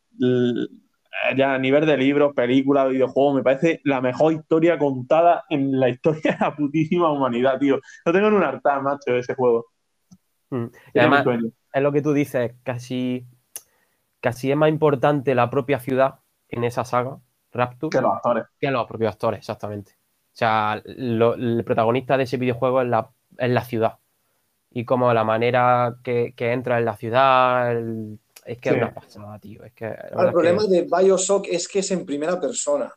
[1.36, 5.89] ya a nivel de libros, películas, videojuegos, me parece la mejor historia contada en la
[5.89, 7.81] historia de la putísima humanidad, tío.
[8.05, 9.66] Lo tengo en un altar, macho, ese juego.
[10.51, 10.66] Mm.
[10.93, 11.27] Y además,
[11.73, 13.27] es lo que tú dices, casi,
[14.20, 16.16] casi es más importante la propia ciudad
[16.49, 17.19] en esa saga,
[17.53, 18.45] Rapture, Que los actores.
[18.61, 19.93] que los propios actores, exactamente.
[19.93, 23.99] O sea, lo- el protagonista de ese videojuego es la, es la ciudad.
[24.70, 28.74] Y como la manera que, que entra en la ciudad, el- es que Sí.
[28.76, 29.64] es una pasada, tío.
[29.64, 32.92] Es que, El es problema que de Bioshock es que es en primera persona.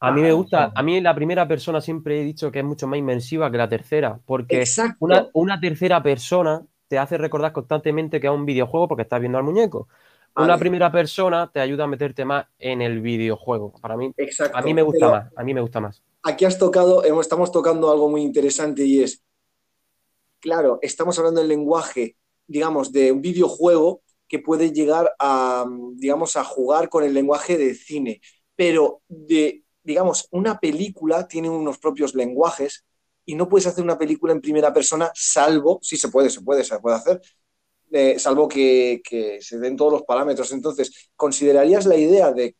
[0.00, 2.64] a mí me Ah, gusta, a mí la primera persona siempre he dicho que es
[2.64, 4.62] mucho más inmersiva que la tercera, porque
[4.98, 9.38] una, una tercera persona te hace recordar constantemente que es un videojuego porque estás viendo
[9.38, 9.88] al muñeco.
[10.36, 13.72] Una primera persona te ayuda a meterte más en el videojuego.
[13.80, 14.58] Para mí, Exacto.
[14.58, 15.32] a mí me gusta Pero más.
[15.36, 16.02] A mí me gusta más.
[16.24, 19.22] Aquí has tocado, estamos tocando algo muy interesante y es,
[20.40, 25.64] claro, estamos hablando del lenguaje, digamos, de un videojuego que puede llegar a,
[25.94, 28.20] digamos, a jugar con el lenguaje de cine,
[28.56, 32.84] pero de, digamos, una película tiene unos propios lenguajes
[33.26, 36.64] y no puedes hacer una película en primera persona, salvo, sí se puede, se puede,
[36.64, 37.20] se puede hacer,
[37.90, 40.52] eh, salvo que, que se den todos los parámetros.
[40.52, 42.56] Entonces, ¿considerarías la idea de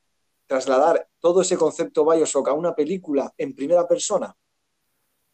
[0.47, 4.35] trasladar todo ese concepto Bioshock a una película en primera persona?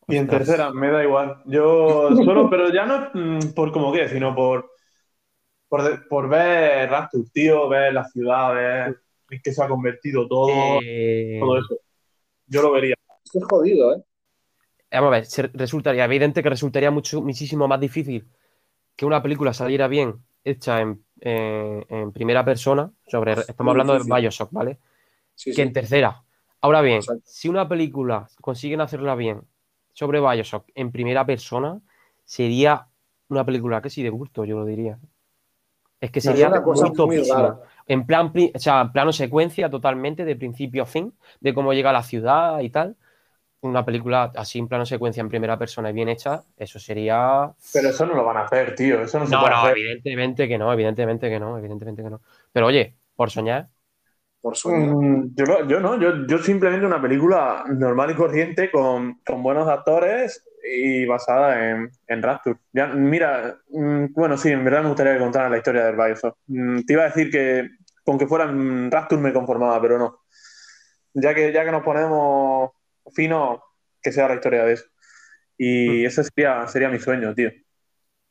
[0.09, 1.43] Y en tercera, me da igual.
[1.47, 4.71] Yo solo, pero ya no mm, por como que, sino por,
[5.71, 10.27] por, de- por ver Rapture, tío, ver la ciudad, ver en qué se ha convertido
[10.29, 11.79] todo, Eh, todo eso.
[12.49, 12.97] Yo lo vería.
[13.33, 14.03] Es jodido, ¿eh?
[14.91, 18.27] Vamos a ver, se- resultaría evidente que resultaría mucho, muchísimo más difícil
[18.97, 24.13] que una película saliera bien hecha en, en- en primera persona, sobre, estamos hablando difícil.
[24.13, 24.79] de Bioshock, ¿vale?
[25.37, 25.63] Sí, que sí.
[25.63, 26.25] en tercera.
[26.61, 27.23] Ahora bien, Exacto.
[27.25, 29.43] si una película consiguen hacerla bien
[29.93, 31.81] sobre Bioshock en primera persona,
[32.25, 32.89] sería
[33.29, 34.99] una película que sí de gusto, yo lo diría.
[36.01, 37.61] Es que Sería una cosa muy topísima.
[37.87, 41.91] En plan, o sea, en plano secuencia totalmente, de principio a fin, de cómo llega
[41.91, 42.97] a la ciudad y tal.
[43.63, 47.53] Una película así en plano secuencia en primera persona y bien hecha, eso sería.
[47.73, 49.03] Pero eso no lo van a hacer, tío.
[49.03, 49.73] Eso no se No, puede no, hacer.
[49.77, 52.21] evidentemente que no, evidentemente que no, evidentemente que no.
[52.53, 53.69] Pero oye, por soñar,
[54.41, 54.97] Por soñar.
[54.97, 59.43] Mm, Yo, no- yo no, yo, yo simplemente una película normal y corriente con, con
[59.43, 62.59] buenos actores y basada en, en Rapture.
[62.73, 66.37] Ya, mira, mm, bueno, sí, en verdad me gustaría que contaran la historia del Bioshock.
[66.47, 67.69] Mm, Te iba a decir que
[68.05, 70.21] con que fuera en Rapture me conformaba, pero no.
[71.15, 72.71] Ya que, ya que nos ponemos
[73.15, 73.61] finos,
[74.03, 74.85] que sea la historia de eso.
[75.59, 77.51] Y ese sería, sería mi sueño, tío.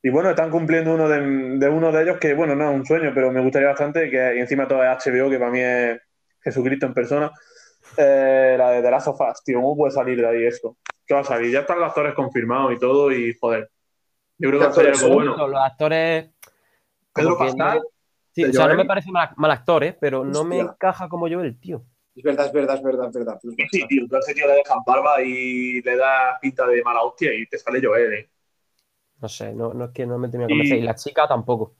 [0.02, 1.20] Y bueno, están cumpliendo uno de,
[1.60, 4.36] de uno de ellos que, bueno, no es un sueño, pero me gustaría bastante, que
[4.38, 6.00] y encima todo es HBO, que para mí es
[6.42, 7.32] Jesucristo en persona.
[7.98, 10.78] Eh, la de The Last of Us, tío, ¿cómo puede salir de ahí eso?
[11.10, 11.52] ¿Qué va a salir?
[11.52, 13.72] Ya están los actores confirmados y todo, y joder.
[14.38, 15.48] Yo creo que va a salir algo bueno.
[15.48, 16.30] los actores.
[17.16, 17.82] Pedro que Pascal,
[18.32, 19.98] Sí, o sea, no me parece mal, mal actor, ¿eh?
[20.00, 21.84] pero no me encaja como yo el tío.
[22.16, 23.40] Es verdad, es verdad, es verdad, es verdad.
[23.72, 27.02] Sí, tío, tú a ese tío le dejas barba y le das pinta de mala
[27.02, 28.30] hostia y te sale Joel, ¿eh?
[29.22, 30.78] No sé, no, no es que no me termina de convencer.
[30.78, 31.74] Y- Y la chica tampoco.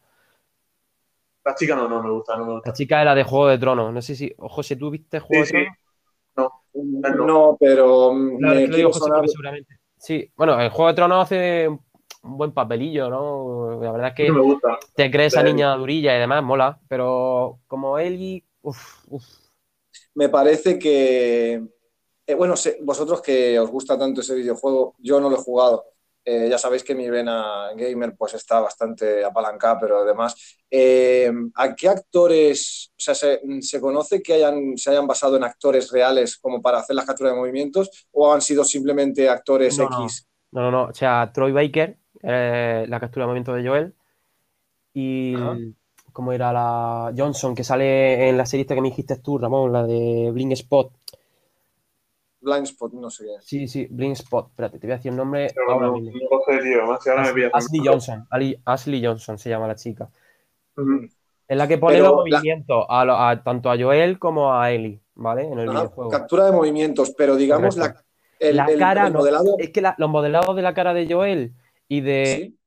[1.46, 2.70] La chica no, no me gusta, no me gusta.
[2.70, 3.94] La chica era de Juego de Tronos.
[3.94, 4.34] No sé si.
[4.38, 5.68] José, ¿tú viste Juego Sí, de sí.
[6.84, 9.80] No, No, pero mm, Claro, me es que lo digo quiero José sonar- porque seguramente.
[9.98, 13.82] Sí, bueno, el Juego de Tronos hace un buen papelillo, ¿no?
[13.82, 14.80] La verdad es que no me gusta.
[14.96, 16.80] te crees esa niña durilla y demás, mola.
[16.88, 17.98] Pero como
[18.62, 19.26] uff, uff.
[20.16, 21.62] me parece que,
[22.26, 25.84] eh, bueno, vosotros que os gusta tanto ese videojuego, yo no lo he jugado.
[26.26, 31.76] Eh, ya sabéis que mi vena gamer pues está bastante apalancada, pero además, eh, ¿a
[31.76, 36.38] qué actores, o sea, se, se conoce que hayan, se hayan basado en actores reales
[36.38, 39.86] como para hacer las capturas de movimientos o han sido simplemente actores No.
[39.86, 40.28] X?
[40.52, 40.84] No, no, no.
[40.86, 43.96] O sea, Troy Baker, eh, la captura de movimiento de Joel.
[44.94, 45.36] Y.
[45.36, 45.58] Ajá.
[46.12, 49.72] ¿Cómo era la Johnson que sale en la serie esta que me dijiste tú, Ramón?
[49.72, 50.92] La de Bling Spot.
[52.42, 53.32] Blind Spot, no sé qué.
[53.42, 54.48] Sí, sí, Bling Spot.
[54.50, 56.12] Espérate, te voy a decir el nombre No, ahora no, mismo.
[56.12, 56.86] no lo sé, tío.
[56.86, 57.52] Más que ahora me pillas.
[57.54, 58.28] Ashley Johnson.
[58.30, 60.10] Ali- Ashley Johnson se llama la chica.
[60.78, 61.08] Ujú.
[61.48, 64.54] Es la que pone Pero los la- movimientos a, lo- a- tanto a Joel como
[64.54, 65.44] a Ellie, ¿vale?
[65.48, 66.12] En el Ajá, videojuego.
[66.12, 68.04] captura de movimientos, pero digamos la,
[68.40, 69.56] el, la cara, el modelado.
[69.58, 71.54] Es que la- los modelados de la cara de Joel
[71.88, 72.26] y de.
[72.26, 72.60] ¿sí?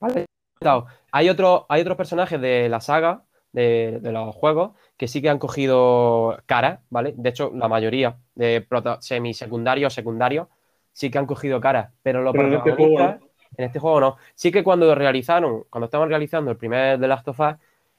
[0.00, 0.26] ¿vale?
[1.12, 5.28] Hay, otro, hay otros personajes de la saga, de, de los juegos, que sí que
[5.28, 7.14] han cogido caras, ¿vale?
[7.16, 8.66] De hecho, la mayoría de
[9.00, 10.48] semisecundarios, secundarios,
[10.92, 14.16] sí que han cogido caras, pero los Pero en este protagonistas, En este juego no.
[14.34, 17.54] Sí que cuando realizaron, cuando estaban realizando el primer The Last of Us,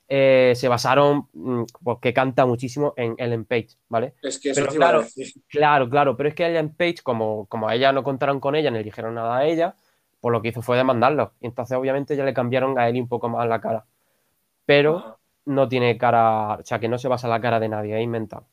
[0.10, 4.14] eh, se basaron, mm, porque canta muchísimo en Ellen Page, ¿vale?
[4.22, 5.34] Es que eso Pero claro, decir.
[5.48, 8.70] Claro, claro, pero es que Ellen Page, como, como a ella no contaron con ella,
[8.70, 9.76] ni le dijeron nada a ella,
[10.20, 11.34] pues lo que hizo fue demandarlo.
[11.40, 13.86] Y entonces, obviamente, ya le cambiaron a Ellie un poco más la cara.
[14.66, 15.20] Pero.
[15.45, 18.03] No tiene cara, o sea, que no se basa en la cara de nadie, es
[18.03, 18.48] inventado.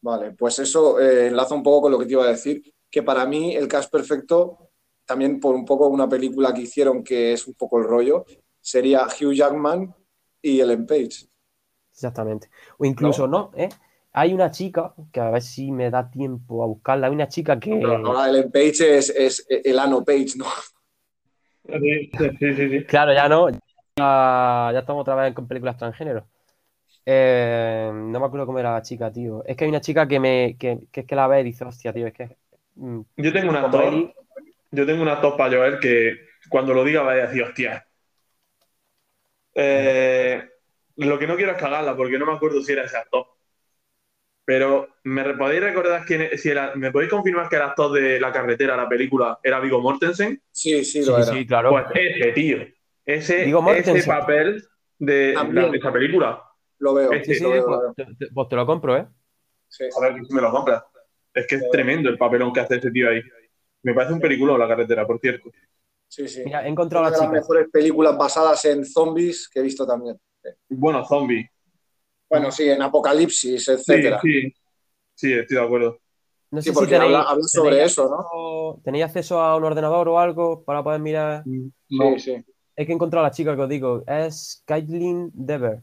[0.00, 3.02] Vale, pues eso eh, enlaza un poco con lo que te iba a decir, que
[3.02, 4.70] para mí el cast perfecto,
[5.04, 8.24] también por un poco una película que hicieron que es un poco el rollo,
[8.60, 9.94] sería Hugh Jackman
[10.42, 11.28] y Ellen Page.
[11.92, 12.50] Exactamente.
[12.78, 13.68] O incluso no, ¿eh?
[14.12, 17.58] Hay una chica, que a ver si me da tiempo a buscarla, hay una chica
[17.58, 17.70] que...
[17.70, 20.46] Pero ahora Ellen Page es, es el Ano Page, ¿no?
[21.80, 22.54] Sí, sí.
[22.54, 22.84] sí.
[22.84, 23.48] Claro, ya no.
[23.98, 26.28] Ya, ya estamos otra vez con películas transgénero.
[27.06, 29.44] Eh, no me acuerdo cómo era la chica, tío.
[29.46, 31.64] Es que hay una chica que me que, que es que la ve y dice,
[31.64, 32.36] hostia, tío, es que.
[32.76, 34.14] mm, Yo tengo un como actor, Ellie-
[34.70, 36.16] yo tengo un actor para Joel que
[36.48, 37.86] cuando lo diga vaya a decir, hostia.
[39.54, 40.42] Eh,
[40.96, 43.26] lo que no quiero es cagarla porque no me acuerdo si era ese actor.
[44.44, 48.20] Pero ¿me podéis recordar quién es- si era, me podéis confirmar que el actor de
[48.20, 50.40] la carretera, la película, era Vigo Mortensen?
[50.50, 51.44] Sí, sí, Sí, lo era.
[51.44, 51.70] sí, claro.
[51.70, 52.58] Pues ese tío,
[53.06, 54.64] ese, ese papel
[54.98, 55.32] de,
[55.74, 56.42] esa película.
[56.78, 57.10] Lo veo.
[57.12, 57.94] Sí, Sí, sí, lo veo, lo pues, veo.
[57.94, 59.06] te, te- pues te lo compro, ¿eh?
[59.68, 59.84] Sí.
[59.96, 60.84] A ver si me lo compras.
[61.32, 63.20] Es que es tremendo el papelón que hace ese tío ahí.
[63.82, 65.50] Me parece un película la carretera, por cierto.
[66.08, 66.42] Sí, sí.
[66.44, 70.18] Mira, he encontrado las mejores películas basadas en zombies que he visto también.
[70.68, 71.48] Bueno, zombie.
[72.28, 74.20] Bueno, sí, en Apocalipsis, Sí, etcétera.
[74.22, 74.52] sí.
[75.14, 75.98] Sí, estoy de acuerdo.
[76.50, 78.80] No Sí, sé si tenéis, habla, habla sobre tenéis eso, ¿no?
[78.84, 81.44] ¿Tenéis acceso a un ordenador o algo para poder mirar?
[81.88, 82.44] Sí, sí.
[82.76, 84.04] Es que he encontrado a la chica que os digo.
[84.06, 85.82] Es Caitlin Dever.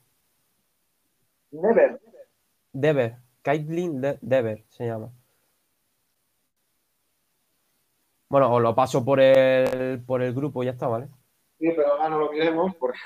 [1.53, 1.99] Never.
[2.73, 3.17] Dever.
[3.41, 5.09] Caitlin De- Dever se llama.
[8.29, 11.07] Bueno, os lo paso por el, por el grupo y ya está, ¿vale?
[11.59, 12.99] Sí, pero ahora no lo miremos porque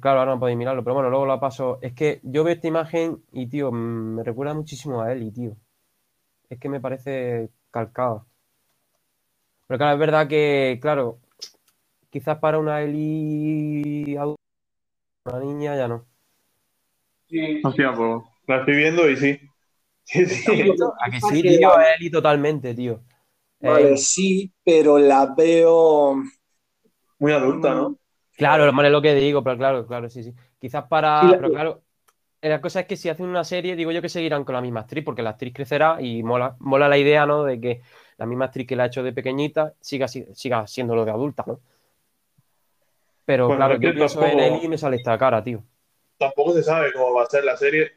[0.00, 1.78] Claro, ahora no podéis mirarlo, pero bueno, luego lo paso.
[1.82, 5.56] Es que yo veo esta imagen y, tío, mm, me recuerda muchísimo a Ellie, tío.
[6.50, 8.24] Es que me parece calcada.
[9.66, 11.18] Pero claro, es verdad que, claro,
[12.10, 14.36] quizás para una adulta,
[15.26, 16.08] una niña ya no.
[17.28, 19.40] sí, Hostia, pues la estoy viendo y sí.
[20.06, 20.62] Sí, sí.
[21.00, 21.78] ¿A que sí, tío?
[21.78, 23.02] Es Ellie totalmente, tío.
[23.62, 26.22] Vale, Eh, sí, pero la veo.
[27.18, 27.98] Muy adulta, ¿no?
[28.36, 30.32] Claro, hermano, es lo que digo, pero claro, claro, sí, sí.
[30.60, 31.34] Quizás para.
[31.36, 31.82] La- Pero claro,
[32.42, 34.60] eh, la cosa es que si hacen una serie, digo yo que seguirán con la
[34.62, 37.44] misma actriz, porque la actriz crecerá y mola, mola la idea, ¿no?
[37.44, 37.82] De que
[38.18, 41.12] la misma actriz que la ha hecho de pequeñita siga, si- siga siendo lo de
[41.12, 41.60] adulta, ¿no?
[43.28, 45.44] Pero Bueno, claro, es que yo pienso en tampoco- Ellie y me sale esta cara,
[45.44, 45.62] tío.
[46.16, 47.92] Tampoco se sabe cómo va a ser la serie.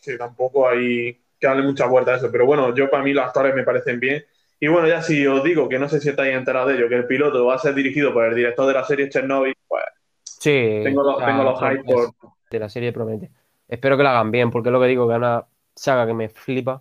[0.00, 2.30] Que tampoco hay que darle mucha vuelta a eso.
[2.30, 4.24] Pero bueno, yo para mí los actores me parecen bien.
[4.60, 6.94] Y bueno, ya si os digo que no sé si estáis enterados de ello, que
[6.94, 9.82] el piloto va a ser dirigido por el director de la serie Chernobyl, pues
[10.22, 10.80] Sí.
[10.84, 12.10] tengo los, o sea, tengo los hype por,
[12.48, 13.28] de la serie promete.
[13.66, 15.44] Espero que la hagan bien, porque es lo que digo, que es una
[15.74, 16.80] saga que me flipa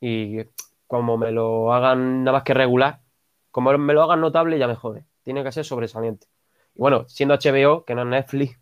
[0.00, 0.38] y
[0.86, 3.00] como me lo hagan nada más que regular,
[3.50, 5.04] como me lo hagan notable ya me jode.
[5.24, 6.28] Tiene que ser sobresaliente.
[6.78, 8.56] Y bueno, siendo HBO, que no es Netflix,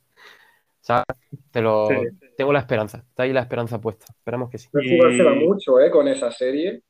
[0.80, 1.04] ¿sabes?
[1.50, 1.94] Te lo, Sí.
[2.36, 3.04] tengo la esperanza.
[3.06, 4.06] Está ahí la esperanza puesta.
[4.08, 4.68] Esperamos que sí.
[4.72, 5.90] Es jugársela mucho, ¿eh?
[5.90, 6.82] Con esa serie.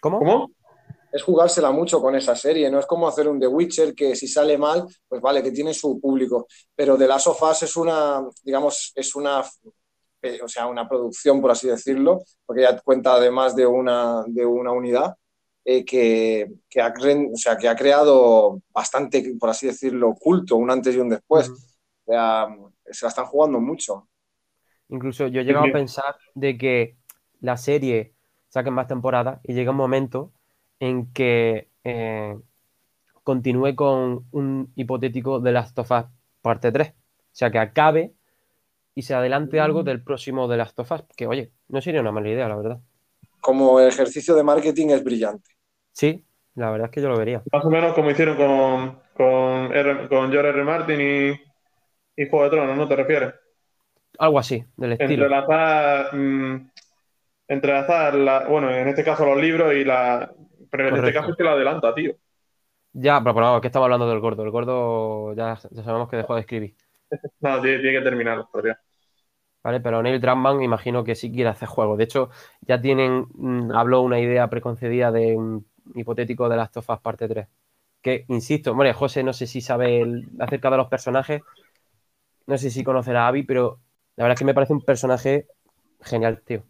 [0.00, 0.18] ¿Cómo?
[0.18, 0.50] ¿Cómo?
[1.12, 2.70] Es jugársela mucho con esa serie.
[2.70, 5.72] No es como hacer un The Witcher que si sale mal, pues vale, que tiene
[5.72, 6.46] su público.
[6.74, 9.42] Pero The Last of Us es una, digamos, es una,
[10.22, 14.44] eh, o sea, una producción, por así decirlo, porque ya cuenta además de una, de
[14.44, 15.14] una unidad
[15.66, 20.56] eh, que, que ha cre- o sea, que ha creado bastante, por así decirlo, culto,
[20.56, 21.50] un antes y un después.
[22.06, 22.48] O sea,
[22.92, 24.08] se la están jugando mucho.
[24.88, 26.96] Incluso yo he llegado Sí, a pensar de que
[27.40, 28.14] la serie
[28.48, 30.32] saquen más temporadas y llega un momento
[30.80, 32.36] en que eh,
[33.24, 36.06] continúe con un hipotético de Last of Us
[36.42, 36.90] parte 3.
[36.90, 36.94] O
[37.32, 38.14] sea, que acabe
[38.94, 41.02] y se adelante algo del próximo de Last of Us.
[41.16, 42.80] Que, oye, no sería una mala idea, la verdad.
[43.40, 45.55] Como ejercicio de marketing es brillante.
[45.96, 46.24] Sí,
[46.54, 47.44] la verdad es que yo lo vería.
[47.52, 50.64] Más o menos como hicieron con, con, R- con George R.
[50.64, 51.30] Martin y,
[52.22, 53.34] y Juego de Tronos, ¿no te refieres?
[54.18, 55.30] Algo así, del estilo.
[55.30, 56.70] Entrelazar, mm,
[57.48, 60.32] entrelazar la, bueno, en este caso los libros y la.
[60.70, 62.14] Pero en este caso es que lo adelanta, tío.
[62.92, 64.42] Ya, pero, pero vamos, que estamos hablando del gordo.
[64.42, 66.76] El gordo ya, ya sabemos que dejó de escribir.
[67.40, 68.80] No, tiene, tiene que terminar la historia.
[69.62, 69.80] ¿Vale?
[69.80, 71.98] Pero Neil Druckmann imagino que sí quiere hacer juegos.
[71.98, 76.88] De hecho, ya tienen, mm, habló una idea preconcebida de un hipotético de Last of
[76.90, 77.46] Us parte 3.
[78.02, 81.42] Que, insisto, hombre, José no sé si sabe el- acerca de los personajes,
[82.46, 83.80] no sé si conocerá a Abby, pero
[84.16, 85.46] la verdad es que me parece un personaje
[86.02, 86.62] genial, tío.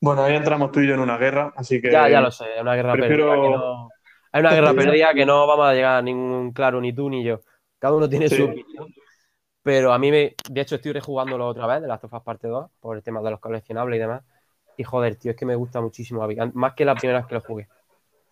[0.00, 1.90] Bueno, ahí entramos tú y yo en una guerra, así que.
[1.90, 3.88] Ya, ya lo sé, una guerra prefiero- perdida no-
[4.34, 7.22] Hay una guerra perdida que no vamos a llegar a ningún claro, ni tú ni
[7.22, 7.40] yo.
[7.78, 8.36] Cada uno tiene Sí.
[8.36, 8.86] su opinión.
[9.62, 12.70] Pero a mí, me, de hecho, estoy rejugándolo otra vez de las Tofas parte 2
[12.80, 14.22] por el tema de los coleccionables y demás.
[14.76, 17.34] Y joder, tío, es que me gusta muchísimo Abby, más que la primera vez que
[17.34, 17.68] lo jugué.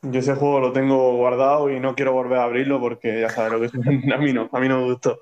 [0.02, 3.52] Yo ese juego lo tengo guardado y no quiero volver a abrirlo porque ya sabes
[3.52, 3.72] lo que es.
[4.14, 5.20] A mí no, a mí no me gustó.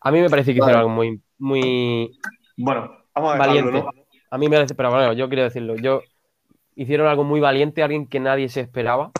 [0.00, 0.72] A mí me parece que Vale.
[0.72, 2.18] hicieron algo muy, muy
[2.56, 3.72] Bueno, vamos a dejarlo, valiente.
[3.72, 3.90] ¿no?
[4.30, 5.76] A mí me parece, pero bueno, yo quiero decirlo.
[5.76, 6.02] Yo
[6.74, 9.10] hicieron algo muy valiente, alguien que nadie se esperaba.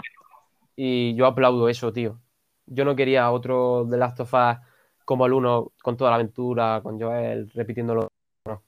[0.77, 2.21] Y yo aplaudo eso, tío.
[2.67, 4.59] Yo no quería otro de Last of Us
[5.05, 8.09] como el uno, con toda la aventura, con Joel repitiéndolo.
[8.45, 8.63] No.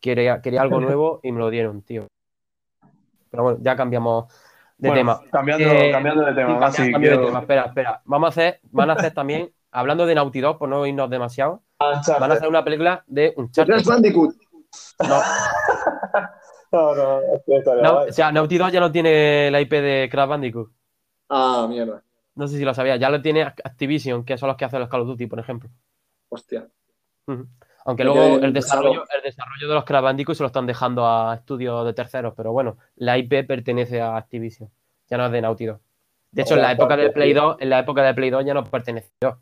[0.00, 2.06] Quería, quería algo nuevo y me lo dieron, tío.
[3.30, 4.32] Pero bueno, ya cambiamos
[4.80, 5.20] de Bueno, tema.
[5.30, 6.92] Cambiando, Eh, cambiando de tema, cambia- casi.
[6.92, 7.38] cambio de tema.
[7.40, 8.02] Espera, espera.
[8.04, 11.62] Vamos a hacer, van a hacer también, hablando de Naughty Dog, por no irnos demasiado,
[11.78, 12.20] Uncharted.
[12.20, 14.34] van a hacer una película de un Crash Bandicoot.
[15.06, 15.20] No,
[16.72, 17.72] No, no, esto
[18.08, 20.70] o sea, Naughty Dog ya no tiene la IP de Crash Bandicoot.
[21.28, 22.02] Ah, mierda.
[22.36, 24.88] No sé si lo sabía, ya lo tiene Activision, que son los que hacen los
[24.88, 25.68] Call of Duty, por ejemplo.
[26.28, 26.66] Hostia.
[27.84, 31.34] Aunque luego el desarrollo, el desarrollo de los Crash Bandicoot se lo están dejando a
[31.34, 34.70] estudios de terceros, pero bueno, la IP pertenece a Activision,
[35.08, 35.80] ya no es de Naughty Dog.
[36.30, 38.54] De hecho, en la época de Play 2, en la época de Play 2 ya
[38.54, 39.38] no perteneció.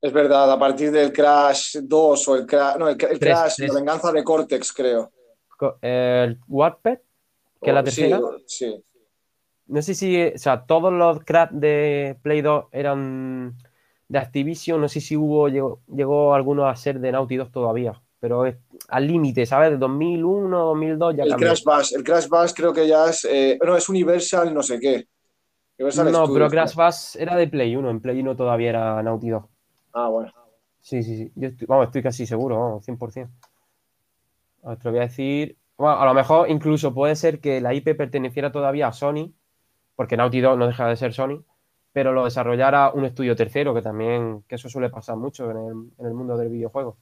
[0.00, 2.76] Es verdad, a partir del Crash 2 o el Crash.
[2.76, 3.68] No, el, Crash, tres.
[3.72, 5.10] la venganza de Cortex, creo.
[5.80, 6.98] El Warped,
[7.62, 8.20] que es la O- sí, tercera.
[8.46, 8.84] Sí,
[9.68, 13.56] No sé si, o sea, todos los Crash de Play 2 eran
[14.08, 18.00] de Activision, no sé si hubo, llegó, llegó alguno a ser de Naughty Dog todavía,
[18.20, 18.56] pero es
[18.88, 19.70] al límite, ¿sabes?
[19.70, 21.48] De 2001, 2002 ya El cambió.
[21.48, 21.92] Crash Bash.
[21.94, 23.24] El Crash Bash creo que ya es.
[23.24, 25.06] eh, no, es Universal, no sé qué.
[25.78, 29.02] Universal No, Studios, pero Crash Bash era de Play 1, en Play 1 todavía era
[29.02, 29.48] Naughty Dog.
[29.92, 30.32] Ah, bueno.
[30.80, 31.32] Sí, sí, sí.
[31.34, 33.28] Yo estoy, vamos, estoy casi seguro, vamos, 100%.
[34.62, 35.56] A ver, te lo voy a decir.
[35.76, 39.32] Bueno, a lo mejor incluso puede ser que la IP perteneciera todavía a Sony,
[39.96, 41.42] porque Naughty Dog no deja de ser Sony,
[41.96, 45.72] pero lo desarrollara un estudio tercero, que también, que eso suele pasar mucho en el,
[45.98, 46.98] en el mundo del videojuego.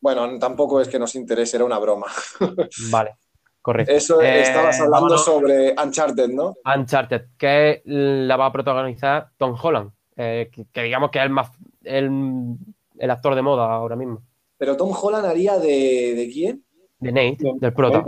[0.00, 2.06] Bueno, tampoco es que nos interese, era una broma.
[2.90, 3.16] Vale,
[3.60, 3.92] correcto.
[3.92, 5.22] Eso Eh, estabas hablando vámonos.
[5.26, 6.54] sobre Uncharted, ¿no?
[6.64, 11.30] Uncharted, que la va a protagonizar Tom Holland, eh, que, que digamos que es el,
[11.30, 11.50] más,
[11.84, 12.56] el,
[12.96, 14.22] el actor de moda ahora mismo.
[14.56, 16.64] Pero Tom Holland haría de, ¿de quién?
[17.00, 18.02] De Nate, del prota.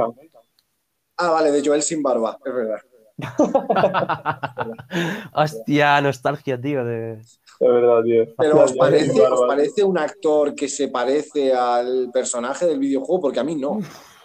[1.18, 2.78] Ah, vale, de Joel sin barba, es verdad.
[5.34, 6.84] Hostia, nostalgia, tío.
[6.84, 7.14] De...
[7.14, 8.24] Es verdad, tío.
[8.36, 9.42] Pero ¿os parece, bárbaro.
[9.42, 13.20] ¿os parece un actor que se parece al personaje del videojuego?
[13.20, 13.78] Porque a mí no.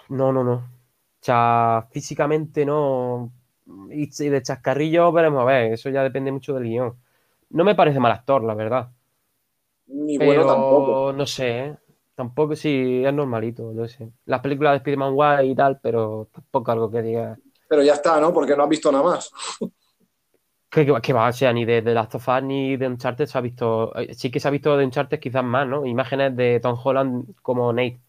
[0.09, 0.53] No, no, no.
[0.53, 3.31] O sea, físicamente no.
[3.91, 6.93] Y y de chascarrillo veremos a ver, eso ya depende mucho del guion.
[7.51, 8.89] No me parece mal actor, la verdad.
[9.87, 11.13] Ni Pero bueno tampoco.
[11.13, 11.75] no sé, ¿eh?
[12.15, 14.09] Tampoco, sí, es normalito, lo sé.
[14.25, 17.37] Las películas de Spider-Man guay y tal, pero tampoco algo que diga.
[17.69, 18.33] Pero ya está, ¿no?
[18.33, 19.31] Porque no has visto nada más.
[20.71, 23.37] Que, que- va, o sea, ni de, de Last of Us ni de Uncharted se
[23.37, 23.95] ha visto.
[23.97, 25.85] eh, Sí que se ha visto de Uncharted quizás más, ¿no?
[25.85, 28.01] Imágenes de Tom Holland como Nate.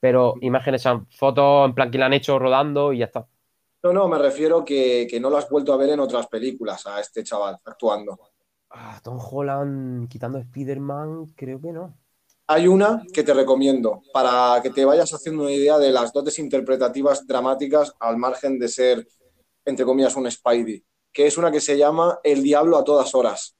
[0.00, 3.26] Pero imágenes, son fotos en plan que la han hecho rodando y ya está.
[3.82, 6.86] No, no, me refiero que, que no lo has vuelto a ver en otras películas
[6.86, 8.18] a este chaval actuando.
[8.70, 11.94] Ah, Tom Holland quitando Spider-Man, creo que no.
[12.50, 16.38] Hay una que te recomiendo para que te vayas haciendo una idea de las dotes
[16.38, 19.06] interpretativas dramáticas al margen de ser,
[19.66, 23.54] entre comillas, un Spidey, que es una que se llama El Diablo a todas horas.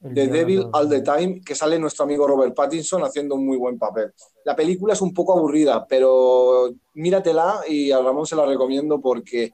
[0.00, 0.68] The Devil.
[0.72, 4.12] All the Time, que sale nuestro amigo Robert Pattinson haciendo un muy buen papel.
[4.44, 9.52] La película es un poco aburrida, pero míratela y a Ramón se la recomiendo porque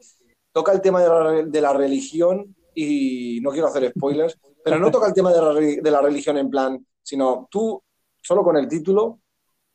[0.52, 4.90] toca el tema de la, de la religión y no quiero hacer spoilers, pero no
[4.90, 7.82] toca el tema de la, re- de la religión en plan, sino tú,
[8.22, 9.20] solo con el título,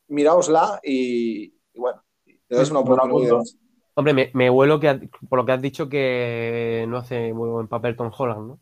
[0.10, 2.04] miraosla y, y bueno,
[2.48, 3.36] te dais una la oportunidad.
[3.36, 3.44] apunto.
[3.96, 7.68] Hombre, me, me huelo que, por lo que has dicho, que no hace muy buen
[7.68, 8.60] papel Tom Holland, ¿no?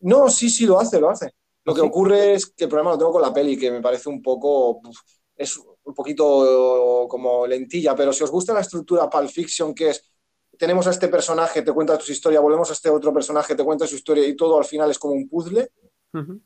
[0.00, 1.30] No, sí, sí, lo hace, lo hace.
[1.64, 3.80] Lo ¿Ah, que ocurre es que el problema lo tengo con la peli, que me
[3.80, 4.80] parece un poco,
[5.36, 10.04] es un poquito como lentilla, pero si os gusta la estructura Pulp Fiction, que es,
[10.58, 13.86] tenemos a este personaje, te cuenta su historia, volvemos a este otro personaje, te cuenta
[13.86, 15.70] su historia y todo al final es como un puzzle,
[16.14, 16.40] Ujú.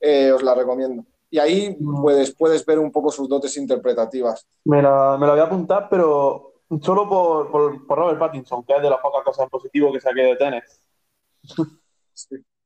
[0.00, 1.04] Eh, os la recomiendo.
[1.30, 4.46] Y ahí puedes, puedes ver un poco sus dotes interpretativas.
[4.64, 8.74] Me la, me la voy a apuntar, pero solo por, por, por Robert Pattinson, que
[8.74, 10.64] es de las pocas cosas en positivo que saqué de Tenet.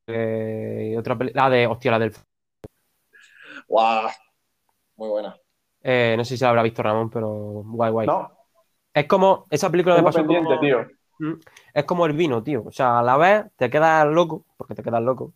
[0.06, 2.12] Eh, y otra peli- la de, hostia, la del...
[3.69, 4.09] ¡Guau!
[4.97, 5.36] Muy buena.
[5.82, 8.06] eh, no sé si la habrá visto Ramón, pero guay, guay.
[8.06, 8.31] No,
[8.93, 10.86] Es como, esa película me tengo pasó como- tío.
[11.19, 11.35] Mm,
[11.74, 12.65] Es como el vino, tío.
[12.66, 15.32] O sea, a la vez te quedas loco, porque te quedas loco,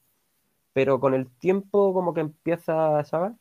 [0.72, 3.32] pero con el tiempo como que empiezas, ¿sabes?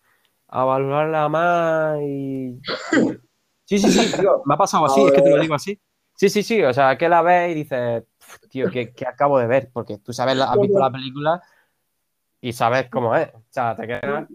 [0.48, 2.60] A valorarla más y...
[3.66, 5.80] Sí, sí, sí, tío, me ha pasado así, es que te lo digo así.
[6.16, 9.38] Sí, sí, sí, o sea, que la ves y dices, "Pff, tío, ¿qué, qué acabo
[9.40, 9.70] de ver?
[9.72, 11.42] Porque tú sabes, has visto la película
[12.42, 13.30] y sabes cómo es.
[13.34, 14.28] O sea, te quedas.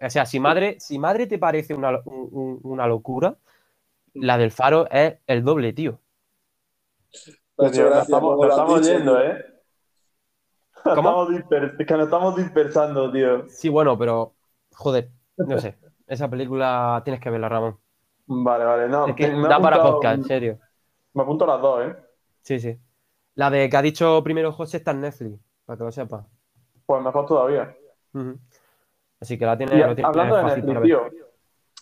[0.00, 3.36] O sea, si madre, si madre te parece una, un- una locura,
[4.14, 6.00] la del faro es el doble, tío.
[7.12, 9.20] Hecho Tío, nos estamos, nos estamos dicho, yendo.
[9.20, 9.44] ¿eh?
[10.94, 11.28] ¿Cómo?
[11.32, 13.48] estamos que nos estamos dispersando, tío.
[13.48, 14.34] Sí, bueno, pero
[14.74, 15.76] joder, no sé.
[16.06, 17.78] Esa película tienes que verla, Ramón.
[18.26, 18.88] Vale, vale.
[18.88, 20.58] No, Es que me da para apuntado- podcast, en serio.
[21.14, 21.96] Me apunto las dos, ¿eh?
[22.42, 22.78] Sí, sí.
[23.34, 26.24] La de que ha dicho primero José está en Netflix, para que lo sepas.
[26.86, 27.74] Pues mejor todavía.
[28.14, 28.38] Ujú.
[29.20, 31.02] Así que la Y tienes, lo tienes hablando de para Netflix, tío.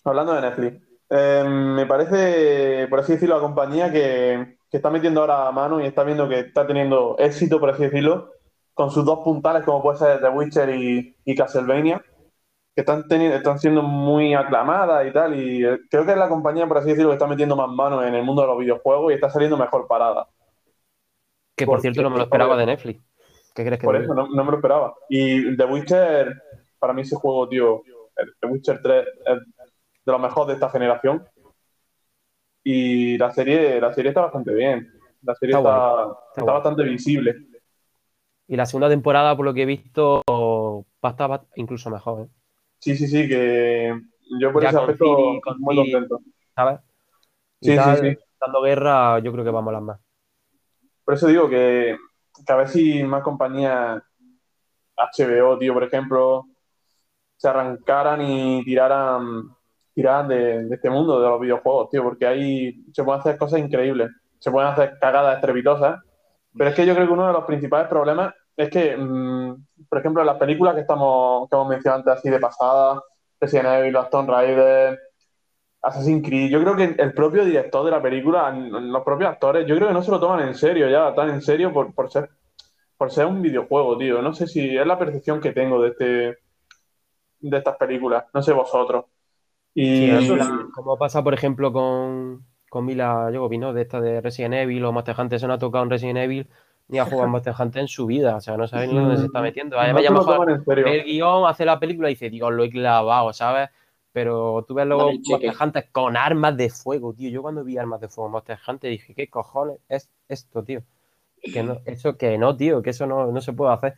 [0.05, 0.83] Hablando de Netflix.
[1.11, 5.81] eh, me parece, por así decirlo, la compañía que, que está metiendo ahora a mano
[5.81, 8.33] y está viendo que está teniendo éxito, por así decirlo,
[8.77, 12.05] con sus dos puntales, como puede ser The Witcher y, y Castlevania,
[12.75, 15.35] que están, teniendo, están siendo muy aclamadas y tal.
[15.35, 18.05] Y eh, creo que es la compañía, por así decirlo, que está metiendo más manos
[18.05, 20.29] en el mundo de los videojuegos y está saliendo mejor parada.
[21.57, 23.03] Que por cierto no me lo esperaba de Netflix.
[23.55, 24.95] ¿Qué crees que Por eso no, no me lo esperaba.
[25.09, 26.43] Y The Witcher,
[26.79, 27.83] para mí ese juego, tío,
[28.41, 29.39] The Witcher 3 es
[30.05, 31.27] de lo mejor de esta generación.
[32.63, 34.93] Y la serie, la serie está bastante bien.
[35.23, 37.46] La serie Está está, bastante visible.
[38.49, 42.23] Y la segunda temporada, por lo que he visto, va a estar ba- incluso mejor,
[42.27, 42.29] ¿eh?
[42.79, 43.99] Sí, sí, sí, que
[44.41, 45.93] yo por Ya ese aspecto Ciri, muy Ciri.
[45.93, 46.21] contento.
[46.55, 46.81] ¿Sabes?
[47.61, 48.19] Y Sí, sí, tal, sí.
[48.41, 50.01] dando guerra, yo creo que va a molar más.
[51.05, 51.97] Por eso digo que,
[52.47, 54.03] que a ver si más compañías,
[54.97, 56.47] HBO, tío, por ejemplo,
[57.37, 59.51] se arrancaran y tiraran,
[59.95, 63.61] tiraran de, de este mundo de los videojuegos, tío, porque ahí se pueden hacer cosas
[63.61, 66.01] increíbles, se pueden hacer cagadas estrepitosas,
[66.57, 69.99] pero es que yo creo que uno de los principales problemas es que, mm, por
[69.99, 73.03] ejemplo, en las películas que estamos, que hemos mencionado antes así de pasada,
[73.41, 74.99] Resident Evil, Tomb Raider,
[75.83, 79.77] Assassin's Creed, yo creo que el propio director de la película, los propios actores, yo
[79.77, 82.31] creo que no se lo toman en serio ya, tan en serio por, por ser
[82.97, 84.23] por ser un videojuego, tío.
[84.23, 86.39] No sé si es la percepción que tengo de este
[87.39, 89.05] de estas películas, no sé vosotros.
[89.75, 93.73] Y Sí, eso plan, como pasa, por ejemplo, con, con Mila Jovovich, ¿no?
[93.73, 96.49] De esta de Resident Evil o Monster Hunter, se no ha tocado en Resident Evil
[96.89, 98.37] ni ha jugado Monster Hunter en su vida.
[98.37, 99.77] O sea, no sabe ni dónde se está metiendo.
[99.77, 103.33] no Además, lo mejor el guion, hace la película y dice, digo, lo he clavado,
[103.33, 103.71] ¿sabes?
[104.13, 105.11] Pero tú ves luego.
[105.13, 107.29] Monster Hunter con armas de fuego, tío.
[107.31, 110.83] Yo cuando vi armas de fuego en Monster Hunter dije, ¿qué cojones es esto, tío?
[111.43, 113.95] Que no, eso que no, tío, que eso no, no se puede hacer.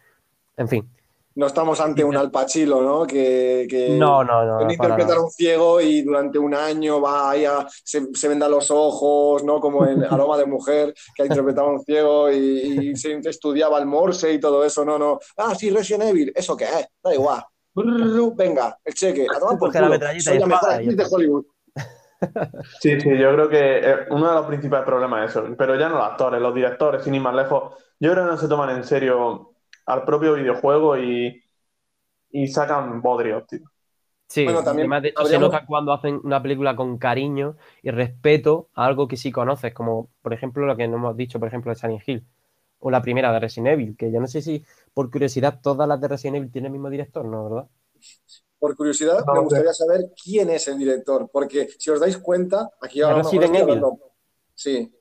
[0.57, 0.91] En fin.
[1.39, 3.07] No estamos ante un alpachilo, ¿no?
[3.07, 4.57] Que, que No, no, no.
[4.57, 8.13] Puede no, para interpretar a un ciego y durante un año va ahí a, se,
[8.13, 9.61] se venda los ojos, ¿no?
[9.61, 13.87] Como en Aroma de Mujer, que interpretaba a un ciego y, y se estudiaba el
[13.87, 14.85] morse y todo eso.
[14.85, 15.21] No, no.
[15.37, 16.33] Ah, sí, Resident Evil.
[16.35, 16.89] ¿Eso qué es?
[17.05, 17.45] Da igual.
[18.35, 19.25] Venga, el cheque.
[19.33, 19.91] A tomar por la culo.
[19.93, 21.07] metralleta Soy la mejor actriz de.
[21.09, 21.45] Hollywood.
[22.81, 25.55] Sí, sí, yo creo que eh, uno de los principales problemas es eso.
[25.57, 27.75] Pero ya no los actores, los directores, sin ir más lejos.
[28.01, 29.53] Yo creo que no se toman en serio
[29.89, 31.43] al propio videojuego y,
[32.31, 33.61] y sacan bodrios, tío.
[34.29, 37.91] Sí, Bueno, también además de hecho se nota cuando hacen una película con cariño y
[37.91, 41.49] respeto a algo que sí conoces, como por ejemplo lo que nos hemos dicho, por
[41.49, 42.27] ejemplo, de Silent Hill,
[42.81, 44.63] o la primera de Resident Evil, que yo no sé si
[44.93, 47.49] por curiosidad todas las de Resident Evil tienen el mismo director, ¿no?
[47.49, 47.69] ¿Verdad?
[48.59, 52.71] Por curiosidad, No, me gustaría saber quién es el director, porque si os dais cuenta,
[52.81, 53.63] aquí ahora, Resident Evil.
[53.63, 53.99] hablando.
[54.55, 54.93] Sí,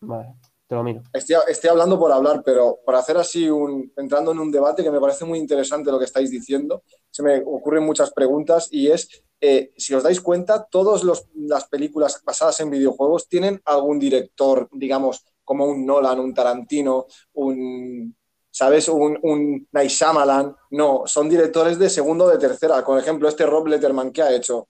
[0.00, 0.34] Vale,
[0.66, 1.02] te lo miro.
[1.12, 4.90] Estoy, estoy hablando por hablar, pero por hacer así un, entrando en un debate que
[4.90, 9.24] me parece muy interesante lo que estáis diciendo, se me ocurren muchas preguntas y es,
[9.40, 11.02] eh, si os dais cuenta, todas
[11.34, 18.16] las películas basadas en videojuegos tienen algún director, digamos, como un Nolan, un Tarantino, un,
[18.50, 18.88] ¿sabes?
[18.88, 20.56] Un, un Night Shyamalan.
[20.70, 22.82] No, son directores de segundo o de tercera.
[22.84, 24.68] Por ejemplo, este Rob Letterman que ha hecho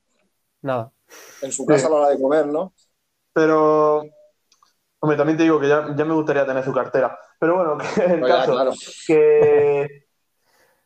[0.63, 0.91] Nada.
[1.43, 2.75] en su casa a la hora de comer, ¿no?
[3.33, 4.05] Pero,
[5.05, 7.19] hombre, también te digo que ya, ya me gustaría tener su cartera.
[7.39, 8.73] Pero bueno, que el Pues caso, claro.
[9.07, 10.07] que,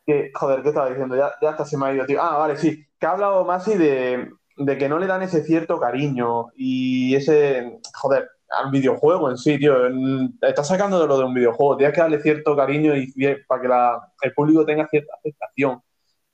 [0.05, 1.15] que- joder, ¿qué estaba diciendo?
[1.15, 2.21] Ya, ya hasta se me ha ido, tío.
[2.21, 5.79] Ah, vale, sí, que ha hablado Masi de, de que no le dan ese cierto
[5.79, 9.75] cariño y ese, joder, al videojuego en sí, tío.
[10.41, 13.13] Estás sacando de lo de un videojuego, tienes que darle cierto cariño y
[13.47, 15.81] para que la- el público tenga cierta aceptación.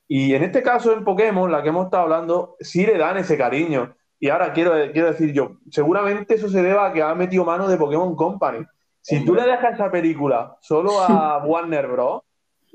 [0.08, 3.38] Y en este caso, en Pokémon, la que hemos estado hablando, sí le dan ese
[3.38, 3.96] cariño.
[4.20, 7.68] Y ahora quiero, quiero decir yo, seguramente eso se deba a que ha metido mano
[7.68, 8.66] de Pokémon Company.
[9.02, 12.22] Si tú le dejas esa película solo a Warner Bros.,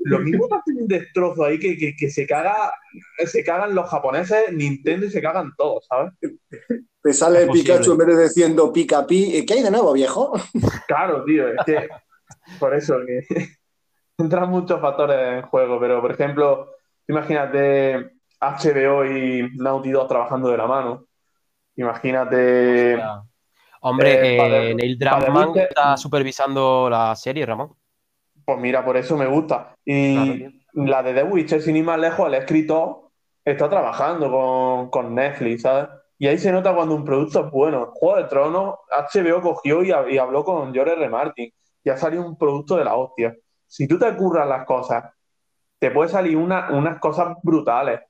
[0.03, 2.73] lo mismo te hace un destrozo ahí que, que, que se caga,
[3.25, 6.13] se cagan los japoneses, Nintendo y se cagan todos, ¿sabes?
[7.03, 7.47] Te sale.
[7.47, 9.45] Pikachu en vez de diciendo pica pi.
[9.45, 10.33] ¿Qué hay de nuevo, viejo?
[10.87, 11.89] Claro, tío, es que
[12.59, 13.25] por eso que
[14.17, 16.69] entran muchos factores en juego, pero por ejemplo,
[17.07, 21.05] imagínate HBO y Naughty Dog trabajando de la mano.
[21.75, 22.97] Imagínate.
[22.97, 23.23] Ya.
[23.81, 27.73] Hombre, Eh, eh, Neil Druckmann está supervisando la serie, Ramón.
[28.45, 29.75] Pues mira, por eso me gusta.
[29.85, 33.09] Y Claro, la de The Witcher, sin ir más lejos, el escritor
[33.43, 35.89] está trabajando con, con Netflix, ¿sabes?
[36.19, 37.91] Y ahí se nota cuando un producto es bueno.
[37.93, 41.09] Juego de Tronos, HBO cogió y, y habló con George R.
[41.09, 41.51] Martin
[41.83, 43.35] y ha salido un producto de la hostia.
[43.65, 45.05] Si tú te curras las cosas,
[45.79, 48.01] te puede salir una- unas cosas brutales.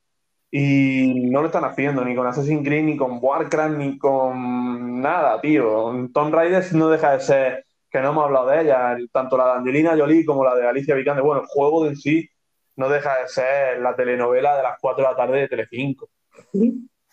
[0.53, 5.40] Y no lo están haciendo ni con Assassin's Creed, ni con Warcraft, ni con nada,
[5.40, 6.10] tío.
[6.14, 9.52] Tomb Raider no deja de ser, que no hemos hablado de ella, tanto la de
[9.60, 11.23] Angelina Jolie como la de Alicia Vikander.
[11.23, 12.30] Bueno, el juego de en sí
[12.76, 16.10] no deja de ser la telenovela de las 4 de la tarde de Telecinco.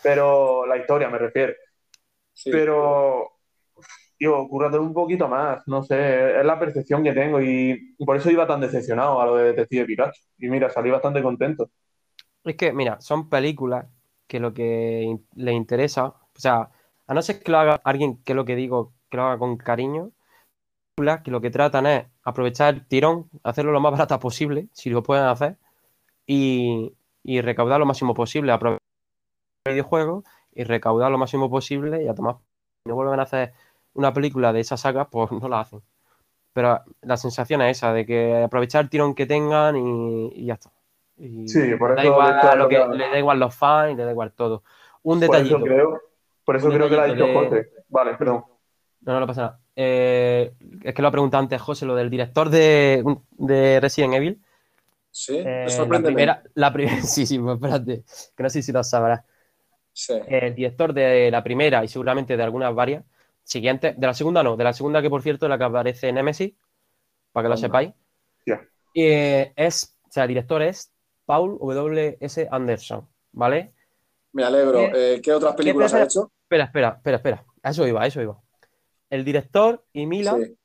[0.03, 1.53] Pero la historia me refiero.
[2.33, 2.51] Sí.
[2.51, 3.35] Pero,
[4.17, 8.31] tío, cúrratelo un poquito más, no sé, es la percepción que tengo y por eso
[8.31, 10.21] iba tan decepcionado a lo de Detective Pikachu.
[10.39, 11.71] Y mira, salí bastante contento.
[12.45, 13.87] Es que, mira, son películas
[14.27, 16.71] que lo que in- le interesa, o sea,
[17.07, 19.57] a no ser que lo haga alguien que lo que digo, que lo haga con
[19.57, 20.13] cariño,
[20.97, 24.91] películas que lo que tratan es aprovechar el tirón, hacerlo lo más barata posible, si
[24.91, 25.59] lo pueden hacer,
[26.27, 26.95] y,
[27.25, 28.83] y recaudar lo máximo posible, aprovechar
[29.67, 30.25] el videojuego
[30.55, 32.15] y recaudar lo máximo posible y a.
[32.17, 32.23] Si
[32.91, 33.55] no vuelven a hacer
[33.95, 35.83] una película de esa saga, pues no la hacen.
[36.55, 40.73] Pero la sensación es esa, de que aprovechar el tirón que tengan y ya está.
[41.19, 43.93] Y Sí, por da eso igual lo lo que, que- le da igual los fans
[43.93, 44.63] y le da igual todo.
[45.03, 45.61] Un Por eso detallito.
[45.65, 46.01] creo,
[46.45, 47.71] por eso creo que lo ha dicho José.
[47.89, 48.45] Vale, perdón.
[49.01, 49.61] No, no, no pasa nada.
[49.77, 54.43] Eh, es que lo ha preguntado antes José, lo del director de, de Resident Evil.
[55.11, 56.07] Sí, Eh, me la sorprende.
[56.09, 58.03] primera, la primera, sí, sí, pues espérate,
[58.37, 59.25] que no sé si lo sabrás.
[59.93, 60.15] Sí.
[60.29, 63.05] El director de la primera y seguramente de algunas varias
[63.43, 66.09] siguientes, de la segunda no, de la segunda que por cierto es la que aparece
[66.09, 66.53] en Nemesis,
[67.33, 67.67] para que lo Anda.
[67.67, 67.91] sepáis.
[68.47, 68.61] Ya.
[68.95, 70.93] Eh, es, o sea, el director es
[71.29, 72.17] Paul W.
[72.21, 72.49] S.
[72.51, 73.75] Anderson, ¿vale?
[74.33, 74.79] Me alegro.
[74.79, 76.33] ¿Qué- Eh, ¿Qué otras películas espera, ha hecho?
[76.43, 77.45] Espera, espera, espera, espera.
[77.63, 78.39] A eso iba, a eso iba.
[79.11, 80.57] El director y Mila Sí.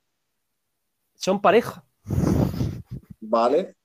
[1.15, 1.84] son pareja.
[3.19, 3.76] Vale.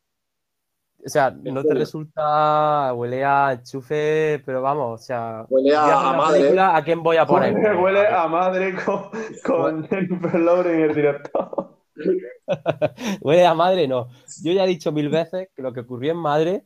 [1.04, 6.38] O sea, no te resulta, huele a enchufe, pero vamos, o sea, Huele a- madre.
[6.40, 7.54] película, ¿a quién voy a poner?
[7.54, 9.10] Huele, huele a madre con,
[9.44, 11.76] con Jennifer Lawrence el director.
[13.20, 14.08] Huele a madre, no.
[14.42, 16.64] Yo ya he dicho mil veces que lo que ocurrió en madre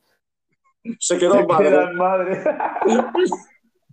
[0.99, 1.93] Se quedó en madre.
[1.95, 2.45] Madre.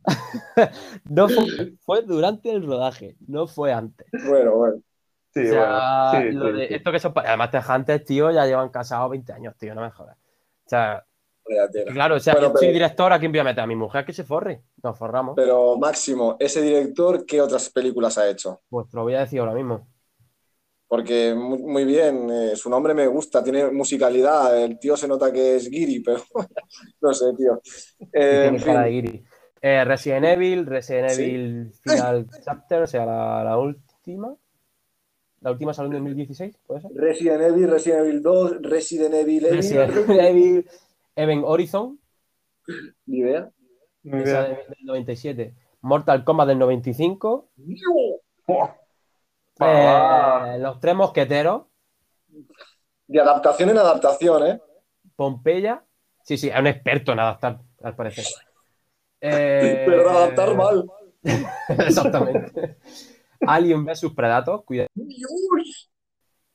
[1.09, 4.07] no fue, fue durante el rodaje, no fue antes.
[4.27, 4.81] Bueno, bueno.
[5.33, 6.29] Sí, O sea, bueno.
[6.31, 6.73] Sí, lo sí, de- sí.
[6.73, 10.17] esto que son además Tejantes, tío, ya llevan casados 20 años, tío, no me jodas.
[10.65, 11.05] O sea,
[11.91, 13.63] claro, o sea, Bueno, yo soy director, ¿a quién voy a meter?
[13.63, 14.61] A mi mujer que se forre.
[14.83, 15.35] Nos forramos.
[15.35, 18.61] Pero Máximo, ese director, ¿qué otras películas ha hecho?
[18.69, 19.87] Pues te lo voy a decir ahora mismo.
[20.89, 25.31] Porque muy, muy bien, eh, su nombre me gusta, tiene musicalidad, el tío se nota
[25.31, 26.19] que es Giri, pero
[27.01, 27.61] no sé, tío.
[28.11, 29.25] Eh, en cara de fin, guiri.
[29.61, 31.23] Eh, Resident Evil, Resident Sí.
[31.23, 34.35] Evil Final Chapter, o sea, la, la última.
[35.41, 36.91] La última salió en 2016, ¿puede ser?
[36.95, 40.69] Resident Evil, Resident Evil 2, Resident Evil, Evil, Resident Evil,
[41.15, 41.99] Event Horizon,
[43.05, 43.49] ni idea.
[44.01, 44.43] Ni idea.
[44.43, 45.53] del 97.
[45.81, 47.47] Mortal Kombat del 95.
[49.59, 51.63] Eh, los tres mosqueteros.
[53.07, 54.61] De adaptación en adaptación, ¿eh?
[55.15, 55.83] Pompeya.
[56.23, 58.25] Sí, sí, es un experto en adaptar, al parecer.
[59.21, 60.85] Eh, Pero adaptar mal.
[61.69, 62.77] Exactamente.
[63.41, 64.89] Alien vs Predator, cuidado.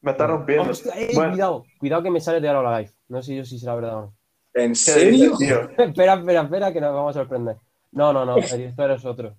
[0.01, 0.71] Me está rompiendo.
[0.71, 1.33] Hostia, eh, Bueno.
[1.33, 2.93] Cuidado, cuidado que me sale de ahora la live.
[3.09, 4.17] No sé yo si será verdad o no.
[4.55, 5.33] ¿En ¿Qué serio?
[5.79, 7.57] espera, espera, espera, que nos vamos a sorprender.
[7.91, 9.37] No, no, no, el director es otro.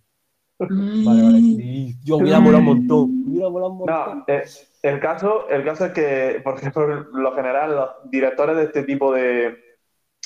[0.58, 1.38] Vale, vale.
[1.40, 3.24] Y Yo hubiera molado un montón.
[3.28, 3.86] Hubiera un montón.
[3.88, 4.44] No, eh,
[4.84, 9.14] el, caso, el caso es que, por ejemplo, lo general, los directores de este tipo
[9.14, 9.58] de,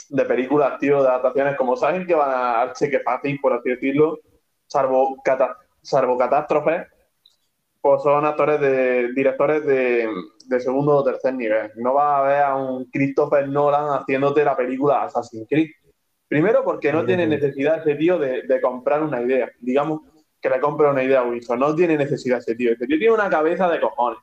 [0.10, 3.70] de películas, tío, de adaptaciones, como saben que van a al cheque fácil, por así
[3.70, 4.20] decirlo,
[4.68, 6.86] salvo, cata- salvo catástrofes,
[7.82, 10.10] pues son actores de, directores de,
[10.48, 11.72] de segundo o tercer nivel.
[11.78, 15.70] No vas a ver a un Christopher Nolan haciéndote la película Assassin's Creed.
[16.28, 19.50] Primero porque no tiene necesidad ese tío de, de comprar una idea.
[19.60, 20.02] Digamos
[20.42, 21.58] que le compra una idea a Ubisoft.
[21.60, 22.74] No tiene necesidad ese tío.
[22.74, 24.20] Ese tío tiene una cabeza de cojones.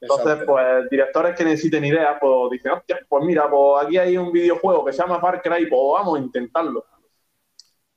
[0.00, 0.46] Entonces, Exacto.
[0.46, 4.84] pues directores que necesiten ideas, pues dicen, hostia, pues mira, pues aquí hay un videojuego
[4.84, 6.84] que se llama Far Cry, pues vamos a intentarlo.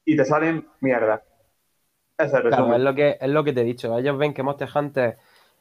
[0.05, 1.23] Y te salen mierda.
[2.17, 2.75] Ese es el Claro, resumen.
[2.75, 3.97] es lo, que, es lo que te he dicho.
[3.97, 5.17] Ellos ven que Monster Hunter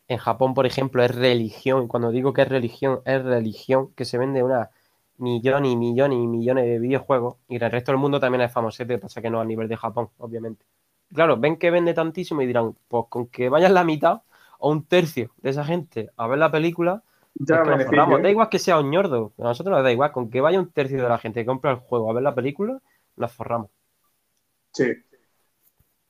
[0.09, 1.86] en Japón, por ejemplo, es religión.
[1.89, 4.70] Cuando digo que es religión, es religión, que se vende una
[5.18, 7.36] millón y millón y millones de videojuegos.
[7.48, 9.76] Y en el resto del mundo también es famosete, pasa que no a nivel de
[9.76, 10.64] Japón, obviamente.
[11.14, 14.22] Claro, ven que vende tantísimo y dirán, pues con que vayan la mitad
[14.59, 17.02] o un tercio de esa gente a ver la película,
[17.35, 18.18] Ya es que nos forramos.
[18.18, 18.22] ¿eh?
[18.22, 20.70] Da igual que sea un ñordo, a nosotros nos da igual, con que vaya un
[20.70, 22.80] tercio de la gente que compra el juego a ver la película,
[23.16, 23.70] nos forramos.
[24.72, 24.93] Sí.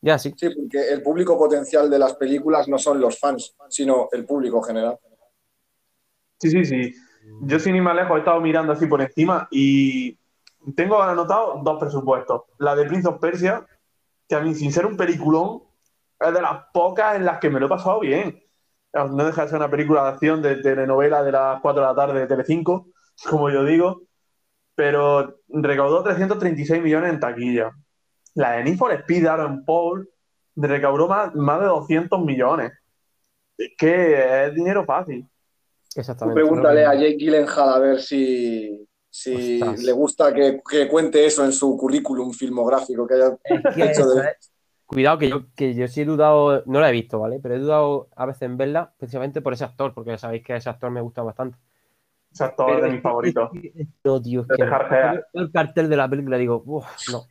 [0.00, 0.32] Ya, sí.
[0.36, 4.62] Sí, porque el público potencial de las películas no son los fans, sino el público
[4.62, 4.98] general.
[6.38, 6.94] Sí, sí, sí.
[7.42, 10.16] Yo sin ir más lejos he estado mirando así por encima y
[10.76, 12.42] tengo anotado dos presupuestos.
[12.58, 13.66] La de Prince of Persia,
[14.28, 15.62] que a mí, sin ser un peliculón,
[16.20, 18.42] es de las pocas en las que me lo he pasado bien.
[18.92, 21.94] No deja de ser una película de acción de telenovela de las 4 de la
[21.94, 22.88] tarde de Telecinco,
[23.28, 24.02] como yo digo,
[24.74, 27.70] pero recaudó 336 millones en taquilla.
[28.34, 30.08] La de Need for Speed Aaron Paul
[30.56, 32.72] recaudó más, más de 200 millones.
[33.56, 35.26] Es que es dinero fácil.
[35.94, 36.40] Exactamente.
[36.40, 39.84] Pregúntale a Jake Gyllenhaal a ver si, si Ostras.
[39.84, 43.36] le gusta que, que cuente eso en su currículum filmográfico que haya
[43.76, 44.22] hecho de...
[44.86, 47.38] Cuidado, que yo, que yo sí he dudado, no la he visto, ¿vale?
[47.42, 50.70] Pero he dudado a veces en verla, precisamente por ese actor, porque sabéis que ese
[50.70, 51.58] actor me gusta bastante.
[52.32, 53.50] Ese actor es de Pero mis favoritos.
[54.02, 54.78] No, tío, es De que no.
[54.90, 57.26] Veo el cartel de la película digo, uff, no.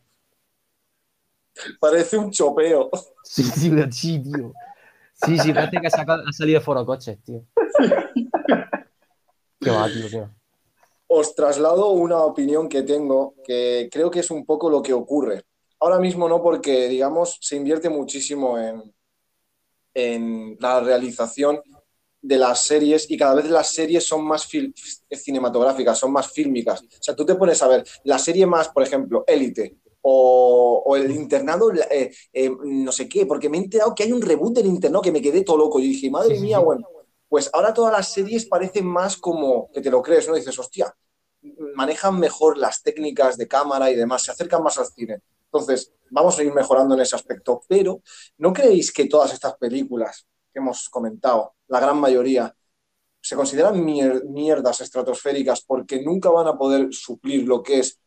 [1.80, 2.92] Parece un chopeo.
[3.24, 4.54] Sí, tío, sí, tío.
[5.14, 7.44] Sí, sí, parece que ha, sacado- ha salido de Foro Coches, tío.
[9.60, 10.32] Qué va, tío, qué va.
[11.08, 15.44] Os traslado una opinión que tengo que creo que es un poco lo que ocurre.
[15.80, 18.94] Ahora mismo no porque, digamos, se invierte muchísimo en,
[19.94, 21.62] en la realización
[22.22, 24.50] de las series y cada vez las series son más
[25.12, 26.82] cinematográficas, son más fílmicas.
[26.82, 30.96] O sea, tú te pones a ver la serie más, por ejemplo, Élite o, o
[30.96, 34.56] El Internado, eh, eh, no sé qué, porque me he enterado que hay un reboot
[34.56, 35.80] del Internado que me quedé todo loco.
[35.80, 36.88] Y dije, madre mía, bueno,
[37.30, 40.36] pues ahora todas las series parecen más como que te lo crees, ¿no?
[40.36, 40.94] Dices, hostia,
[41.76, 45.20] manejan mejor las técnicas de cámara y demás, se acercan más al cine.
[45.46, 48.02] Entonces, vamos a ir mejorando en ese aspecto, pero
[48.38, 52.54] ¿no creéis que todas estas películas que hemos comentado, la gran mayoría,
[53.22, 58.00] se consideran mier- mierdas estratosféricas porque nunca van a poder suplir lo que es,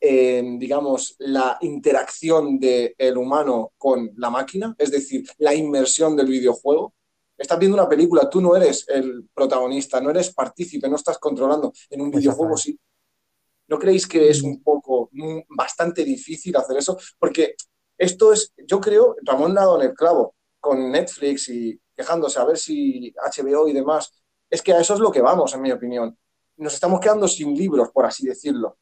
[0.00, 6.92] eh, digamos, la interacción del humano con la máquina, es decir, la inmersión del videojuego?
[7.36, 11.72] Estás viendo una película, tú no eres el protagonista, no eres partícipe, no estás controlando.
[11.90, 12.78] En un videojuego sí.
[13.68, 16.98] ¿No creéis que es un poco mm, bastante difícil hacer eso?
[17.18, 17.54] Porque
[17.96, 22.58] esto es, yo creo, Ramón dado en el clavo con Netflix y quejándose a ver
[22.58, 24.12] si HBO y demás.
[24.50, 26.16] Es que a eso es lo que vamos, en mi opinión.
[26.58, 28.78] Nos estamos quedando sin libros, por así decirlo.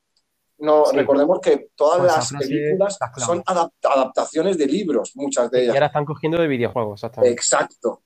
[0.58, 0.96] No, Sí.
[0.96, 5.74] recordemos que todas las películas son adap- adaptaciones de libros, muchas de Y ellas.
[5.76, 7.32] ahora están cogiendo de videojuegos, exactamente.
[7.32, 8.02] Exacto.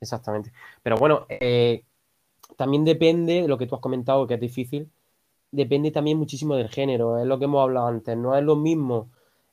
[0.00, 0.52] Exactamente.
[0.82, 1.84] Pero bueno, eh,
[2.56, 4.90] también depende de lo que tú has comentado, que es difícil.
[5.50, 7.18] Depende también muchísimo del género.
[7.18, 8.16] Es lo que hemos hablado antes.
[8.16, 9.10] No es lo mismo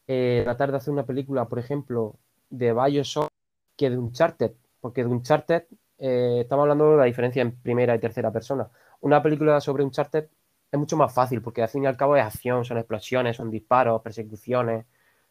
[0.08, 2.16] eh, tratar de hacer una película, por ejemplo,
[2.50, 3.30] de Bioshock
[3.78, 4.54] que de Uncharted.
[4.82, 5.64] Porque de Uncharted
[5.98, 8.70] eh, estamos hablando de la diferencia en primera y tercera persona.
[9.02, 10.28] Una película sobre Uncharted
[10.72, 13.50] es mucho más fácil porque al fin y al cabo es acción, son explosiones, son
[13.52, 14.86] disparos, persecuciones.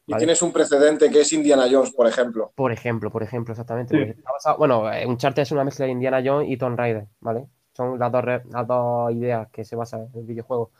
[0.07, 0.21] Y ¿vale?
[0.21, 2.53] tienes un precedente que es Indiana Jones, por ejemplo.
[2.55, 4.15] Por ejemplo, por ejemplo, exactamente.
[4.15, 4.51] Sí.
[4.59, 7.47] bueno, eh, Uncharted es una mezcla de Indiana Jones y Tomb Raider, ¿vale?
[7.73, 10.71] Son las dos, las dos ideas que se basan en el videojuego.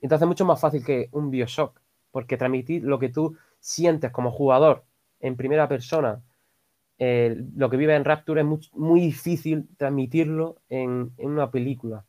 [0.00, 1.78] Entonces es mucho más fácil que un Bioshock,
[2.10, 4.84] porque transmitir lo que tú sientes como jugador
[5.20, 6.22] en primera persona,
[6.98, 12.04] eh, lo que vive en Rapture es muy, muy difícil transmitirlo en, en una película.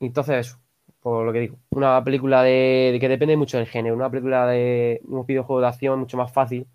[0.00, 0.61] Entonces eso,
[1.02, 5.00] por lo que digo, una película de, que depende mucho del género, una película de
[5.04, 6.66] un videojuego de acción mucho más fácil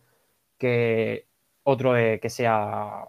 [0.57, 1.27] que
[1.63, 3.05] otro que sea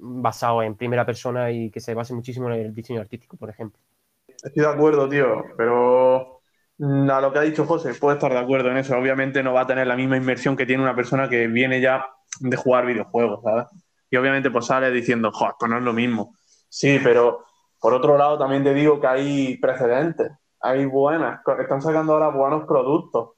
[0.00, 3.78] basado en primera persona y que se base muchísimo en el diseño artístico, por ejemplo.
[4.26, 6.40] Estoy de acuerdo, tío, pero
[6.78, 8.96] mm, a lo que ha dicho José, puedo estar de acuerdo en eso.
[8.96, 12.06] Obviamente no va a tener la misma inmersión que tiene una persona que viene ya
[12.40, 13.66] de jugar videojuegos, ¿sabes?
[14.10, 16.34] Y obviamente pues sale diciendo, joder, pues no es lo mismo.
[16.68, 17.44] Sí, pero
[17.80, 20.30] por otro lado también te digo que hay precedentes,
[20.60, 23.30] hay buenas, están sacando ahora buenos productos.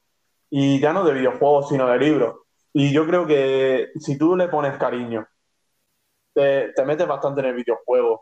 [0.49, 2.35] Y ya no de videojuegos, sino de libros.
[2.73, 5.27] Y yo creo que si tú le pones cariño,
[6.33, 8.21] te, te metes bastante en el videojuego,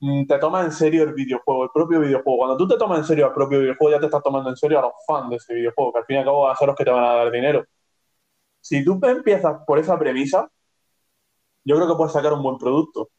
[0.00, 2.38] mm, te tomas en serio el videojuego, el propio videojuego.
[2.38, 4.78] Cuando tú te tomas en serio el propio videojuego, ya te estás tomando en serio
[4.78, 6.68] a los fans de ese videojuego, que al fin y al cabo van a ser
[6.68, 7.64] los que te van a dar dinero.
[8.60, 10.48] Si tú empiezas por esa premisa,
[11.64, 13.10] yo creo que puedes sacar un buen producto.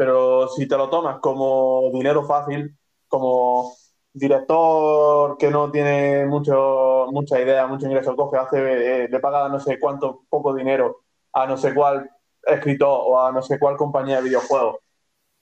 [0.00, 2.74] Pero si te lo tomas como dinero fácil,
[3.06, 3.74] como
[4.10, 9.60] director que no tiene mucho, mucha idea, mucho ingreso, coge, hace, eh, le paga no
[9.60, 11.02] sé cuánto, poco dinero
[11.34, 12.10] a no sé cuál
[12.46, 14.76] escritor o a no sé cuál compañía de videojuegos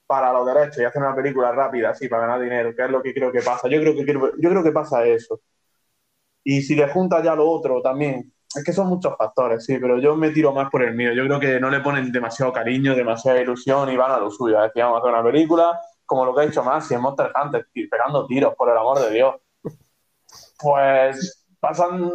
[0.05, 3.01] para los derechos y hacer una película rápida, así, para ganar dinero, que es lo
[3.01, 3.69] que creo que pasa.
[3.69, 4.05] Yo creo que,
[4.41, 5.39] yo creo que pasa eso.
[6.43, 9.99] Y si le juntas ya lo otro también, es que son muchos factores, sí, pero
[9.99, 11.13] yo me tiro más por el mío.
[11.13, 14.59] Yo creo que no le ponen demasiado cariño, demasiada ilusión y van a lo suyo.
[14.59, 18.55] A hacer una película, como lo que ha dicho y en Monster Hunter, pegando tiros,
[18.55, 19.35] por el amor de Dios.
[20.59, 22.11] Pues pasan,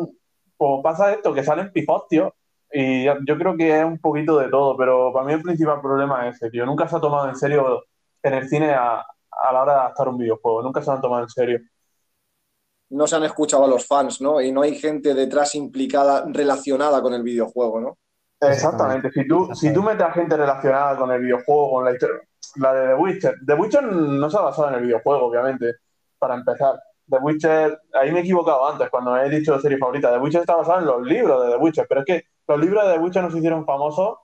[0.57, 2.35] pues pasa esto, que salen pifos, tío.
[2.73, 6.29] Y yo creo que es un poquito de todo, pero para mí el principal problema
[6.29, 6.67] es ese, tío.
[6.67, 7.85] Nunca se ha tomado en serio
[8.23, 10.63] en el cine a, a la hora de adaptar un videojuego.
[10.63, 11.61] Nunca se lo han tomado en serio.
[12.95, 14.41] No se han escuchado a los fans, ¿no?
[14.41, 17.99] Y no hay gente detrás implicada, relacionada con el videojuego, ¿no?
[18.41, 19.11] Exactamente.
[19.11, 22.21] Si tú, si tú metes a gente relacionada con el videojuego, con la historia,
[22.57, 23.35] la de The Witcher.
[23.47, 25.75] The Witcher no se ha basado en el videojuego, obviamente,
[26.19, 26.79] para empezar.
[27.09, 30.13] The Witcher, ahí me he equivocado antes cuando he dicho serie favorita.
[30.13, 32.87] The Witcher está basado en los libros de The Witcher, pero es que los libros
[32.87, 34.19] de The Witcher no se hicieron famosos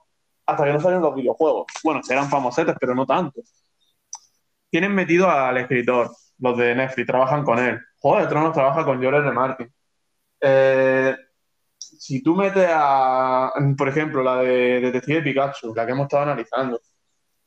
[0.45, 1.65] hasta que no salieron los videojuegos.
[1.83, 3.41] Bueno, serán famosetes, pero no tanto.
[4.69, 7.79] Tienen metido al escritor, los de Netflix, trabajan con él.
[8.01, 9.31] Juego de Tronos trabaja con George R.
[9.31, 9.71] Martin.
[10.41, 11.15] Eh,
[11.77, 16.81] si tú metes a, por ejemplo, la de Detective Pikachu, la que hemos estado analizando,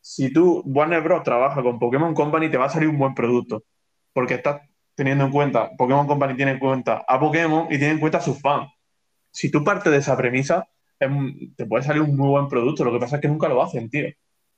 [0.00, 1.22] si tú, Warner Bros.
[1.24, 3.64] trabaja con Pokémon Company, te va a salir un buen producto.
[4.12, 4.60] Porque estás
[4.94, 8.20] teniendo en cuenta, Pokémon Company tiene en cuenta a Pokémon y tiene en cuenta a
[8.20, 8.70] sus fans.
[9.32, 10.68] Si tú partes de esa premisa,
[11.56, 12.84] te puede salir un muy buen producto.
[12.84, 14.06] Lo que pasa es que nunca lo hacen, tío.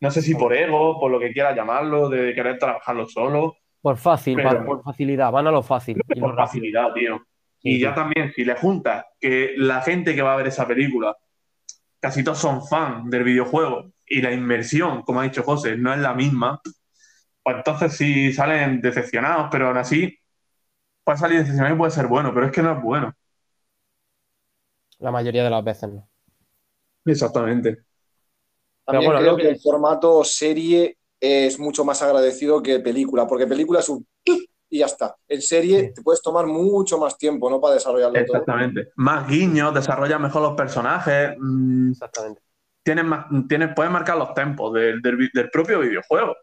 [0.00, 3.96] No sé si por ego, por lo que quieras llamarlo, de querer trabajarlo solo, Por
[3.98, 6.00] fácil, Pero- por facilidad, van a lo fácil.
[6.08, 7.20] y por facilidad, tío.
[7.62, 7.80] Y sí.
[7.80, 11.16] ya también, si le juntas que la gente que va a ver esa película,
[12.00, 15.98] casi todos son fans del videojuego y la inmersión, como ha dicho José, no es
[15.98, 16.60] la misma,
[17.42, 20.16] pues entonces sí salen decepcionados, pero aún así
[21.04, 23.14] puede salir decepcionado y puede ser bueno, pero es que no es bueno.
[24.98, 26.08] La mayoría de las veces no.
[27.04, 27.78] Exactamente.
[28.84, 33.80] También bueno, creo que- el formato serie es mucho más agradecido que película, porque película
[33.80, 34.06] es un
[34.68, 35.14] y ya está.
[35.28, 35.94] En serie Sí.
[35.94, 37.60] te puedes tomar mucho más tiempo, ¿no?
[37.60, 38.38] Para desarrollarlo todo.
[38.38, 38.88] Exactamente.
[38.96, 42.42] Más guiños, desarrollas mejor los personajes, mm, Exactamente.
[42.82, 46.34] tienes más, tienes, puedes marcar los tempos del, del del propio videojuego,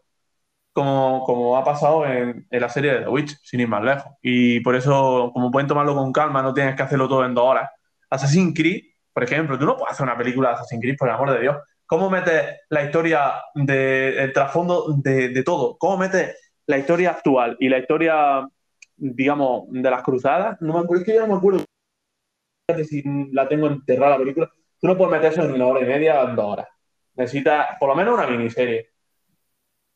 [0.72, 4.10] como, como ha pasado en, en la serie de The Witch, sin ir más lejos.
[4.22, 7.44] Y por eso, como pueden tomarlo con calma, no tienes que hacerlo todo en dos
[7.44, 7.70] horas.
[8.10, 8.82] Assassin's Creed,
[9.12, 11.40] por ejemplo, tú no puedes hacer una película de Assassin's Creed, por el amor de
[11.40, 11.56] Dios.
[11.86, 15.76] ¿Cómo metes la historia de, trasfondo de, de todo?
[15.78, 16.36] ¿Cómo metes
[16.66, 18.48] la historia actual y la historia,
[18.96, 20.60] digamos, de las cruzadas?
[20.60, 21.64] No me acuerdo, es que yo no me acuerdo
[22.84, 23.02] si
[23.32, 24.50] la tengo enterrada la película.
[24.80, 26.68] Tú no puedes meter eso en una hora y media o en dos horas.
[27.14, 28.90] Necesitas por lo menos una miniserie.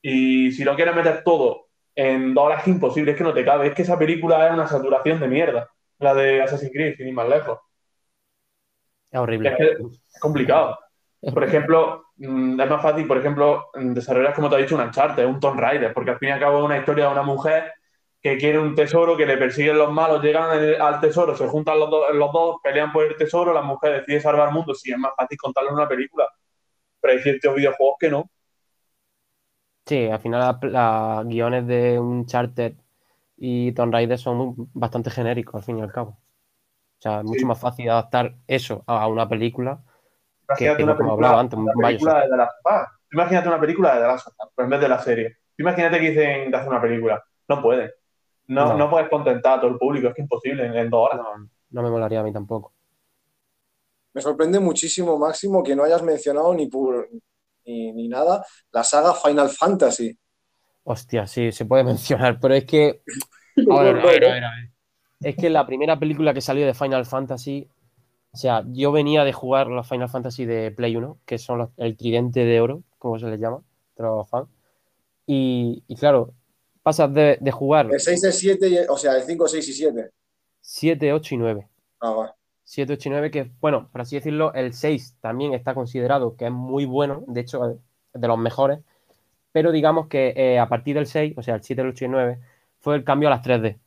[0.02, 3.44] Y si lo quieres meter todo en dos horas, es imposible, es que no te
[3.44, 3.68] cabe.
[3.68, 5.70] Es que esa película es una saturación de mierda.
[5.98, 7.58] La de Assassin's Creed, sin ir más lejos.
[9.10, 9.48] Es horrible.
[9.48, 10.78] Es que es complicado.
[11.32, 14.82] Por ejemplo, mm, es más fácil, por ejemplo, mm, desarrollar, como te he dicho, un
[14.82, 17.22] Uncharted, un Tomb Raider, porque al fin y al cabo es una historia de una
[17.22, 17.72] mujer
[18.20, 21.78] que quiere un tesoro, que le persiguen los malos, llegan el- al tesoro, se juntan
[21.78, 24.74] los, dos- los dos, pelean por el tesoro, la mujer decide salvar el mundo.
[24.74, 26.28] Sí, es más fácil contarlo en una película,
[27.00, 28.30] pero hay ciertos videojuegos que no.
[29.86, 32.76] Sí, al final los guiones de Uncharted
[33.36, 36.10] y Tomb Raider son muy- bastante genéricos, al fin y al cabo.
[37.00, 37.46] O sea, es mucho Sí.
[37.46, 39.84] más fácil adaptar eso a una película.
[40.48, 42.88] Imagínate que una como película, antes, una un película de The Last of Us.
[43.12, 45.36] Imagínate una película de The Last of Us, pero en vez de la serie.
[45.58, 47.22] Imagínate que dicen de hacer una película.
[47.48, 47.90] No pueden.
[48.48, 48.78] No, No.
[48.78, 48.90] no.
[48.90, 51.18] puedes contentar a todo el público, es que imposible en, en dos horas.
[51.18, 52.72] No, no me molaría a mí tampoco.
[54.14, 57.08] Me sorprende muchísimo, Máximo, que no hayas mencionado ni, por,
[57.66, 60.18] ni, ni nada la saga Final Fantasy.
[60.84, 63.02] Hostia, sí, se puede mencionar, pero es que.
[63.70, 64.70] A ver, a ver, a ver, a ver.
[65.20, 67.68] Es que la primera película que salió de Final Fantasy.
[68.32, 71.70] O sea, yo venía de jugar los Final Fantasy de Play 1, que son los-
[71.76, 73.62] el tridente de oro, como se les llama,
[73.96, 74.48] los fans.
[75.26, 76.34] Y, y claro,
[76.82, 79.72] pasas de, de jugar El 6, el 7, y- o sea, el 5, 6 y
[79.72, 80.10] 7.
[80.60, 81.68] 7, 8 y 9.
[82.00, 82.34] Ah, va.
[82.64, 86.46] 7, 8 y 9, que, bueno, por así decirlo, el 6 también está considerado que
[86.46, 87.80] es muy bueno, de hecho,
[88.14, 88.80] de los mejores,
[89.52, 92.06] pero digamos que eh, a partir del 6, o sea, el 7, el 8 y
[92.06, 92.38] el 9,
[92.80, 93.78] fue el cambio a las 3D,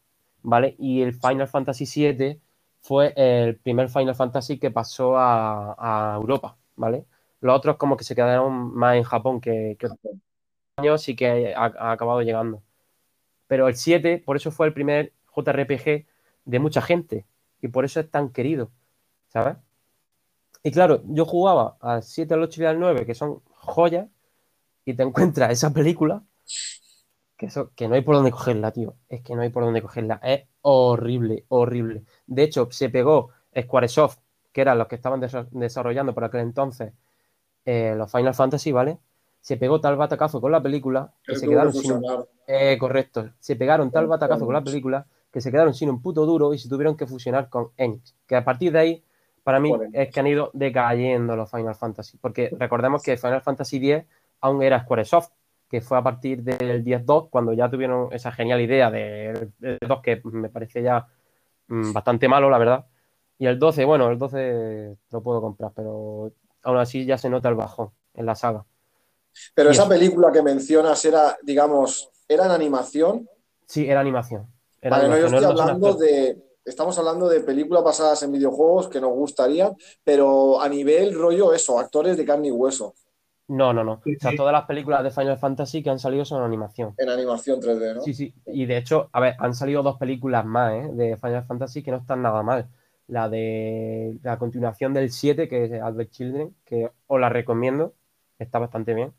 [0.41, 0.75] ¿vale?
[0.79, 2.39] Y el Final Fantasy 7
[2.81, 7.05] fue el primer Final Fantasy que pasó a, Europa, ¿vale?
[7.41, 9.97] Los otros como que se quedaron más en Japón que, otros
[10.77, 12.61] años sí que ha, ha acabado llegando.
[13.47, 16.05] Pero el 7, por eso fue el primer JRPG
[16.45, 17.25] de mucha gente
[17.61, 18.71] y por eso es tan querido,
[19.29, 19.57] ¿sabes?
[20.63, 24.07] Y claro, yo jugaba al 7, al 8 y al 9, que son joyas,
[24.85, 26.23] y te encuentras esa película
[27.41, 28.93] que, eso, que no hay por dónde cogerla, tío.
[29.09, 30.19] Es que no hay por dónde cogerla.
[30.21, 32.03] Es horrible, horrible.
[32.27, 34.19] De hecho, se pegó Squaresoft,
[34.51, 36.93] que eran los que estaban desa- desarrollando por aquel entonces
[37.65, 38.99] eh, los Final Fantasy, ¿vale?
[39.39, 41.99] Se pegó tal batacazo con la película que se que quedaron sin,
[42.45, 43.31] eh, correcto.
[43.39, 46.59] Se pegaron tal batacazo con la película que se quedaron sin un puto duro y
[46.59, 48.15] se tuvieron que fusionar con Enix.
[48.27, 49.03] Que a partir de ahí,
[49.41, 49.89] para mí, Joder.
[49.93, 52.17] es que han ido decayendo los Final Fantasy.
[52.19, 54.05] Porque recordemos que Final Fantasy X
[54.41, 55.31] aún era Squaresoft,
[55.71, 60.01] que fue a partir del 10.2 cuando ya tuvieron esa genial idea del del 2
[60.01, 61.07] que me parece ya
[61.67, 62.85] mm, bastante malo, la verdad.
[63.37, 66.33] Y el 12, bueno, el 12 lo puedo comprar, pero
[66.63, 68.65] aún así ya se nota el bajón en la saga.
[69.55, 73.29] Pero Y esa película que mencionas era, digamos, era en animación.
[73.65, 74.47] Sí, era animación.
[74.81, 76.37] Era Vale, no, yo estoy no hablando de.
[76.65, 79.73] Estamos hablando de películas basadas en videojuegos que nos gustarían,
[80.03, 82.93] pero a nivel rollo eso, actores de carne y hueso,
[83.51, 83.99] No, no, no.
[84.03, 84.37] Sí, O sea, sí.
[84.37, 86.93] todas las películas de Final Fantasy que han salido son animación.
[86.97, 88.01] en animación 3D, ¿no?
[88.01, 88.33] Sí, sí.
[88.45, 90.89] Y de hecho, a ver, han salido dos películas más, ¿eh?
[90.93, 92.67] De Final Fantasy que no están nada mal.
[93.07, 97.93] La de la continuación del 7, que es Advent Children, que os la recomiendo,
[98.39, 99.11] está bastante bien.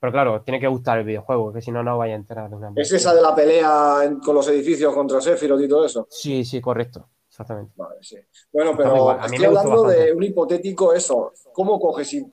[0.00, 2.48] Pero claro, tiene que gustar el videojuego, que si no, no os vais a enterar
[2.48, 5.84] de una Es esa de la pelea en- con los edificios contra Sephiroth y todo
[5.84, 6.06] eso.
[6.10, 7.08] Sí, sí, correcto.
[7.28, 7.72] Exactamente.
[7.76, 8.16] Vale, sí.
[8.52, 9.18] Bueno, pero guay.
[9.20, 11.32] A mí estoy hablando de un hipotético eso.
[11.52, 12.24] ¿Cómo coges y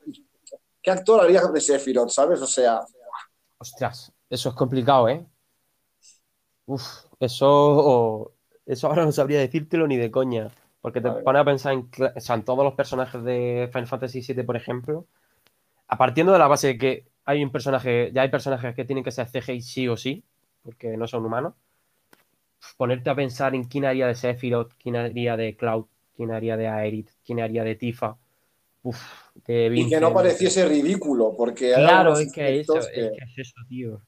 [0.84, 2.40] qué actor haría de Sephiroth, sabes?
[2.42, 2.82] O sea,
[3.58, 5.26] Ostras, eso es complicado, ¿eh?
[6.66, 6.82] Uf,
[7.18, 8.34] eso,
[8.66, 10.50] eso ahora no sabría decírtelo ni de coña.
[10.82, 14.20] Porque te pones a pensar en, o sea, en todos los personajes de Final Fantasy
[14.20, 15.06] VII, por ejemplo.
[15.88, 19.04] A partiendo de la base de que hay un personaje, ya hay personajes que tienen
[19.04, 20.24] que ser CGI sí o sí,
[20.62, 21.54] porque no son humanos.
[22.76, 26.68] Ponerte a pensar en quién haría de Sephiroth, quién haría de Cloud, quién haría de
[26.68, 28.18] Aerith, quién haría de Tifa.
[28.82, 33.38] Uf, de y que no pareciese ridículo, porque Claro, es que, eso, es que es
[33.38, 34.00] eso, tío.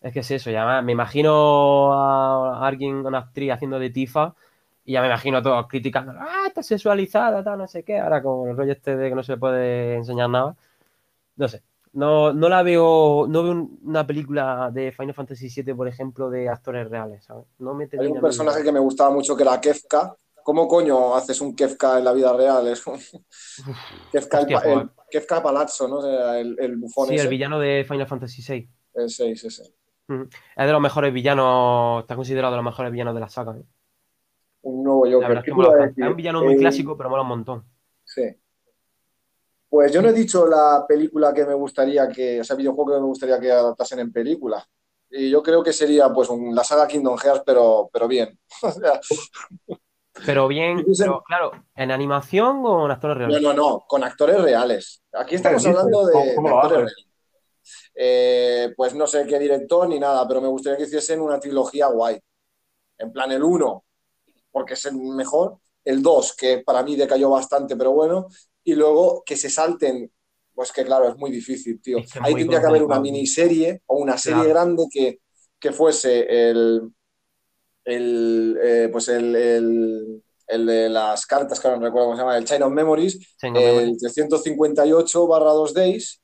[0.00, 4.34] Es que es eso, ya me- imagino a alguien, una actriz haciendo de Tifa
[4.84, 7.98] y ya me imagino a todos criticando, ah, está sexualizada, tal, no sé qué.
[8.00, 10.56] Ahora con el rollo este de que no se le puede enseñar nada.
[11.36, 11.62] No sé,
[11.94, 16.30] no, no la veo, no veo un- una película de Final Fantasy VII, por ejemplo,
[16.30, 17.46] de actores reales, ¿sabes?
[17.58, 20.14] No me Hay un personaje que me gustaba mucho que era Kefka.
[20.42, 22.66] ¿Cómo coño haces un Kefka en la vida real?
[22.68, 22.98] Es un-
[24.12, 24.90] Kefka, el, hostia, el-.
[25.10, 26.06] Kefka Palazzo, ¿no?
[26.34, 27.24] El, el bufón Sí, ese.
[27.24, 28.68] el villano de Final Fantasy VI.
[28.94, 29.62] El 6, ese.
[30.08, 33.56] Es de los mejores villanos, está considerado de los mejores villanos de la saga.
[33.56, 33.62] ¿eh?
[34.62, 35.38] Un nuevo Joker.
[35.38, 35.52] es ¿Qué
[35.94, 36.02] que?
[36.02, 37.64] Es un villano muy Eh, clásico, pero mola un montón.
[38.04, 38.22] Sí.
[39.68, 42.98] Pues yo no he dicho la película que me gustaría que, o sea, videojuego que
[43.00, 44.62] me gustaría que adaptasen en película.
[45.10, 48.38] Y yo creo que sería pues un- la saga Kingdom Hearts, pero, pero bien.
[50.24, 53.42] Pero bien, pero claro, ¿en animación o en actores no, reales?
[53.42, 55.02] no, no, con actores reales.
[55.12, 57.06] Aquí estamos hablando de, ¿Cómo- cómo de lo actores reales.
[57.94, 61.86] Eh, pues no sé qué director ni nada, pero me gustaría que hiciesen una trilogía
[61.88, 62.18] guay.
[62.98, 63.84] En plan, el 1,
[64.50, 65.58] porque es el mejor.
[65.84, 68.28] El 2, que para mí decayó bastante, pero bueno.
[68.64, 70.10] Y luego que se salten,
[70.54, 71.98] pues que claro, es muy difícil, tío.
[71.98, 74.50] Es que es Ahí tendría que haber una miniserie o una serie Claro.
[74.50, 75.20] grande que,
[75.58, 76.82] que fuese el,
[77.84, 82.22] el, eh, pues el, el, el de las cartas, que ahora no recuerdo cómo se
[82.22, 83.78] llama, el Chain of Memories, of Memories.
[83.88, 86.20] el 358 barra 2 days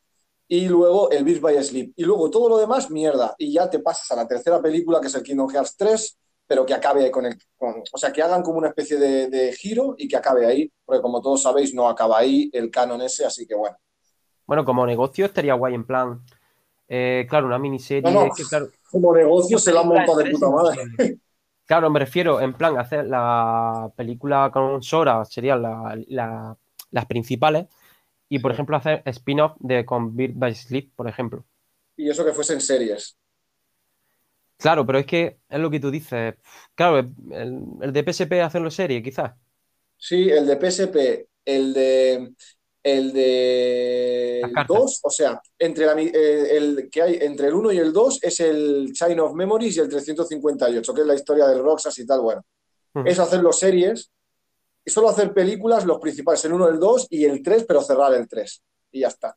[0.49, 1.93] y luego el Beast by Sleep.
[1.97, 3.35] Y luego todo lo demás, mierda.
[3.39, 6.65] Y ya te pasas a la tercera película, que es el Kingdom Hearts 3, pero
[6.65, 7.37] que acabe con el...
[7.57, 10.73] con- o sea, que hagan como una especie de, de giro y que acabe ahí,
[10.87, 13.77] porque como todos sabéis, no acaba ahí el canon ese, así que bueno.
[14.47, 16.23] Bueno, como negocio estaría guay, en plan.
[16.89, 18.11] eh, claro, una miniserie.
[18.11, 18.27] No, no.
[18.29, 21.19] es que, claro, Como negocio se la han montado de puta madre.
[21.69, 26.59] Claro, me refiero, en plan, hacer la película con Sora serían la- la-
[26.91, 27.67] las principales.
[28.31, 31.45] Y, por ejemplo, hacer spin-off de con Beat by Sleep, por ejemplo.
[31.97, 33.19] Y eso que fuesen series.
[34.57, 36.35] Claro, pero es que es lo que tú dices.
[36.75, 37.13] Claro, el,
[37.81, 39.35] el de PSP hacerlo serie, quizás.
[39.97, 42.33] Sí, el de PSP, el de
[42.83, 44.77] el de Las cartas.
[44.77, 48.19] 2, o sea, entre la, eh, el que hay entre el 1 y el 2
[48.23, 52.07] es el Chain of Memories y el 358, que es la historia del Roxas y
[52.07, 52.45] tal, bueno.
[52.95, 53.07] Ujú.
[53.07, 54.11] Eso hacerlo series
[54.85, 58.15] y solo hacer películas, los principales, el 1, el 2 y el 3, pero cerrar
[58.15, 59.37] el 3 y ya está.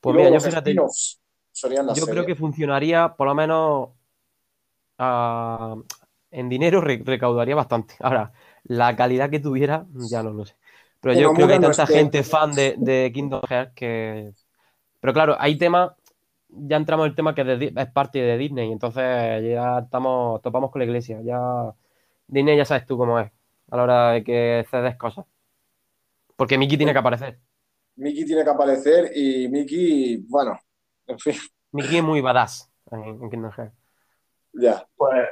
[0.00, 3.90] Pues y mira, yo fíjate, yo creo que funcionaría, por lo menos
[4.98, 5.76] ah,
[6.30, 7.94] en dinero re- recaudaría bastante.
[8.00, 8.32] Ahora,
[8.64, 10.56] la calidad que tuviera, ya no lo sé.
[11.02, 14.32] Pero yo creo que hay tanta que- gente fan de, de Kingdom Hearts que.
[15.00, 15.92] Pero claro, hay temas.
[16.48, 19.02] Ya entramos en el tema que es, de Di- es parte de Disney, entonces
[19.42, 21.20] ya estamos, topamos con la iglesia.
[21.22, 21.40] Ya
[22.26, 23.30] Disney ya sabes tú cómo es
[23.70, 25.24] a la hora de que cedes cosas.
[26.36, 27.38] Porque Mickey tiene que aparecer.
[27.96, 30.58] Mickey tiene que aparecer y Mickey, bueno,
[31.06, 31.34] en fin,
[31.72, 33.74] Mickey es muy badass en, en Kingdom Hearts.
[34.52, 34.86] ya.
[34.96, 35.28] Pues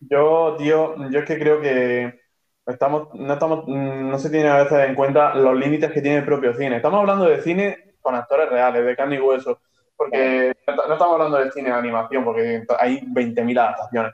[0.00, 2.21] yo, tío, yo es que creo que
[2.66, 6.18] estamos, no estamos, mm, no se tiene a veces en cuenta los límites que tiene
[6.18, 6.76] el propio cine.
[6.76, 9.60] Estamos hablando de cine con actores reales, de carne y hueso,
[9.96, 14.12] porque no estamos hablando de cine de animación, porque hay 20.000 adaptaciones.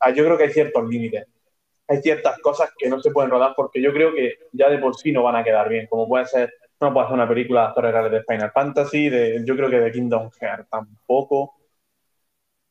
[0.00, 1.26] Ah, Yo creo que hay ciertos límites.
[1.88, 4.96] Hay ciertas cosas que no se pueden rodar porque yo creo que ya de por
[4.96, 7.66] sí no van a quedar bien, como puede ser, no puede hacer una película de
[7.68, 11.54] actores reales de Final Fantasy, de, yo creo que de Kingdom Hearts tampoco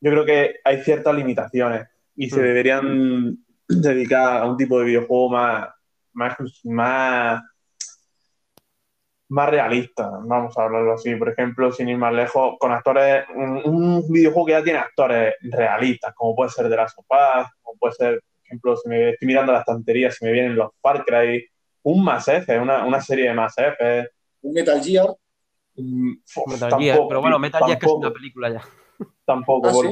[0.01, 2.43] yo creo que hay ciertas limitaciones y se Hmm.
[2.43, 3.37] deberían
[3.67, 5.69] dedicar a un tipo de videojuego más,
[6.13, 7.41] más, más,
[9.29, 11.15] más realista, vamos a hablarlo así.
[11.15, 15.33] Por ejemplo, sin ir más lejos, con actores, un, un videojuego que ya tiene actores
[15.41, 19.27] realistas, como puede ser de las sofás, como puede ser, por ejemplo, si me estoy
[19.27, 21.45] mirando la estantería, si me vienen los Far Cry,
[21.83, 24.13] un Mass Effect, una, una serie de Mass Effect.
[24.41, 25.07] Un Metal Gear.
[25.75, 26.09] mm,
[26.47, 27.97] Metal tampoco, Gear, pero bueno, Metal Gear que es tampoco.
[28.07, 28.61] una película ya.
[29.25, 29.89] Tampoco, ¿Ah, sí?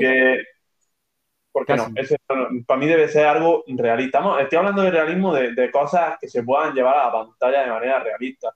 [1.52, 1.76] Porque.
[1.76, 2.02] Porque no.
[2.02, 2.18] Ese
[2.66, 4.20] para mí debe ser algo realista.
[4.20, 7.64] Vamos, estoy hablando de realismo de, de cosas que se puedan llevar a la pantalla
[7.64, 8.54] de manera realista.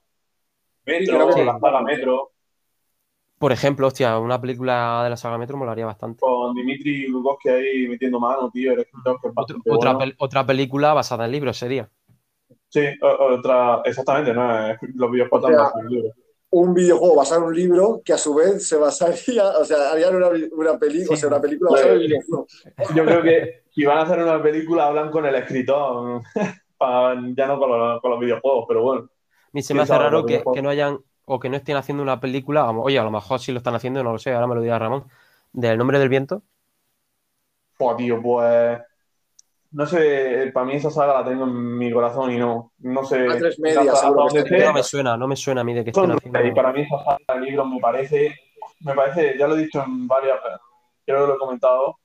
[0.84, 2.30] Metro, que- la saga Metro,
[3.38, 6.20] Por ejemplo, hostia, una película de la saga Metro molaría bastante.
[6.20, 10.12] con Dimitri Glukowski ahí metiendo mano, tío, el escritor que es Otra, bastante otra, bueno.
[10.12, 11.88] pel- otra película basada en libros sería.
[12.68, 14.68] Sí, otra, exactamente, ¿no?
[14.70, 16.12] Es Los videojuegos O sea, basados en libros.
[16.50, 20.14] Un videojuego basado en un libro que a su vez se basaría, o sea, harían
[20.14, 22.46] una, una película, o sea, una película basada en el videojuego.
[22.94, 26.22] Yo creo que si van a hacer una película, hablan con el escritor,
[27.36, 29.00] ya no con los, con los videojuegos, pero bueno.
[29.02, 32.02] A mí se me hace raro que, que no hayan o que no estén haciendo
[32.02, 32.70] una película.
[32.70, 34.78] Oye, a lo mejor sí lo están haciendo, no lo sé, ahora me lo dirá
[34.78, 35.04] Ramón.
[35.52, 36.42] Del nombre del viento.
[37.78, 38.80] Buah, tío, pues.
[39.72, 42.72] No sé, para mí esa saga la tengo en mi corazón y no.
[42.78, 43.26] No sé.
[43.28, 45.60] A tres medias, hasta seguro que donde está sé, No me suena, no me suena
[45.60, 46.44] a mí de que estén haciendo.
[46.44, 48.34] y para mí esa saga de libros me parece.
[48.80, 50.38] Me parece, ya lo he dicho en varias.
[51.04, 51.98] Creo que lo he comentado.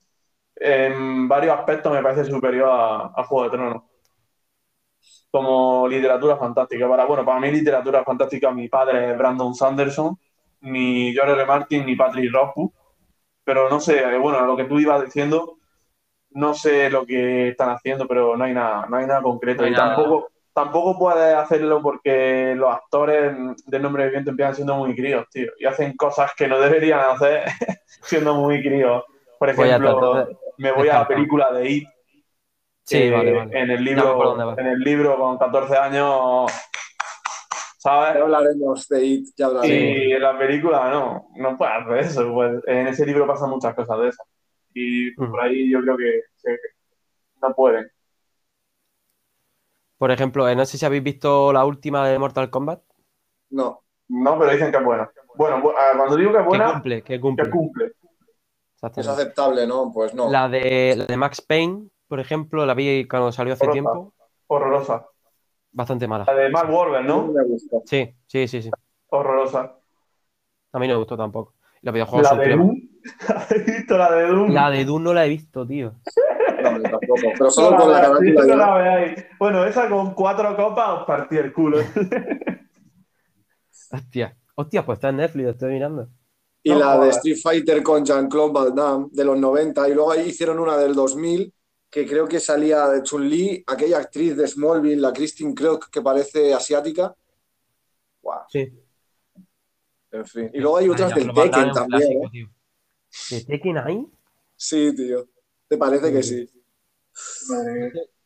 [0.56, 3.82] En varios aspectos me parece superior a, a Juego de Tronos.
[5.30, 6.88] Como literatura fantástica.
[6.88, 10.18] Para, bueno, para mí literatura fantástica, mi padre es Brandon Sanderson,
[10.60, 11.46] ni George R.
[11.46, 12.70] Martin, ni Patrick Rothfuss.
[13.44, 15.58] Pero no sé, bueno, lo que tú ibas diciendo,
[16.34, 19.62] no sé lo que están haciendo, pero no hay nada, no hay nada concreto.
[19.62, 19.96] No hay y nada.
[19.96, 23.34] tampoco, tampoco puedes hacerlo porque los actores
[23.66, 25.50] del nombre del viento empiezan siendo muy críos, tío.
[25.58, 27.44] Y hacen cosas que no deberían hacer
[28.02, 29.04] siendo muy críos.
[29.38, 30.28] Por ejemplo,
[30.58, 31.88] me voy a la película de It.
[32.84, 33.58] Sí, vale, vale.
[33.58, 36.50] En el libro, en el libro con 14 años,
[37.78, 38.14] ¿sabes?
[38.14, 39.96] Ya hablaremos de IT, ya hablaremos.
[39.96, 42.32] Y en la película no, no puede hacer eso.
[42.32, 44.26] Pues en ese libro pasan muchas cosas de esas.
[44.74, 46.56] Y por ahí yo creo que, que
[47.40, 47.90] no pueden.
[49.98, 52.82] Por ejemplo, eh, no sé si habéis visto la última de Mortal Kombat.
[53.50, 55.10] No, No, pero dicen que es buena.
[55.36, 57.20] Bueno, bu- ah, cuando digo que es Que buena, cumple, que que
[57.50, 57.92] cumple.
[58.96, 59.90] es aceptable, ¿no?
[59.92, 60.30] Pues no.
[60.30, 63.92] La de, la de Max Payne, por ejemplo, la vi cuando salió hace Horrorosa.
[63.92, 64.14] tiempo.
[64.48, 65.06] Horrorosa.
[65.70, 66.24] Bastante mala.
[66.26, 67.32] La de Mark Wahlberg, No ¿no?
[67.32, 67.78] me gusta.
[67.86, 68.70] Sí, sí, sí, sí.
[69.08, 69.78] Horrorosa.
[70.72, 71.54] A mí no me gustó tampoco.
[71.82, 72.81] Los videojuegos La son de.
[73.28, 74.50] ¿Has visto la de Doom?
[74.52, 75.94] La de Dune no la he visto, tío.
[76.62, 77.14] No, yo tampoco.
[77.36, 79.24] Pero solo No con la la no veáis.
[79.38, 81.78] Bueno, esa con cuatro copas os partí el culo.
[83.90, 84.36] Hostia.
[84.54, 86.08] Hostia, pues está en Netflix, lo estoy mirando.
[86.62, 87.08] Y No la de.
[87.10, 89.88] Street Fighter con Jean-Claude Van Damme de los 90.
[89.88, 91.52] Y luego ahí hicieron una del 2000
[91.90, 96.54] que creo que salía de Chun-Li, aquella actriz de Smallville, la Christine Krug, que parece
[96.54, 97.14] asiática.
[98.22, 98.72] Guau, Sí.
[100.12, 100.50] en fin.
[100.54, 101.88] Y luego hay otras Ay, del Tekken también.
[101.88, 102.48] clásico, ¿eh?
[103.30, 104.06] ¿De Tekken hay?
[104.56, 105.28] Sí, tío.
[105.68, 106.48] ¿Te parece que sí?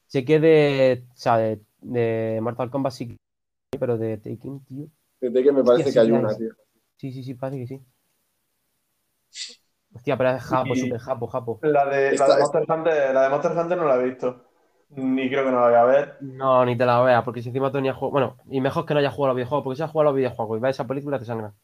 [0.06, 1.04] Sé que de.
[1.12, 3.16] O sea, de, de Mortal Kombat sí que
[3.78, 4.88] pero de Tekken, tío.
[5.20, 6.52] De Tekken me parece Hostia, que hay una, tío.
[6.96, 7.86] Sí, sí, sí, parece que sí.
[9.94, 11.60] Hostia, pero es japo, Y- super japo, japo.
[11.62, 14.44] La de, la, de Monster Hunter, la de Monster Hunter no la he visto.
[14.90, 16.14] Ni creo que no la voy a ver.
[16.40, 18.12] No, ni te la veas, porque si encima tú ni has jugado.
[18.12, 20.12] Bueno, y mejor que no hayas jugado a los videojuegos, porque si has jugado a
[20.12, 21.54] los videojuegos y ves esa película te sangra.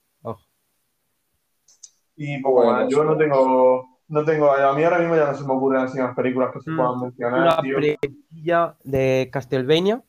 [2.24, 2.89] Y poco Bueno, más.
[2.89, 4.53] Yo no tengo, no tengo.
[4.53, 6.77] A mí ahora mismo ya no se me ocurren así más películas que se Mm,
[6.77, 10.03] puedan mencionar, Una preguntilla de Castlevania.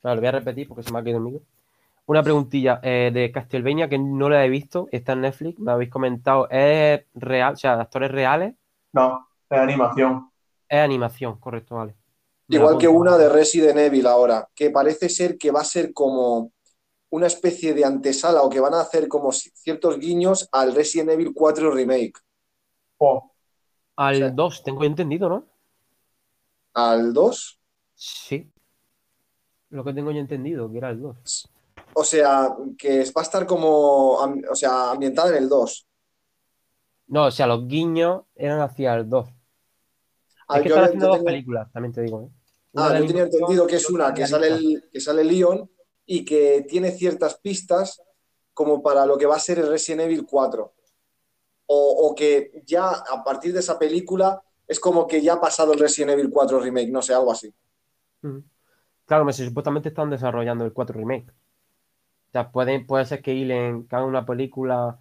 [0.00, 1.42] Claro, lo voy a repetir porque se me ha quedado el micro.
[2.06, 5.90] Una preguntilla eh, de Castlevania que no la he visto, está en Netflix, me habéis
[5.90, 6.48] comentado.
[6.50, 7.54] ¿Es real?
[7.54, 8.54] O sea, de actores reales?
[8.92, 10.30] No, es animación.
[10.68, 11.94] Es animación, correcto, vale.
[12.48, 16.52] Igual que una de Resident Evil ahora, que parece ser que va a ser como
[17.14, 21.32] una especie de antesala o que van a hacer como ciertos guiños al Resident Evil
[21.32, 22.14] 4 Remake.
[22.98, 23.30] Oh,
[23.96, 25.46] Al o sea- 2, tengo entendido, ¿no?
[26.74, 27.60] ¿Al 2?
[27.94, 28.50] Sí.
[29.70, 31.48] Lo que tengo yo entendido, que era el 2.
[31.94, 35.86] O sea, que va a estar como o sea, ambientada en el 2.
[37.06, 39.28] No, o sea, los guiños eran hacia el 2.
[40.48, 42.22] Ah, es que están haciendo yo dos tengo- películas, también te digo.
[42.22, 42.28] ¿eh?
[42.76, 45.70] Ah, yo tenía entendido que es una que sale, el, que sale Leon
[46.06, 48.02] y que tiene ciertas pistas
[48.52, 50.72] como para lo que va a ser el Resident Evil 4.
[51.66, 55.72] O, o que ya a partir de esa película es como que ya ha pasado
[55.72, 57.52] el Resident Evil 4 Remake, no sé, algo así.
[58.22, 58.44] Ujú.
[59.06, 61.30] Claro, me supuestamente están desarrollando el 4 remake.
[61.30, 64.98] O sea, puede, ser que hilen que hagan una película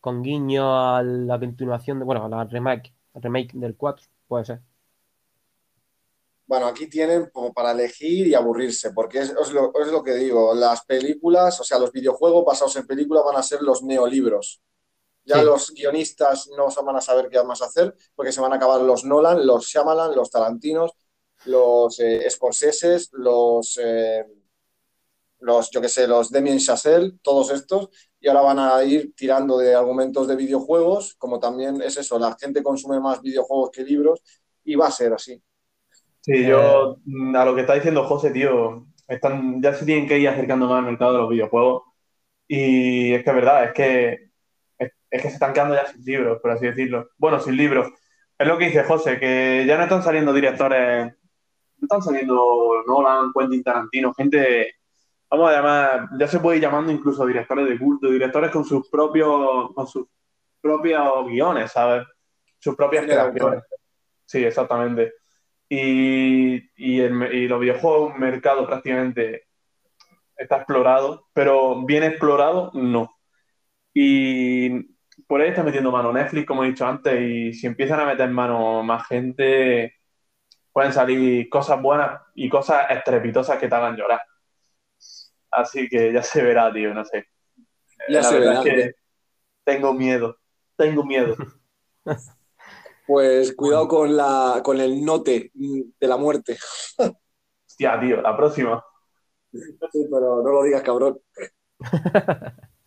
[0.00, 4.62] con guiño a la continuación de, bueno, a la remake, remake del 4, puede ser.
[6.48, 10.14] Bueno, aquí tienen como para elegir y aburrirse, porque es, es lo, es lo que
[10.14, 14.62] digo, las películas, o sea, los videojuegos basados en películas van a ser los neolibros.
[15.24, 15.44] Ya Sí.
[15.44, 19.04] los guionistas no van a saber qué más hacer, porque se van a acabar los
[19.04, 20.92] Nolan, los Shyamalan, los Tarantinos,
[21.46, 24.24] los eh, Scorseses, los, eh,
[25.40, 27.88] los, yo qué sé, los Damien Chazelle, todos estos,
[28.20, 32.36] y ahora van a ir tirando de argumentos de videojuegos, como también es eso, la
[32.40, 34.22] gente consume más videojuegos que libros,
[34.64, 35.40] y va a ser así.
[36.28, 40.18] Sí, yo mm, a lo que está diciendo José, tío, están, ya se tienen que
[40.18, 41.84] ir acercando más al mercado de los videojuegos.
[42.46, 44.30] Y es que es verdad, es que,
[44.78, 47.08] es, es que se están quedando ya sin libros, por así decirlo.
[47.16, 47.88] Bueno, sin libros.
[48.38, 53.32] Es lo que dice José, que ya no están saliendo directores, no están saliendo Nolan,
[53.32, 54.74] Quentin Tarantino, gente,
[55.30, 58.86] vamos a llamar, ya se puede ir llamando incluso directores de culto, directores con sus
[58.90, 60.06] propios, con sus
[60.60, 62.06] propios guiones, ¿sabes?
[62.58, 63.62] Sus propias creaciones.
[64.26, 65.14] Sí, exactamente.
[65.68, 69.44] Y, y, el- y los videojuegos, un mercado prácticamente
[70.36, 73.16] está explorado, pero bien explorado, no.
[73.94, 74.70] Y
[75.26, 78.30] por ahí está metiendo mano Netflix, como he dicho antes, y si empiezan a meter
[78.30, 79.94] mano más gente,
[80.72, 84.20] pueden salir cosas buenas y cosas estrepitosas que te hagan llorar.
[85.50, 87.26] Así que ya se verá, tío, no sé.
[88.08, 88.92] Ya La se verdad verá, es que
[89.64, 90.38] tengo miedo,
[90.76, 91.36] tengo miedo.
[93.08, 96.58] Pues cuidado con, la, con el note de la muerte.
[97.66, 98.84] Hostia, tío, la próxima.
[99.50, 101.18] Sí, pero no lo digas, cabrón.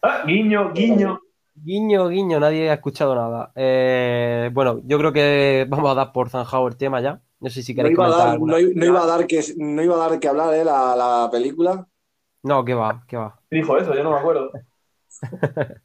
[0.03, 1.19] Ah, guiño, guiño.
[1.55, 3.51] Guiño, guiño, nadie ha escuchado nada.
[3.55, 7.19] Eh, bueno, yo creo que vamos a dar por zanjado el tema ya.
[7.39, 9.25] No sé si No queréis iba, a comentar dar, alguna no, no iba a dar
[9.25, 10.63] que, no iba a dar que hablar, ¿eh?
[10.63, 11.87] La, la película.
[12.43, 13.39] No, que va, que va.
[13.49, 14.51] Dijo eso, yo no me acuerdo.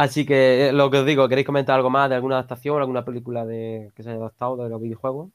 [0.00, 3.04] Así que eh, lo que os digo, ¿queréis comentar algo más de alguna adaptación, alguna
[3.04, 5.28] película de, que se haya adaptado de los videojuegos?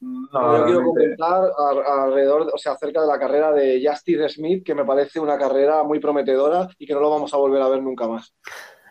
[0.00, 4.64] No, yo quiero comentar a- alrededor, o sea, acerca de la carrera de Justice Smith,
[4.66, 7.68] que me parece una carrera muy prometedora y que no lo vamos a volver a
[7.68, 8.34] ver nunca más.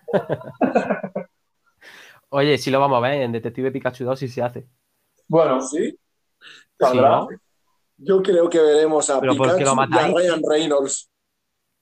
[2.30, 4.68] Oye, si lo vamos a ver en Detective Pikachu 2 si se hace.
[5.28, 6.00] Bueno, ¿Sí?
[6.80, 7.10] saldrá.
[7.10, 7.28] ¿no?
[7.98, 10.08] Yo creo que veremos a ¿Pero por qué lo Pikachu y a?
[10.14, 11.09] Ryan Reynolds.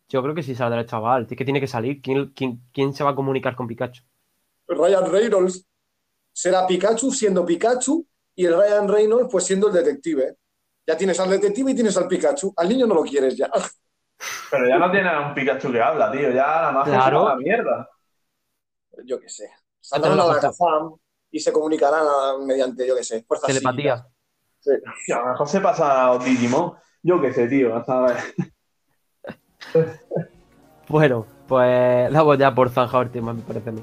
[0.10, 1.28] Yo creo que sí saldrá el chaval.
[1.30, 2.02] Es que tiene que salir.
[2.02, 4.04] ¿Quién, quién, quién se va a comunicar con Pikachu?
[4.68, 5.66] Ryan Reynolds
[6.34, 8.06] será Pikachu siendo Pikachu
[8.36, 10.36] y el Ryan Reynolds pues siendo el detective.
[10.86, 12.54] Ya tienes al detective y tienes al Pikachu.
[12.56, 13.50] Al niño no lo quieres ya.
[14.50, 16.32] Pero ya no tiene a un Pikachu que habla, tío.
[16.32, 17.20] Ya la magia Claro.
[17.20, 17.90] se va a la mierda.
[19.06, 19.50] Yo qué sé.
[19.80, 20.96] Saldrán a la Kazam
[21.32, 24.08] y se comunicarán a- mediante, yo qué sé, fuerzas Telepatía.
[25.06, 26.74] Tío, a lo mejor se pasa a Digimon.
[27.04, 27.76] Yo qué sé, tío.
[27.76, 28.18] hasta ver.
[30.90, 33.82] Bueno, pues damos ya por zanjado el tema, me parece a mí.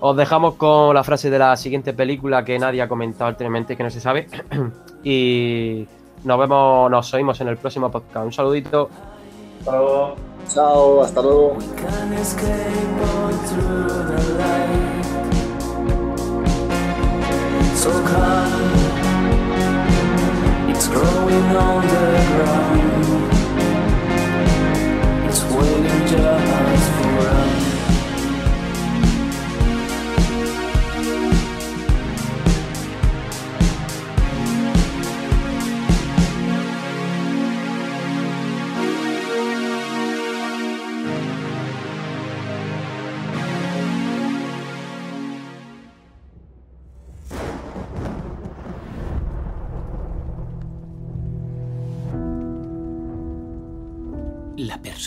[0.00, 3.84] Os dejamos con la frase de la siguiente película que nadie ha comentado anteriormente, que
[3.84, 4.26] no se sabe.
[5.04, 5.86] y
[6.24, 8.26] nos vemos, nos oímos en el próximo podcast.
[8.26, 8.90] Un saludito.
[9.60, 10.16] Hasta luego.
[10.48, 11.56] Chao, hasta luego.
[11.76, 15.04] can escape on through the light.
[17.76, 18.62] So come,
[20.68, 22.81] it's growing on the ground.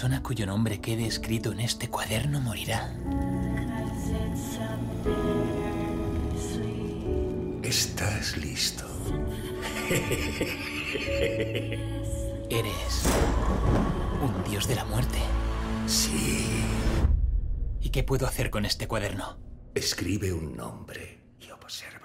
[0.06, 2.94] Persona cuyo nombre quede escrito en este cuaderno morirá.
[7.64, 8.86] ¿Estás listo?
[12.52, 13.06] Eres
[14.22, 15.18] un dios de la muerte.
[15.88, 16.46] Sí.
[17.82, 19.40] ¿Y qué puedo hacer con este cuaderno?
[19.74, 22.05] Escribe un nombre y observa.